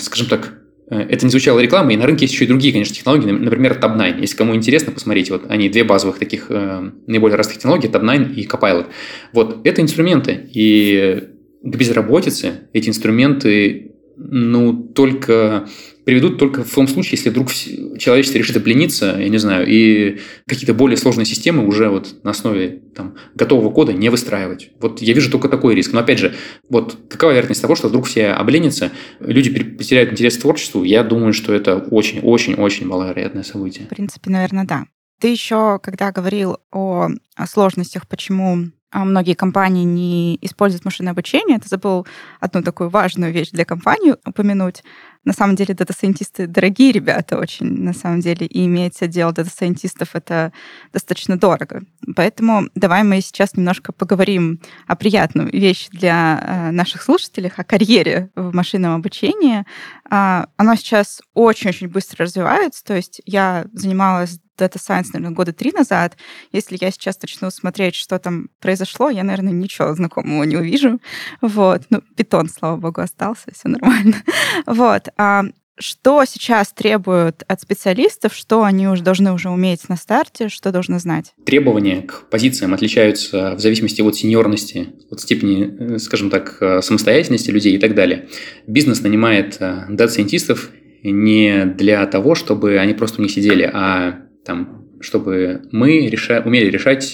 скажем 0.00 0.26
так, 0.28 0.58
э, 0.90 0.98
это 0.98 1.24
не 1.24 1.30
звучало 1.30 1.60
рекламой, 1.60 1.94
и 1.94 1.96
на 1.96 2.06
рынке 2.06 2.24
есть 2.24 2.34
еще 2.34 2.44
и 2.44 2.48
другие, 2.48 2.72
конечно, 2.72 2.94
технологии, 2.94 3.30
например, 3.30 3.78
Tab9. 3.80 4.20
Если 4.20 4.36
кому 4.36 4.54
интересно, 4.54 4.92
посмотрите, 4.92 5.32
вот 5.32 5.44
они 5.48 5.68
две 5.68 5.84
базовых 5.84 6.18
таких 6.18 6.46
э, 6.50 6.90
наиболее 7.06 7.36
разных 7.36 7.56
технологий, 7.56 7.88
Tab9 7.88 8.34
и 8.34 8.46
Copilot. 8.46 8.86
Вот, 9.32 9.66
это 9.66 9.82
инструменты, 9.82 10.50
и 10.52 11.28
к 11.62 11.76
безработице 11.76 12.68
эти 12.72 12.88
инструменты, 12.88 13.92
ну, 14.16 14.72
только 14.74 15.68
приведут 16.06 16.38
только 16.38 16.62
в 16.62 16.72
том 16.72 16.86
случае, 16.86 17.18
если 17.18 17.30
вдруг 17.30 17.52
человечество 17.52 18.38
решит 18.38 18.56
облениться, 18.56 19.16
я 19.18 19.28
не 19.28 19.38
знаю, 19.38 19.66
и 19.66 20.20
какие-то 20.46 20.72
более 20.72 20.96
сложные 20.96 21.26
системы 21.26 21.66
уже 21.66 21.88
вот 21.88 22.22
на 22.22 22.30
основе 22.30 22.80
там, 22.94 23.16
готового 23.34 23.72
кода 23.72 23.92
не 23.92 24.08
выстраивать. 24.08 24.70
Вот 24.80 25.02
я 25.02 25.14
вижу 25.14 25.32
только 25.32 25.48
такой 25.48 25.74
риск. 25.74 25.92
Но 25.92 25.98
опять 25.98 26.20
же, 26.20 26.32
вот 26.68 26.96
какова 27.10 27.32
вероятность 27.32 27.60
того, 27.60 27.74
что 27.74 27.88
вдруг 27.88 28.06
все 28.06 28.28
обленятся, 28.28 28.92
люди 29.18 29.50
потеряют 29.50 30.12
интерес 30.12 30.38
к 30.38 30.42
творчеству? 30.42 30.84
Я 30.84 31.02
думаю, 31.02 31.32
что 31.32 31.52
это 31.52 31.78
очень-очень-очень 31.78 32.86
маловероятное 32.86 33.42
событие. 33.42 33.86
В 33.86 33.88
принципе, 33.88 34.30
наверное, 34.30 34.64
да. 34.64 34.86
Ты 35.20 35.28
еще, 35.28 35.80
когда 35.82 36.12
говорил 36.12 36.58
о, 36.70 37.08
о 37.34 37.46
сложностях, 37.48 38.06
почему 38.06 38.70
а 38.96 39.04
многие 39.04 39.34
компании 39.34 39.84
не 39.84 40.38
используют 40.40 40.84
машинное 40.84 41.12
обучение, 41.12 41.58
ты 41.58 41.68
забыл 41.68 42.06
одну 42.40 42.62
такую 42.62 42.88
важную 42.88 43.32
вещь 43.32 43.50
для 43.50 43.64
компании 43.64 44.14
упомянуть. 44.24 44.84
На 45.26 45.32
самом 45.32 45.56
деле 45.56 45.74
data 45.74 45.95
scientist 45.95 46.41
ы 46.41 46.46
дорогие 46.46 46.92
ребята 46.92 47.36
очень, 47.36 47.66
на 47.82 47.92
самом 47.92 48.20
деле, 48.20 48.46
и 48.46 48.64
иметь 48.64 49.02
отдел 49.02 49.32
data 49.32 49.53
scientist 49.53 50.00
ов— 50.00 50.10
это 50.14 50.52
достаточно 50.92 51.36
дорого. 51.36 51.82
Поэтому 52.14 52.68
давай 52.76 53.02
мы 53.02 53.20
сейчас 53.20 53.56
немножко 53.56 53.92
поговорим 53.92 54.60
о 54.86 54.94
приятной 54.94 55.50
вещи 55.50 55.90
для 55.90 56.40
э, 56.40 56.70
наших 56.70 57.02
слушателей, 57.02 57.50
о 57.56 57.64
карьере 57.64 58.30
в 58.36 58.54
машинном 58.54 58.94
обучении. 58.94 59.64
А, 60.08 60.46
оно 60.56 60.76
сейчас 60.76 61.20
очень-очень 61.34 61.88
быстро 61.88 62.24
развивается, 62.24 62.84
то 62.84 62.94
есть 62.94 63.20
я 63.26 63.66
занималась 63.72 64.38
Data 64.58 64.76
Science, 64.76 65.10
наверное, 65.12 65.34
года 65.34 65.52
три 65.52 65.72
назад. 65.72 66.16
Если 66.52 66.78
я 66.80 66.90
сейчас 66.90 67.20
начну 67.20 67.50
смотреть, 67.50 67.94
что 67.94 68.18
там 68.18 68.48
произошло, 68.60 69.10
я, 69.10 69.24
наверное, 69.24 69.52
ничего 69.52 69.94
знакомого 69.94 70.44
не 70.44 70.56
увижу. 70.56 71.00
Вот. 71.40 71.82
Ну, 71.90 72.02
Python, 72.16 72.48
слава 72.48 72.76
богу, 72.76 73.00
остался, 73.00 73.52
все 73.52 73.68
нормально. 73.68 74.16
Вот. 74.66 75.08
А 75.16 75.44
что 75.78 76.24
сейчас 76.24 76.72
требуют 76.72 77.42
от 77.48 77.60
специалистов, 77.60 78.34
что 78.34 78.64
они 78.64 78.88
уже 78.88 79.02
должны 79.02 79.32
уже 79.32 79.50
уметь 79.50 79.88
на 79.88 79.96
старте, 79.96 80.48
что 80.48 80.72
должны 80.72 80.98
знать? 80.98 81.34
Требования 81.44 82.02
к 82.02 82.30
позициям 82.30 82.72
отличаются 82.72 83.54
в 83.54 83.60
зависимости 83.60 84.00
от 84.00 84.16
senior 84.16 84.52
ности, 84.52 84.88
от 85.10 85.20
степени, 85.20 85.94
э, 85.96 85.98
скажем 85.98 86.30
так, 86.30 86.56
э, 86.60 86.80
самостоятельности 86.80 87.50
людей 87.50 87.74
и 87.74 87.78
так 87.78 87.94
далее. 87.94 88.28
Бизнес 88.66 89.02
нанимает 89.02 89.58
э, 89.60 89.84
data 89.90 90.11
scientist 90.11 90.59
ов 90.59 90.70
не 91.02 91.66
для 91.66 92.06
того, 92.06 92.34
чтобы 92.34 92.78
они 92.78 92.94
просто 92.94 93.20
них 93.20 93.30
сидели, 93.30 93.70
а 93.72 94.25
там, 94.46 94.84
чтобы 95.00 95.62
мы 95.72 96.06
реша... 96.08 96.42
умели 96.44 96.70
решать 96.70 97.12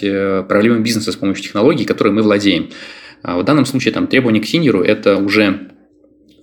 проблемы 0.49 0.81
бизнеса 0.81 1.11
с 1.11 1.17
помощью 1.17 1.45
технологий, 1.45 1.85
которые 1.85 2.15
мы 2.15 2.23
владеем. 2.23 2.71
А 3.23 3.39
в 3.39 3.45
данном 3.45 3.65
случае 3.67 3.95
там, 3.95 4.07
требования 4.07 4.41
к 4.41 4.47
синьору– 4.47 4.83
это 4.85 5.17
уже 5.17 5.72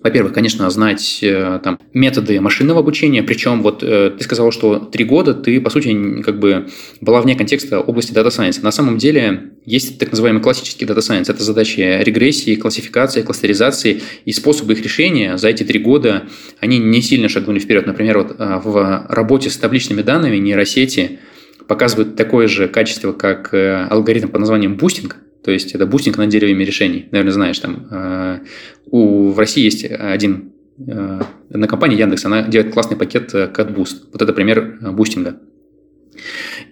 во-первых, 0.02 0.34
конечно, 0.34 0.70
знать 0.70 1.20
э, 1.22 1.60
там, 1.62 1.78
методы 1.94 2.40
машинного 2.40 2.80
обучения, 2.80 3.22
причем 3.22 3.62
вот 3.62 3.84
э, 3.84 4.12
ты 4.18 4.24
сказал, 4.24 4.52
что 4.52 4.80
три 4.80 5.04
года 5.04 5.34
ты, 5.34 5.60
по 5.60 5.70
сути, 5.70 6.22
как 6.22 6.40
бы 6.40 6.70
была 7.02 7.22
вне 7.22 7.36
контекста 7.36 7.82
области 7.82 8.14
Data 8.14 8.28
Science. 8.28 8.60
На 8.62 8.72
самом 8.72 8.98
деле 8.98 9.52
есть 9.66 10.00
так 10.00 10.12
называемый 10.12 10.42
классический 10.42 10.86
Data 10.86 11.00
Science. 11.00 11.30
Это 11.30 11.44
задачи 11.44 11.82
регрессии, 11.82 12.56
классификации, 12.56 13.24
кластеризации 13.24 14.02
и 14.24 14.32
способы 14.32 14.74
их 14.74 14.82
решения 14.82 15.38
за 15.38 15.50
эти 15.50 15.64
три 15.64 15.80
года, 15.80 16.24
они 16.62 16.78
не 16.78 17.02
сильно 17.02 17.28
шагнули 17.28 17.60
вперед. 17.60 17.86
Например, 17.86 18.20
вот 18.20 18.36
э, 18.40 18.62
в 18.64 19.06
работе 19.10 19.50
с 19.50 19.58
табличными 19.58 20.02
данными 20.02 20.38
нейросети 20.38 21.20
показывают 21.68 22.16
такое 22.16 22.48
же 22.48 22.68
качество, 22.68 23.12
как 23.12 23.54
алгоритм 23.54 24.30
под 24.30 24.40
названием 24.40 24.76
boosting, 24.76 25.18
то 25.44 25.52
есть 25.52 25.74
это 25.74 25.86
boosting 25.86 26.18
над 26.18 26.28
деревьями 26.28 26.64
решений. 26.64 27.08
Наверное, 27.12 27.34
знаешь, 27.34 27.60
там 27.60 27.88
э, 27.90 28.40
у, 28.88 29.32
в 29.32 29.40
России 29.40 29.64
есть 29.64 29.86
один, 29.86 30.52
э, 30.86 31.22
одна 31.50 31.68
компания 31.68 31.98
Яндекс, 31.98 32.26
она 32.26 32.44
делает 32.44 32.74
классный 32.74 32.98
пакет 32.98 33.34
э, 33.34 33.50
CatBoost. 33.54 34.10
Вот 34.12 34.22
это 34.22 34.34
пример 34.34 34.80
boosting 34.92 35.28
а. 35.28 35.38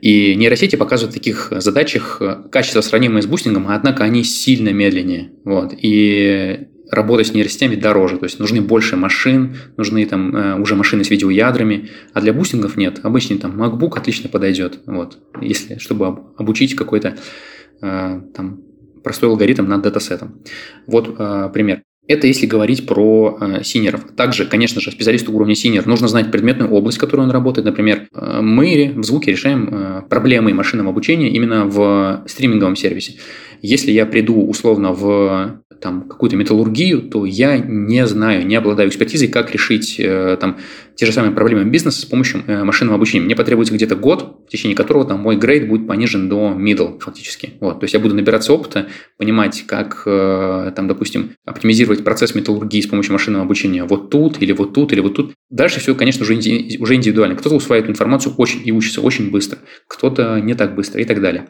И 0.02 0.36
нейросети 0.36 0.76
показывают 0.76 1.14
в 1.14 1.18
таких 1.18 1.54
задачах 1.56 2.22
качество 2.52 2.82
сравнимое 2.82 3.22
с 3.22 3.26
boosting 3.26 3.56
ом, 3.56 3.68
однако 3.70 4.04
они 4.04 4.24
сильно 4.26 4.70
медленнее. 4.70 5.32
Вот. 5.46 5.74
И 5.82 6.68
работа 6.92 7.24
с 7.24 7.34
нейросетями 7.34 7.76
дороже, 7.76 8.18
то 8.18 8.26
есть 8.26 8.40
нужны 8.40 8.62
больше 8.62 8.98
машин, 8.98 9.56
нужны 9.78 10.06
там 10.06 10.62
уже 10.62 10.76
машины 10.76 11.06
с 11.06 11.10
видеоядрами, 11.10 11.90
а 12.14 12.20
для 12.20 12.34
boosting 12.34 12.67
ов 12.67 12.76
нет. 12.76 13.00
Обычный 13.04 13.38
там 13.38 13.62
MacBook 13.62 13.98
отлично 13.98 14.28
подойдет, 14.28 14.80
вот, 14.86 15.18
если, 15.42 15.78
чтобы 15.78 16.08
обучить 16.38 16.76
какой-то 16.76 17.16
Э, 17.16 17.57
там, 17.82 18.62
простой 19.04 19.30
алгоритм 19.30 19.66
над 19.68 19.82
датасетом. 19.82 20.42
Вот 20.86 21.16
э, 21.18 21.50
пример. 21.54 21.82
Это 22.08 22.26
если 22.26 22.46
говорить 22.46 22.86
про 22.86 23.38
э, 23.40 23.64
senior 23.64 23.89
ов. 23.89 24.02
Также, 24.16 24.46
конечно 24.46 24.80
же, 24.80 24.92
специалисту 24.92 25.34
уровня 25.34 25.56
senior 25.56 25.86
нужно 25.86 26.08
знать 26.08 26.32
предметную 26.32 26.72
область, 26.72 26.98
в 26.98 27.02
которой 27.02 27.22
он 27.22 27.32
работает. 27.32 27.66
Например, 27.66 28.08
э, 28.14 28.42
мы 28.42 28.94
в 28.96 29.04
звуке 29.04 29.32
решаем 29.32 29.70
э, 29.70 30.02
проблемы 30.10 30.54
машинного 30.54 30.90
обучения 30.90 31.30
именно 31.30 31.66
в 31.66 32.24
стриминговом 32.28 32.76
сервисе. 32.78 33.16
Если 33.62 33.92
я 33.92 34.06
приду 34.06 34.46
условно 34.46 34.94
в 34.94 35.62
там, 35.82 36.08
какую-то 36.08 36.36
металлургию, 36.38 37.02
то 37.02 37.26
я 37.26 37.58
не 37.58 38.06
знаю, 38.08 38.46
не 38.46 38.56
обладаю 38.56 38.90
экспертизой, 38.90 39.28
как 39.28 39.52
решить 39.52 40.00
э, 40.00 40.38
там, 40.40 40.58
те 40.98 41.06
же 41.06 41.12
самые 41.12 41.32
проблемы 41.32 41.64
бизнеса 41.64 42.02
с 42.02 42.06
помощью 42.06 42.44
э, 42.48 42.64
машинного 42.64 42.96
обучения. 42.96 43.24
Мне 43.24 43.36
потребуется 43.36 43.74
где-то 43.74 43.96
год, 43.96 44.42
в 44.48 44.52
течение 44.52 44.76
которого 44.76 45.06
там, 45.06 45.20
мой 45.20 45.38
грейд 45.38 45.68
будет 45.68 45.88
понижен 45.88 46.28
до 46.28 46.56
middle 46.58 47.00
фактически. 47.00 47.54
Вот. 47.60 47.80
То 47.80 47.84
есть 47.84 47.94
я 47.94 48.00
буду 48.00 48.16
набираться 48.16 48.52
опыта, 48.52 48.88
понимать, 49.18 49.64
как, 49.68 50.02
э, 50.08 50.72
там, 50.76 50.88
допустим, 50.88 51.34
оптимизировать 51.46 52.04
процесс 52.04 52.34
металлургии 52.34 52.82
с 52.82 52.88
помощью 52.88 53.14
машинного 53.14 53.46
обучения 53.46 53.84
вот 53.84 54.10
тут, 54.10 54.42
или 54.42 54.52
вот 54.54 54.74
тут, 54.74 54.92
или 54.92 55.00
вот 55.00 55.16
тут. 55.16 55.34
Дальше 55.52 55.80
все, 55.80 55.94
конечно, 55.94 56.24
уже, 56.24 56.34
уже 56.34 56.96
индивидуально. 56.96 57.36
Кто-то 57.36 57.56
усваивает 57.56 57.92
информацию 57.92 58.34
очень 58.36 58.62
и 58.66 58.72
учится 58.72 59.02
очень 59.02 59.30
быстро, 59.30 59.60
кто-то 59.88 60.40
не 60.40 60.56
так 60.56 60.74
быстро 60.74 61.00
и 61.00 61.06
так 61.06 61.22
далее. 61.22 61.48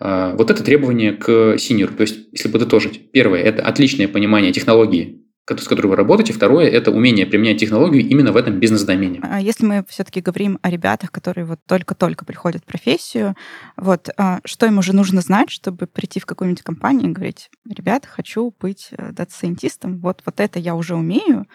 А, 0.00 0.34
вот 0.34 0.50
это 0.50 0.64
требование 0.64 1.12
к 1.12 1.58
синеру. 1.58 1.92
То 1.92 2.00
есть, 2.00 2.16
если 2.32 2.48
подытожить, 2.48 3.10
первое– 3.12 3.40
это 3.42 3.62
отличное 3.62 4.08
понимание 4.08 4.52
технологии, 4.52 5.25
с 5.48 5.68
которой 5.68 5.86
вы 5.88 5.96
работаете. 5.96 6.32
Второе– 6.32 6.68
это 6.70 6.90
умение 6.90 7.26
применять 7.26 7.58
технологию 7.58 8.06
именно 8.06 8.32
в 8.32 8.36
этом 8.36 8.58
бизнес-домене. 8.58 9.20
А 9.22 9.40
если 9.40 9.64
мы 9.64 9.84
все-таки 9.88 10.20
говорим 10.20 10.58
о 10.62 10.70
ребятах, 10.70 11.12
которые 11.12 11.44
вот 11.44 11.60
только-только 11.66 12.24
приходят 12.24 12.62
в 12.62 12.66
профессию, 12.66 13.36
вот 13.76 14.08
а, 14.16 14.40
что 14.44 14.66
им 14.66 14.78
уже 14.78 14.94
нужно 14.94 15.20
знать, 15.20 15.50
чтобы 15.50 15.86
прийти 15.86 16.20
в 16.20 16.26
какую-нибудь 16.26 16.62
компанию 16.62 17.10
и 17.10 17.12
говорить, 17.12 17.50
ребята, 17.68 18.08
хочу 18.08 18.52
быть 18.60 18.88
э, 18.92 19.12
data 19.12 19.34
scientist 19.34 19.82
ом, 19.82 19.98
вот, 20.00 20.22
вот 20.26 20.40
это 20.40 20.58
я 20.58 20.74
уже 20.74 20.96
умею, 20.96 21.46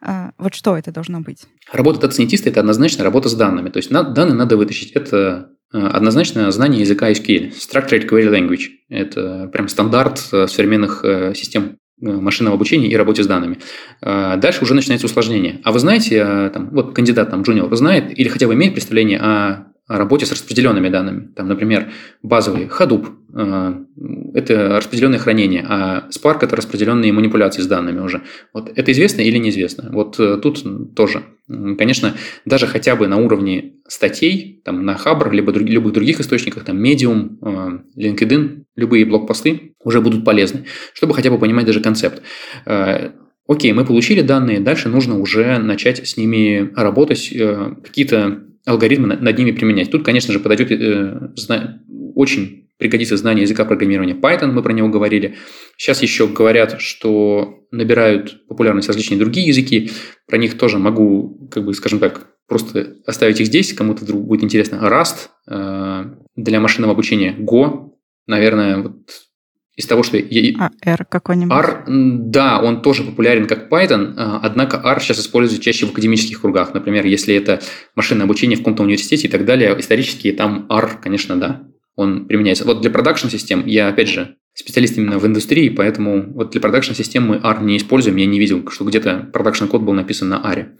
а, 0.00 0.32
вот 0.38 0.54
что 0.54 0.76
это 0.76 0.92
должно 0.92 1.20
быть? 1.20 1.44
Работа 1.72 2.00
data 2.00 2.14
scientist 2.14 2.45
а– 2.45 2.48
это 2.50 2.60
однозначно 2.60 3.04
работа 3.04 3.28
с 3.28 3.34
данными. 3.34 3.70
То 3.70 3.78
есть 3.78 3.90
данные 3.90 4.34
надо 4.34 4.56
вытащить. 4.56 4.92
Это 4.92 5.50
э, 5.72 5.78
однозначно 5.78 6.50
знание 6.50 6.80
языка 6.80 7.10
SQL, 7.10 7.52
Structured 7.52 8.08
Query 8.08 8.28
Language. 8.28 8.66
Это 8.88 9.48
прям 9.52 9.68
стандарт 9.68 10.28
э, 10.32 10.46
современных 10.48 11.04
систем 11.36 11.78
машинного 12.02 12.56
обучения 12.56 12.88
и 12.88 12.96
работе 12.96 13.22
с 13.22 13.26
данными. 13.26 13.58
Дальше 14.00 14.62
уже 14.62 14.74
начинается 14.74 15.06
усложнение. 15.06 15.60
А 15.64 15.72
вы 15.72 15.78
знаете, 15.78 16.50
там, 16.52 16.68
вот 16.70 16.94
кандидат 16.94 17.30
там 17.30 17.42
junior 17.42 17.74
знает 17.76 18.18
или 18.18 18.28
хотя 18.28 18.46
бы 18.46 18.54
имеет 18.54 18.74
представление 18.74 19.18
о 19.20 19.72
работе 19.88 20.26
с 20.26 20.32
распределенными 20.32 20.88
данными. 20.88 21.32
Там, 21.34 21.48
например, 21.48 21.90
базовый 22.22 22.66
Hadoop 22.66 23.08
э,– 23.34 23.74
это 24.34 24.76
распределенное 24.78 25.18
хранение, 25.18 25.64
а 25.68 26.08
Spark– 26.10 26.38
это 26.42 26.56
распределенные 26.56 27.12
манипуляции 27.12 27.62
с 27.62 27.66
данными 27.66 28.00
уже. 28.00 28.22
Вот 28.52 28.70
это 28.74 28.92
известно 28.92 29.22
или 29.22 29.38
неизвестно? 29.38 29.90
Вот 29.92 30.18
э, 30.18 30.38
тут 30.42 30.64
тоже. 30.94 31.22
Конечно, 31.48 32.14
даже 32.44 32.66
хотя 32.66 32.96
бы 32.96 33.08
на 33.08 33.18
уровне 33.18 33.74
статей, 33.86 34.62
там, 34.64 34.84
на 34.84 34.96
Хабр, 34.96 35.32
либо 35.32 35.52
друг, 35.52 35.68
любых 35.68 35.92
других 35.92 36.20
источниках, 36.20 36.64
там, 36.64 36.82
Medium, 36.82 37.36
э, 37.42 38.00
LinkedIn, 38.00 38.64
любые 38.76 39.04
блокпосты 39.04 39.74
уже 39.84 40.00
будут 40.00 40.24
полезны, 40.24 40.64
чтобы 40.94 41.14
хотя 41.14 41.30
бы 41.30 41.38
понимать 41.38 41.66
даже 41.66 41.80
концепт. 41.80 42.22
Окей, 43.48 43.72
мы 43.72 43.84
получили 43.84 44.22
данные, 44.22 44.60
дальше 44.60 44.88
нужно 44.88 45.18
уже 45.18 45.58
начать 45.58 46.08
с 46.08 46.16
ними 46.16 46.72
работать, 46.74 47.28
какие-то 47.84 48.44
алгоритмы 48.64 49.08
над 49.08 49.38
ними 49.38 49.50
применять. 49.50 49.90
Тут, 49.90 50.04
конечно 50.04 50.32
же, 50.32 50.40
подойдет 50.40 50.70
э, 50.70 51.30
очень 52.14 52.61
пригодится 52.82 53.16
знание 53.16 53.42
языка 53.42 53.64
программирования 53.64 54.14
Python, 54.14 54.50
мы 54.50 54.60
про 54.60 54.72
него 54.72 54.88
говорили. 54.88 55.36
Сейчас 55.76 56.02
еще 56.02 56.26
говорят, 56.26 56.80
что 56.80 57.60
набирают 57.70 58.44
популярность 58.48 58.88
различные 58.88 59.20
другие 59.20 59.46
языки. 59.46 59.92
Про 60.26 60.38
них 60.38 60.58
тоже 60.58 60.78
могу, 60.78 61.48
как 61.52 61.64
бы, 61.64 61.74
скажем 61.74 62.00
так, 62.00 62.26
просто 62.48 62.96
оставить 63.06 63.40
их 63.40 63.46
здесь, 63.46 63.72
кому-то 63.72 64.04
вдруг 64.04 64.26
будет 64.26 64.42
интересно. 64.42 64.80
Rust 64.82 65.28
э, 65.48 66.06
для 66.34 66.58
машинного 66.58 66.94
обучения, 66.94 67.36
Go, 67.38 67.92
наверное, 68.26 68.78
вот 68.78 68.96
из 69.76 69.86
того, 69.86 70.02
что... 70.02 70.16
Я... 70.16 70.52
А 70.58 70.70
R 70.84 71.04
какой-нибудь? 71.04 71.56
R, 71.56 71.84
да, 71.86 72.60
он 72.60 72.82
тоже 72.82 73.04
популярен 73.04 73.46
как 73.46 73.72
Python, 73.72 74.14
а, 74.16 74.40
однако 74.42 74.76
R 74.84 75.00
сейчас 75.00 75.20
используется 75.20 75.62
чаще 75.62 75.86
в 75.86 75.92
академических 75.92 76.40
кругах. 76.40 76.74
Например, 76.74 77.06
если 77.06 77.32
это 77.36 77.60
машинное 77.94 78.24
обучение 78.24 78.56
в 78.56 78.60
каком-то 78.60 78.82
университете 78.82 79.28
и 79.28 79.30
так 79.30 79.44
далее, 79.44 79.72
исторически 79.78 80.32
там 80.32 80.66
R, 80.68 80.98
конечно, 81.00 81.36
да, 81.36 81.62
он 81.96 82.26
применяется. 82.26 82.64
Вот 82.64 82.80
для 82.80 82.90
production 82.90 83.38
систем 83.38 83.66
я, 83.66 83.88
опять 83.88 84.08
же, 84.08 84.36
специалист 84.54 84.96
именно 84.96 85.18
в 85.18 85.26
индустрии, 85.26 85.68
поэтому 85.68 86.32
вот 86.32 86.50
для 86.50 86.60
production 86.60 87.01
систем 87.01 87.26
мы 87.26 87.40
R 87.42 87.62
не 87.62 87.76
используем. 87.76 88.16
Я 88.16 88.26
не 88.26 88.38
видел, 88.38 88.68
что 88.70 88.84
где-то 88.84 89.30
production 89.32 89.70
код 89.70 89.82
был 89.82 89.92
написан 89.92 90.28
на 90.28 90.42
R. 90.44 90.72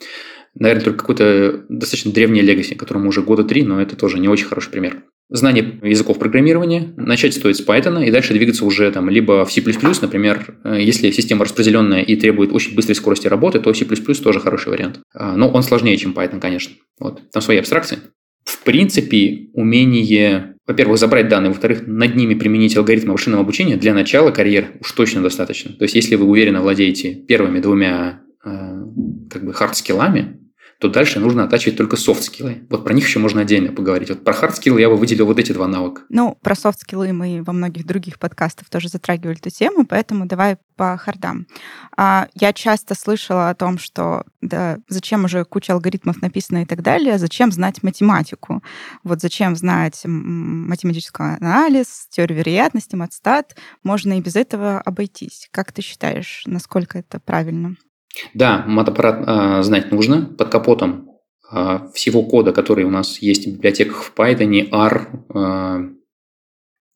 Наверное, 0.55 0.85
только 0.85 0.99
какой-то 0.99 1.65
достаточно 1.69 2.13
древний 2.13 2.43
legacy, 2.43 2.75
которому 2.75 3.09
уже 3.09 3.23
года 3.23 3.45
три, 3.45 3.63
но 3.63 3.81
это 3.81 3.97
тоже 3.97 4.19
не 4.19 4.29
очень 4.29 4.47
хороший 4.47 4.71
пример 4.71 5.03
знание 5.33 5.79
языков 5.83 6.19
программирования, 6.19 6.93
начать 6.97 7.35
стоит 7.35 7.57
с 7.57 7.67
Python 7.67 8.07
и 8.07 8.11
дальше 8.11 8.35
двигаться 8.35 8.65
уже 8.65 8.91
там 8.93 9.09
либо 9.09 9.45
в 9.45 9.53
C++, 9.53 9.63
например, 10.03 10.59
э, 10.63 10.79
если 10.81 11.11
система 11.11 11.45
распределенная 11.45 12.03
и 12.03 12.17
требует 12.17 12.53
очень 12.53 12.75
быстрой 12.75 12.95
скорости 12.95 13.29
работы, 13.29 13.59
то 13.59 13.73
C++ 13.73 13.85
тоже 13.87 14.41
хороший 14.41 14.69
вариант. 14.69 15.01
А, 15.15 15.35
но 15.37 15.49
он 15.49 15.63
сложнее, 15.63 15.97
чем 15.97 16.13
Python, 16.13 16.39
конечно. 16.39 16.75
Вот. 17.01 17.23
Там 17.33 17.43
свои 17.43 17.57
абстракции. 17.57 17.99
В 18.45 18.63
принципе, 18.63 19.49
умение, 19.55 20.52
во-первых, 20.67 20.99
забрать 20.99 21.29
данные, 21.29 21.51
во-вторых, 21.51 21.87
над 21.87 22.15
ними 22.15 22.35
применить 22.35 22.77
алгоритмы 22.77 23.13
машинного 23.13 23.43
обучения 23.43 23.77
для 23.77 23.95
начала 23.95 24.31
карьеры 24.31 24.69
уж 24.81 24.93
точно 24.93 25.23
достаточно. 25.23 25.73
То 25.73 25.85
есть, 25.85 25.95
если 25.95 26.15
вы 26.15 26.27
уверенно 26.27 26.61
владеете 26.61 27.15
первыми 27.15 27.59
двумя 27.59 28.21
э, 28.45 28.49
как 29.31 29.45
бы 29.45 29.53
hard 29.53 29.80
skill 29.80 30.14
ами, 30.14 30.42
то 30.83 30.89
дальше 30.89 31.21
нужно 31.21 31.45
оттачивать 31.45 31.79
только 31.79 31.97
soft 31.97 32.22
skill 32.22 32.54
ы. 32.54 32.67
Вот 32.69 32.83
про 32.83 32.93
них 32.93 33.07
еще 33.07 33.21
можно 33.21 33.43
отдельно 33.43 33.73
поговорить. 33.73 34.09
Вот 34.09 34.25
про 34.25 34.33
hard 34.33 34.52
skill 34.52 34.76
ы 34.76 34.81
я 34.81 34.89
бы 34.89 34.97
выделил 34.97 35.27
вот 35.27 35.39
эти 35.39 35.53
два 35.53 35.69
навыка. 35.69 36.03
Ну, 36.09 36.37
про 36.43 36.57
soft 36.57 36.79
skill 36.79 37.07
ы 37.07 37.13
мы 37.13 37.45
во 37.45 37.53
многих 37.53 37.87
других 37.87 38.19
подкастах 38.19 38.69
тоже 38.69 38.89
затрагивали 38.89 39.39
эту 39.39 39.51
тему, 39.51 39.87
поэтому 39.87 40.27
давай 40.27 40.57
по 40.75 40.97
hard 40.97 41.26
ам. 41.26 41.47
А, 41.97 42.27
я 42.35 42.53
часто 42.53 42.97
слышала 42.97 43.51
о 43.51 43.55
том, 43.55 43.79
что 43.79 44.25
да, 44.41 44.79
зачем 44.89 45.25
уже 45.25 45.45
куча 45.45 45.73
алгоритмов 45.73 46.21
написана 46.21 46.63
и 46.63 46.67
так 46.67 46.83
далее, 46.83 47.17
зачем 47.17 47.53
знать 47.53 47.85
математику? 47.85 48.61
Вот 49.05 49.21
зачем 49.21 49.55
знать 49.55 50.01
математический 50.05 51.37
анализ, 51.37 52.09
теорию 52.11 52.39
вероятности, 52.39 52.97
матстат? 52.97 53.55
Можно 53.85 54.19
и 54.19 54.21
без 54.21 54.35
этого 54.35 54.81
обойтись. 54.81 55.47
Как 55.53 55.71
ты 55.71 55.81
считаешь, 55.81 56.43
насколько 56.47 56.99
это 56.99 57.21
правильно? 57.21 57.77
Да, 58.35 58.65
мат-аппарат 58.67 59.25
э, 59.27 59.63
знать 59.63 59.91
нужно. 59.91 60.27
Под 60.39 60.49
капотом 60.49 61.09
э, 61.51 61.79
всего 61.95 62.23
кода, 62.23 62.53
который 62.53 62.85
у 62.85 62.91
нас 62.91 63.19
есть 63.21 63.47
в 63.47 63.53
библиотеках 63.55 64.03
в 64.03 64.13
Python, 64.15 64.69
R 64.71 65.09
э, 65.35 66.03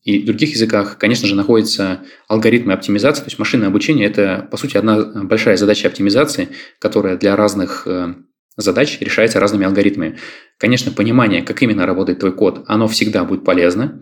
и 0.02 0.22
других 0.22 0.52
языках, 0.52 0.98
конечно 0.98 1.26
же, 1.26 1.34
находятся 1.34 2.02
алгоритмы 2.28 2.72
оптимизации. 2.72 3.22
То 3.22 3.26
есть 3.26 3.38
машинное 3.40 3.68
обучение– 3.68 4.06
это, 4.08 4.46
по 4.50 4.56
сути, 4.56 4.76
одна 4.76 5.24
большая 5.24 5.56
задача 5.56 5.88
оптимизации, 5.88 6.50
которая 6.78 7.16
для 7.16 7.34
разных 7.34 7.88
э, 7.88 8.14
задач 8.56 8.98
решается 9.00 9.40
разными 9.40 9.66
алгоритмами. 9.66 10.18
Конечно, 10.58 10.92
понимание, 10.92 11.42
как 11.42 11.60
именно 11.62 11.86
работает 11.86 12.20
твой 12.20 12.32
код, 12.32 12.64
оно 12.68 12.86
всегда 12.86 13.24
будет 13.24 13.44
полезно. 13.44 14.00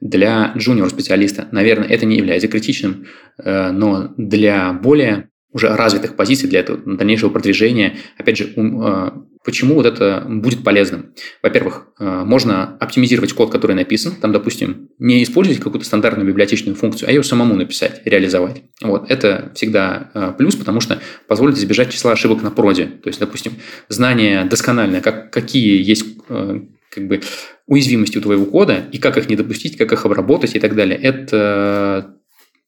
Для 0.00 0.52
джуниор-специалиста, 0.56 1.48
наверное, 1.52 1.88
это 1.88 2.04
не 2.04 2.16
является 2.16 2.48
критичным, 2.48 3.06
э, 3.38 3.70
но 3.70 4.12
для 4.16 4.72
более 4.72 5.30
уже 5.54 5.68
развитых 5.68 6.16
позиций, 6.16 6.48
для 6.48 6.60
этого 6.60 6.78
дальнейшего 6.84 7.30
продвижения, 7.30 7.96
опять 8.18 8.36
же, 8.36 8.52
э, 8.54 9.10
почему 9.44 9.76
вот 9.76 9.86
это 9.86 10.26
будет 10.28 10.62
полезным? 10.62 11.14
Во-первых, 11.42 11.86
э, 11.98 12.24
можно 12.24 12.76
оптимизировать 12.78 13.32
код, 13.32 13.50
который 13.50 13.74
написан, 13.74 14.16
там, 14.20 14.32
допустим, 14.32 14.90
не 14.98 15.22
использовать 15.22 15.60
какую-то 15.60 15.86
стандартную 15.86 16.28
библиотечную 16.28 16.74
функцию, 16.74 17.08
а 17.08 17.12
ее 17.12 17.22
самому 17.22 17.54
написать, 17.54 18.02
реализовать. 18.04 18.64
Вот, 18.82 19.10
это 19.10 19.52
всегда 19.54 20.34
плюс, 20.36 20.56
потому 20.56 20.80
что 20.80 21.00
позволит 21.28 21.56
избежать 21.56 21.90
числа 21.90 22.12
ошибок 22.12 22.42
на 22.42 22.50
проде. 22.50 22.86
То 22.86 23.08
есть, 23.08 23.20
допустим, 23.20 23.52
знание 23.88 24.44
доскональное, 24.44 25.00
как, 25.00 25.32
какие 25.32 25.80
есть 25.82 26.04
как 26.94 27.08
бы 27.08 27.20
уязвимости 27.66 28.18
у 28.18 28.20
твоего 28.20 28.44
кода 28.46 28.84
и 28.92 28.98
как 28.98 29.16
их 29.18 29.28
не 29.28 29.36
допустить, 29.36 29.76
как 29.76 29.92
их 29.92 30.04
обработать 30.04 30.54
и 30.54 30.60
так 30.60 30.74
далее. 30.74 30.98
Это 30.98 32.16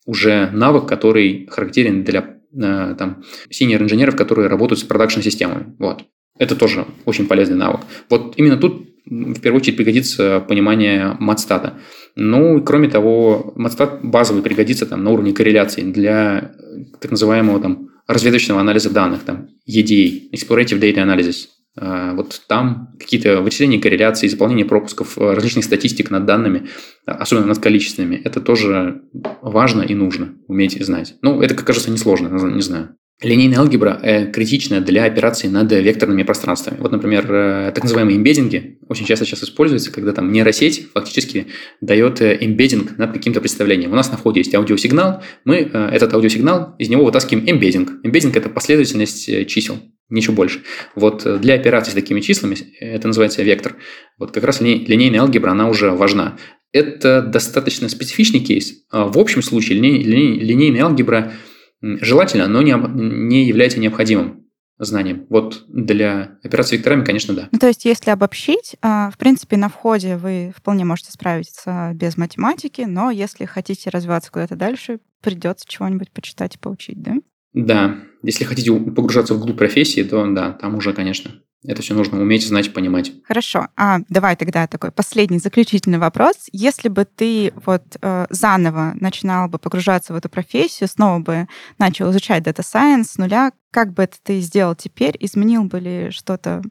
уже 0.05 0.51
навык, 0.53 0.87
который 0.87 1.47
характерен 1.51 2.05
для 2.05 2.21
э, 2.21 2.36
там, 2.53 3.23
синер-инженеров, 3.51 4.17
которые 4.17 4.49
работают 4.49 4.81
с 4.81 4.85
продакшн-системами. 4.85 5.75
Вот. 5.79 6.05
Это 6.39 6.55
тоже 6.55 6.87
очень 7.05 7.27
полезный 7.27 7.57
навык. 7.57 7.81
Вот 8.11 8.35
именно 8.37 8.57
тут 8.57 8.89
в 9.07 9.41
первую 9.41 9.61
очередь 9.61 9.77
пригодится 9.77 10.45
понимание 10.47 11.17
матстата. 11.21 11.79
Ну, 12.17 12.63
кроме 12.63 12.89
того, 12.89 13.53
матстат 13.57 14.01
базовый 14.03 14.43
пригодится 14.43 14.87
там, 14.87 15.05
на 15.05 15.11
уровне 15.11 15.33
корреляции 15.33 15.83
для 15.83 16.53
так 17.01 17.11
называемого 17.11 17.61
там, 17.61 17.89
разведочного 18.07 18.61
анализа 18.61 18.91
данных, 18.91 19.23
там, 19.23 19.49
EDA, 19.69 20.31
Explorative 20.33 20.81
Data 20.81 20.97
Analysis. 20.97 21.47
А, 21.79 22.15
вот 22.15 22.43
там 22.49 22.95
какие-то 22.99 23.43
вычисления 23.43 23.79
корреляции, 23.79 24.29
заполнение 24.29 24.65
пропусков, 24.65 25.19
э, 25.19 25.35
различных 25.35 25.65
статистик 25.65 26.11
над 26.11 26.25
данными, 26.25 26.69
а, 27.05 27.13
особенно 27.13 27.47
над 27.47 27.59
количественными, 27.59 28.17
это 28.17 28.41
тоже 28.41 29.03
важно 29.43 29.83
и 29.83 29.95
нужно 29.95 30.35
уметь 30.49 30.83
знать. 30.83 31.17
Ну, 31.21 31.43
это, 31.43 31.55
как 31.55 31.67
кажется, 31.67 31.91
несложно, 31.91 32.29
не 32.29 32.63
знаю. 32.63 32.97
Линейная 33.23 33.61
алгебра 33.61 33.99
э, 34.03 34.31
критична 34.31 34.83
для 34.83 35.05
операций 35.05 35.49
над 35.49 35.73
векторными 35.73 36.23
пространствами. 36.23 36.77
Вот, 36.81 36.93
например, 36.93 37.25
э, 37.33 37.73
так 37.75 37.83
называемые 37.83 38.19
эмбеддинги 38.19 38.79
очень 38.91 39.07
часто 39.07 39.25
сейчас 39.25 39.43
используются, 39.43 39.91
когда 39.91 40.13
там 40.13 40.31
нейросеть 40.31 40.89
фактически 40.93 41.47
дает 41.81 42.21
э, 42.21 42.37
эмбеддинг 42.39 42.99
над 42.99 43.15
каким-то 43.15 43.41
представлением. 43.41 43.93
У 43.93 43.95
нас 43.95 44.11
на 44.11 44.19
входе 44.19 44.41
есть 44.41 44.55
аудиосигнал, 44.55 45.23
мы 45.47 45.57
э, 45.57 45.89
этот 45.93 46.13
аудиосигнал, 46.13 46.75
из 46.79 46.91
него 46.91 47.07
вытаскиваем 47.07 47.49
эмбеддинг. 47.49 48.05
Эмбеддинг– 48.05 48.37
это 48.37 48.51
последовательность 48.51 49.31
э, 49.31 49.47
чисел, 49.47 49.79
ничего 50.11 50.35
больше. 50.35 50.61
Вот 50.95 51.25
э, 51.25 51.39
для 51.39 51.55
операций 51.55 51.93
с 51.93 51.95
такими 51.95 52.21
числами, 52.21 52.59
это 52.81 53.07
называется 53.07 53.43
вектор, 53.43 53.77
вот 54.19 54.33
как 54.33 54.45
раз 54.45 54.61
линей, 54.61 54.85
линейная 54.85 55.21
алгебра, 55.21 55.53
она 55.53 55.71
уже 55.71 55.91
важна. 55.91 56.37
Это 56.71 57.23
достаточно 57.23 57.89
специфичный 57.89 58.41
кейс. 58.41 58.75
А 58.91 59.07
в 59.07 59.17
общем 59.17 59.41
случае 59.41 59.79
линей, 59.79 60.03
линей, 60.03 60.39
линейная 60.39 60.85
алгебра– 60.85 61.33
желательно, 61.81 62.49
но 62.49 62.63
не, 62.63 62.73
не 62.73 63.47
является 63.47 63.81
необходимым 63.81 64.47
знанием. 64.79 65.27
Вот 65.31 65.65
для 65.69 66.39
операции 66.43 66.77
векторами, 66.77 67.05
конечно, 67.05 67.35
да. 67.35 67.49
Ну, 67.51 67.59
то 67.59 67.67
есть, 67.67 67.85
если 67.85 68.11
обобщить, 68.11 68.77
а, 68.83 69.11
в 69.11 69.17
принципе, 69.17 69.57
на 69.57 69.69
входе 69.69 70.17
вы 70.17 70.53
вполне 70.55 70.85
можете 70.85 71.13
справиться 71.13 71.93
без 71.95 72.17
математики, 72.17 72.83
но 72.83 73.11
если 73.11 73.47
хотите 73.47 73.91
развиваться 73.91 74.31
куда-то 74.31 74.57
дальше, 74.57 74.99
придется 75.23 75.67
чего-нибудь 75.67 76.13
почитать 76.13 76.57
и 76.57 76.59
поучить, 76.59 77.01
да? 77.01 77.15
Да. 77.55 77.97
Если 78.23 78.45
хотите 78.45 78.73
погружаться 78.75 79.35
в 79.35 79.41
глубь 79.41 79.57
профессии, 79.57 80.03
то 80.03 80.27
да, 80.31 80.53
там 80.53 80.75
уже, 80.75 80.93
конечно, 80.93 81.31
это 81.65 81.83
все 81.83 81.95
нужно 81.95 82.21
уметь, 82.21 82.47
знать, 82.47 82.73
понимать. 82.73 83.13
Хорошо. 83.25 83.69
А 83.77 83.99
давай 84.09 84.37
тогда 84.37 84.67
такой 84.67 84.91
последний, 84.93 85.39
заключительный 85.39 85.99
вопрос. 85.99 86.49
Если 86.53 86.89
бы 86.89 87.05
ты 87.05 87.53
вот 87.65 87.83
э, 88.01 88.27
заново 88.31 88.93
начинал 88.95 89.49
бы 89.49 89.59
погружаться 89.59 90.13
в 90.13 90.17
эту 90.17 90.29
профессию, 90.29 90.89
снова 90.89 91.19
бы 91.19 91.49
начал 91.79 92.11
изучать 92.11 92.45
Data 92.45 92.63
Science 92.63 93.05
с 93.05 93.19
нуля, 93.19 93.53
как 93.71 93.93
бы 93.93 94.05
это 94.05 94.17
ты 94.23 94.41
сделал 94.41 94.75
теперь? 94.75 95.17
Изменил 95.21 95.65
бы 95.65 95.81
ли 95.81 96.11
что-то 96.11 96.63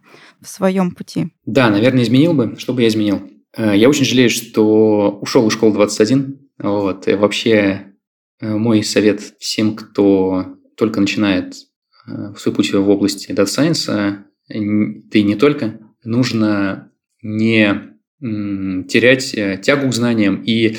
в 0.41 0.47
своем 0.47 0.91
пути? 0.91 1.27
Да, 1.45 1.69
наверное, 1.69 2.03
изменил 2.03 2.33
бы. 2.33 2.55
Что 2.57 2.73
бы 2.73 2.81
я 2.81 2.87
изменил? 2.87 3.29
Э, 3.55 3.75
я 3.75 3.89
очень 3.89 4.05
жалею, 4.05 4.29
что 4.29 5.19
ушел 5.21 5.47
из 5.47 5.53
школы 5.53 5.73
21. 5.73 6.39
Вот. 6.59 7.07
И 7.07 7.15
вообще 7.15 7.93
э, 8.39 8.55
мой 8.55 8.83
совет 8.83 9.21
всем, 9.39 9.75
кто 9.75 10.55
только 10.77 11.01
начинает 11.01 11.55
э, 12.07 12.33
свой 12.37 12.55
путь 12.55 12.73
в 12.73 12.89
области 12.89 13.31
Data 13.31 13.45
Science, 13.45 14.23
ты 14.47 15.23
не 15.23 15.35
только, 15.35 15.79
нужно 16.03 16.91
не 17.21 17.95
терять 18.21 19.33
э, 19.35 19.57
тягу 19.61 19.89
к 19.89 19.93
знаниям 19.93 20.41
и 20.45 20.77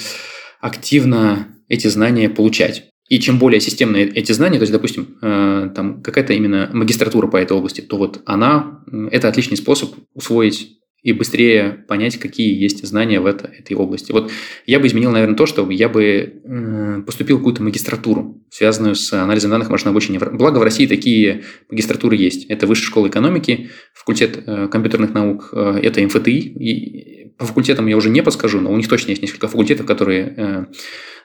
активно 0.60 1.48
эти 1.68 1.86
знания 1.88 2.28
получать. 2.28 2.90
И 3.08 3.20
чем 3.20 3.38
более 3.38 3.60
системные 3.60 4.08
эти 4.08 4.32
знания, 4.32 4.58
то 4.58 4.62
есть, 4.62 4.72
допустим, 4.72 5.18
э, 5.22 5.70
там 5.74 6.02
какая-то 6.02 6.32
именно 6.32 6.70
магистратура 6.72 7.28
по 7.28 7.36
этой 7.36 7.56
области, 7.56 7.80
то 7.80 7.98
вот 7.98 8.22
она– 8.26 8.84
это 9.10 9.28
отличный 9.28 9.56
способ 9.56 9.94
усвоить 10.14 10.78
и 11.06 11.12
быстрее 11.12 11.84
понять, 11.86 12.16
какие 12.18 12.60
есть 12.60 12.84
знания 12.84 13.20
в 13.20 13.26
это, 13.26 13.46
этой 13.46 13.76
области. 13.76 14.10
Вот 14.10 14.32
я 14.66 14.80
бы 14.80 14.88
изменил, 14.88 15.12
наверное, 15.12 15.36
то, 15.36 15.46
что 15.46 15.70
я 15.70 15.88
бы 15.88 16.02
э, 16.02 17.02
поступил 17.06 17.36
в 17.36 17.38
какую-то 17.38 17.62
магистратуру, 17.62 18.42
связанную 18.50 18.96
с 18.96 19.12
анализом 19.12 19.52
данных 19.52 19.70
машинного 19.70 19.92
обучения. 19.92 20.18
Благо 20.18 20.58
в 20.58 20.64
России 20.64 20.88
такие 20.88 21.44
магистратуры 21.70 22.16
есть. 22.16 22.46
Это 22.46 22.66
Высшая 22.66 22.86
школа 22.86 23.06
экономики, 23.06 23.70
факультет 23.94 24.42
э, 24.44 24.66
компьютерных 24.66 25.14
наук, 25.14 25.50
э, 25.52 25.78
это 25.80 26.02
МФТИ. 26.02 27.15
По 27.38 27.46
факультетам 27.46 27.86
я 27.86 27.96
уже 27.96 28.10
не 28.10 28.22
подскажу, 28.22 28.60
но 28.60 28.72
у 28.72 28.76
них 28.76 28.88
точно 28.88 29.10
есть 29.10 29.22
несколько 29.22 29.48
факультетов, 29.48 29.86
которые 29.86 30.66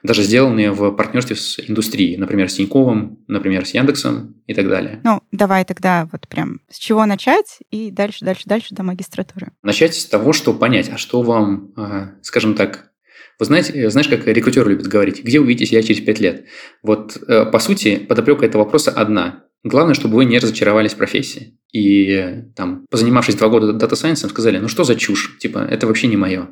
даже 0.03 0.24
сделанные 0.24 0.72
в 0.72 0.91
партнерстве 0.91 1.36
с 1.36 1.59
индустрией, 1.59 2.18
например, 2.18 2.49
с 2.49 2.55
Тиньковым, 2.55 3.20
например, 3.28 3.66
с 3.66 3.74
Яндексом 3.74 4.36
и 4.47 4.53
так 4.53 4.68
далее. 4.68 4.99
Ну, 5.03 5.22
давай 5.32 5.64
тогда 5.64 6.07
вот 6.12 6.28
прям 6.28 6.62
с 6.70 6.78
чего 6.78 7.05
начать 7.05 7.59
и 7.70 7.91
дальше, 7.91 8.26
дальше, 8.26 8.43
дальше 8.45 8.74
до 8.74 8.84
магистратуры. 8.84 9.51
Начать 9.64 9.95
с 9.95 10.05
того, 10.05 10.34
что 10.34 10.53
понять, 10.53 10.89
а 10.91 10.97
что 10.97 11.22
вам, 11.22 11.72
а, 11.76 12.12
скажем 12.22 12.55
так, 12.55 12.91
вы 13.39 13.45
знаете, 13.45 13.89
знаешь, 13.89 14.07
как 14.07 14.28
рекрутеры 14.28 14.72
любят 14.72 14.88
говорить, 14.88 15.24
где 15.24 15.39
увидите 15.39 15.66
себя 15.66 15.82
через 15.82 16.01
пять 16.01 16.20
лет? 16.20 16.45
Вот, 16.84 17.18
э, 17.28 17.45
по 17.45 17.59
сути, 17.59 17.97
подоплека 17.97 18.45
этого 18.45 18.64
вопроса 18.64 18.91
одна. 18.91 19.45
Главное, 19.64 19.93
чтобы 19.93 20.16
вы 20.16 20.26
не 20.26 20.39
разочаровались 20.39 20.93
в 20.93 20.97
профессии. 20.97 21.57
И 21.72 22.45
там, 22.55 22.86
позанимавшись 22.89 23.36
два 23.36 23.47
года 23.49 23.74
дата 23.74 23.95
сайенсом, 23.95 24.30
сказали, 24.30 24.57
ну 24.57 24.68
что 24.68 24.84
за 24.84 24.95
чушь? 24.95 25.38
Типа, 25.39 25.59
это 25.59 25.88
вообще 25.88 26.07
не 26.07 26.18
мое. 26.18 26.49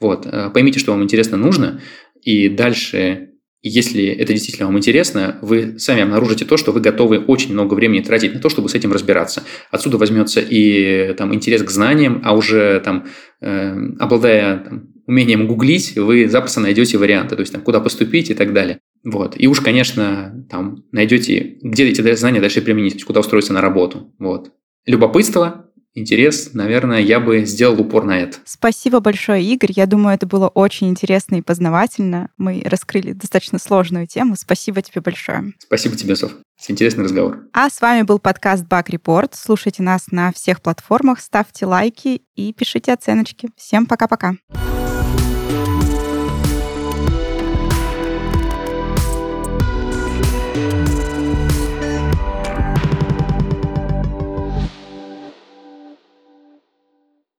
Вот, 0.00 0.26
э, 0.26 0.50
поймите, 0.52 0.80
что 0.80 0.92
вам 0.92 1.02
интересно 1.02 1.36
нужно, 1.36 1.80
и 2.22 2.48
дальше, 2.48 3.30
если 3.62 4.04
это 4.04 4.32
действительно 4.32 4.66
вам 4.66 4.78
интересно, 4.78 5.38
вы 5.42 5.78
сами 5.78 6.02
обнаружите 6.02 6.44
то, 6.44 6.56
что 6.56 6.72
вы 6.72 6.80
готовы 6.80 7.18
очень 7.18 7.52
много 7.52 7.74
времени 7.74 8.02
тратить 8.02 8.34
на 8.34 8.40
то, 8.40 8.48
чтобы 8.48 8.68
с 8.68 8.74
этим 8.74 8.92
разбираться. 8.92 9.44
Отсюда 9.70 9.96
возьмется 9.96 10.40
и 10.40 11.14
там, 11.14 11.32
интерес 11.34 11.62
к 11.62 11.70
знаниям, 11.70 12.20
а 12.24 12.34
уже 12.34 12.80
там, 12.84 13.06
э, 13.40 13.76
обладая 14.00 14.58
там, 14.58 14.88
умением 15.06 15.46
гуглить, 15.46 15.96
вы 15.96 16.28
запросто 16.28 16.60
найдете 16.60 16.98
варианты, 16.98 17.36
то 17.36 17.40
есть 17.40 17.52
там, 17.52 17.62
куда 17.62 17.80
поступить 17.80 18.30
и 18.30 18.34
так 18.34 18.52
далее. 18.52 18.80
Вот. 19.04 19.34
И 19.38 19.46
уж, 19.46 19.60
конечно, 19.60 20.46
там 20.50 20.84
найдете, 20.92 21.58
где 21.62 21.88
эти 21.88 22.14
знания 22.14 22.40
дальше 22.40 22.62
применить, 22.62 23.04
куда 23.04 23.20
устроиться 23.20 23.52
на 23.52 23.60
работу. 23.60 24.12
Вот. 24.18 24.52
Любопытство, 24.86 25.66
интерес, 25.94 26.50
наверное, 26.54 27.00
я 27.00 27.20
бы 27.20 27.44
сделал 27.44 27.80
упор 27.80 28.04
на 28.04 28.18
это. 28.18 28.38
Спасибо 28.44 29.00
большое, 29.00 29.44
Игорь. 29.44 29.72
Я 29.74 29.86
думаю, 29.86 30.14
это 30.14 30.26
было 30.26 30.48
очень 30.48 30.88
интересно 30.88 31.36
и 31.36 31.42
познавательно. 31.42 32.30
Мы 32.36 32.62
раскрыли 32.64 33.12
достаточно 33.12 33.58
сложную 33.58 34.06
тему. 34.06 34.36
Спасибо 34.36 34.82
тебе 34.82 35.00
большое. 35.00 35.52
Спасибо 35.58 35.96
тебе, 35.96 36.16
Соф. 36.16 36.32
Интересный 36.68 37.04
разговор. 37.04 37.44
А 37.52 37.70
с 37.70 37.80
вами 37.80 38.02
был 38.02 38.18
подкаст 38.18 38.66
Бак 38.66 38.90
Report. 38.90 39.30
Слушайте 39.32 39.82
нас 39.82 40.08
на 40.10 40.30
всех 40.32 40.60
платформах, 40.60 41.20
ставьте 41.20 41.64
лайки 41.64 42.22
и 42.34 42.52
пишите 42.52 42.92
оценочки. 42.92 43.48
Всем 43.56 43.86
пока-пока. 43.86 44.34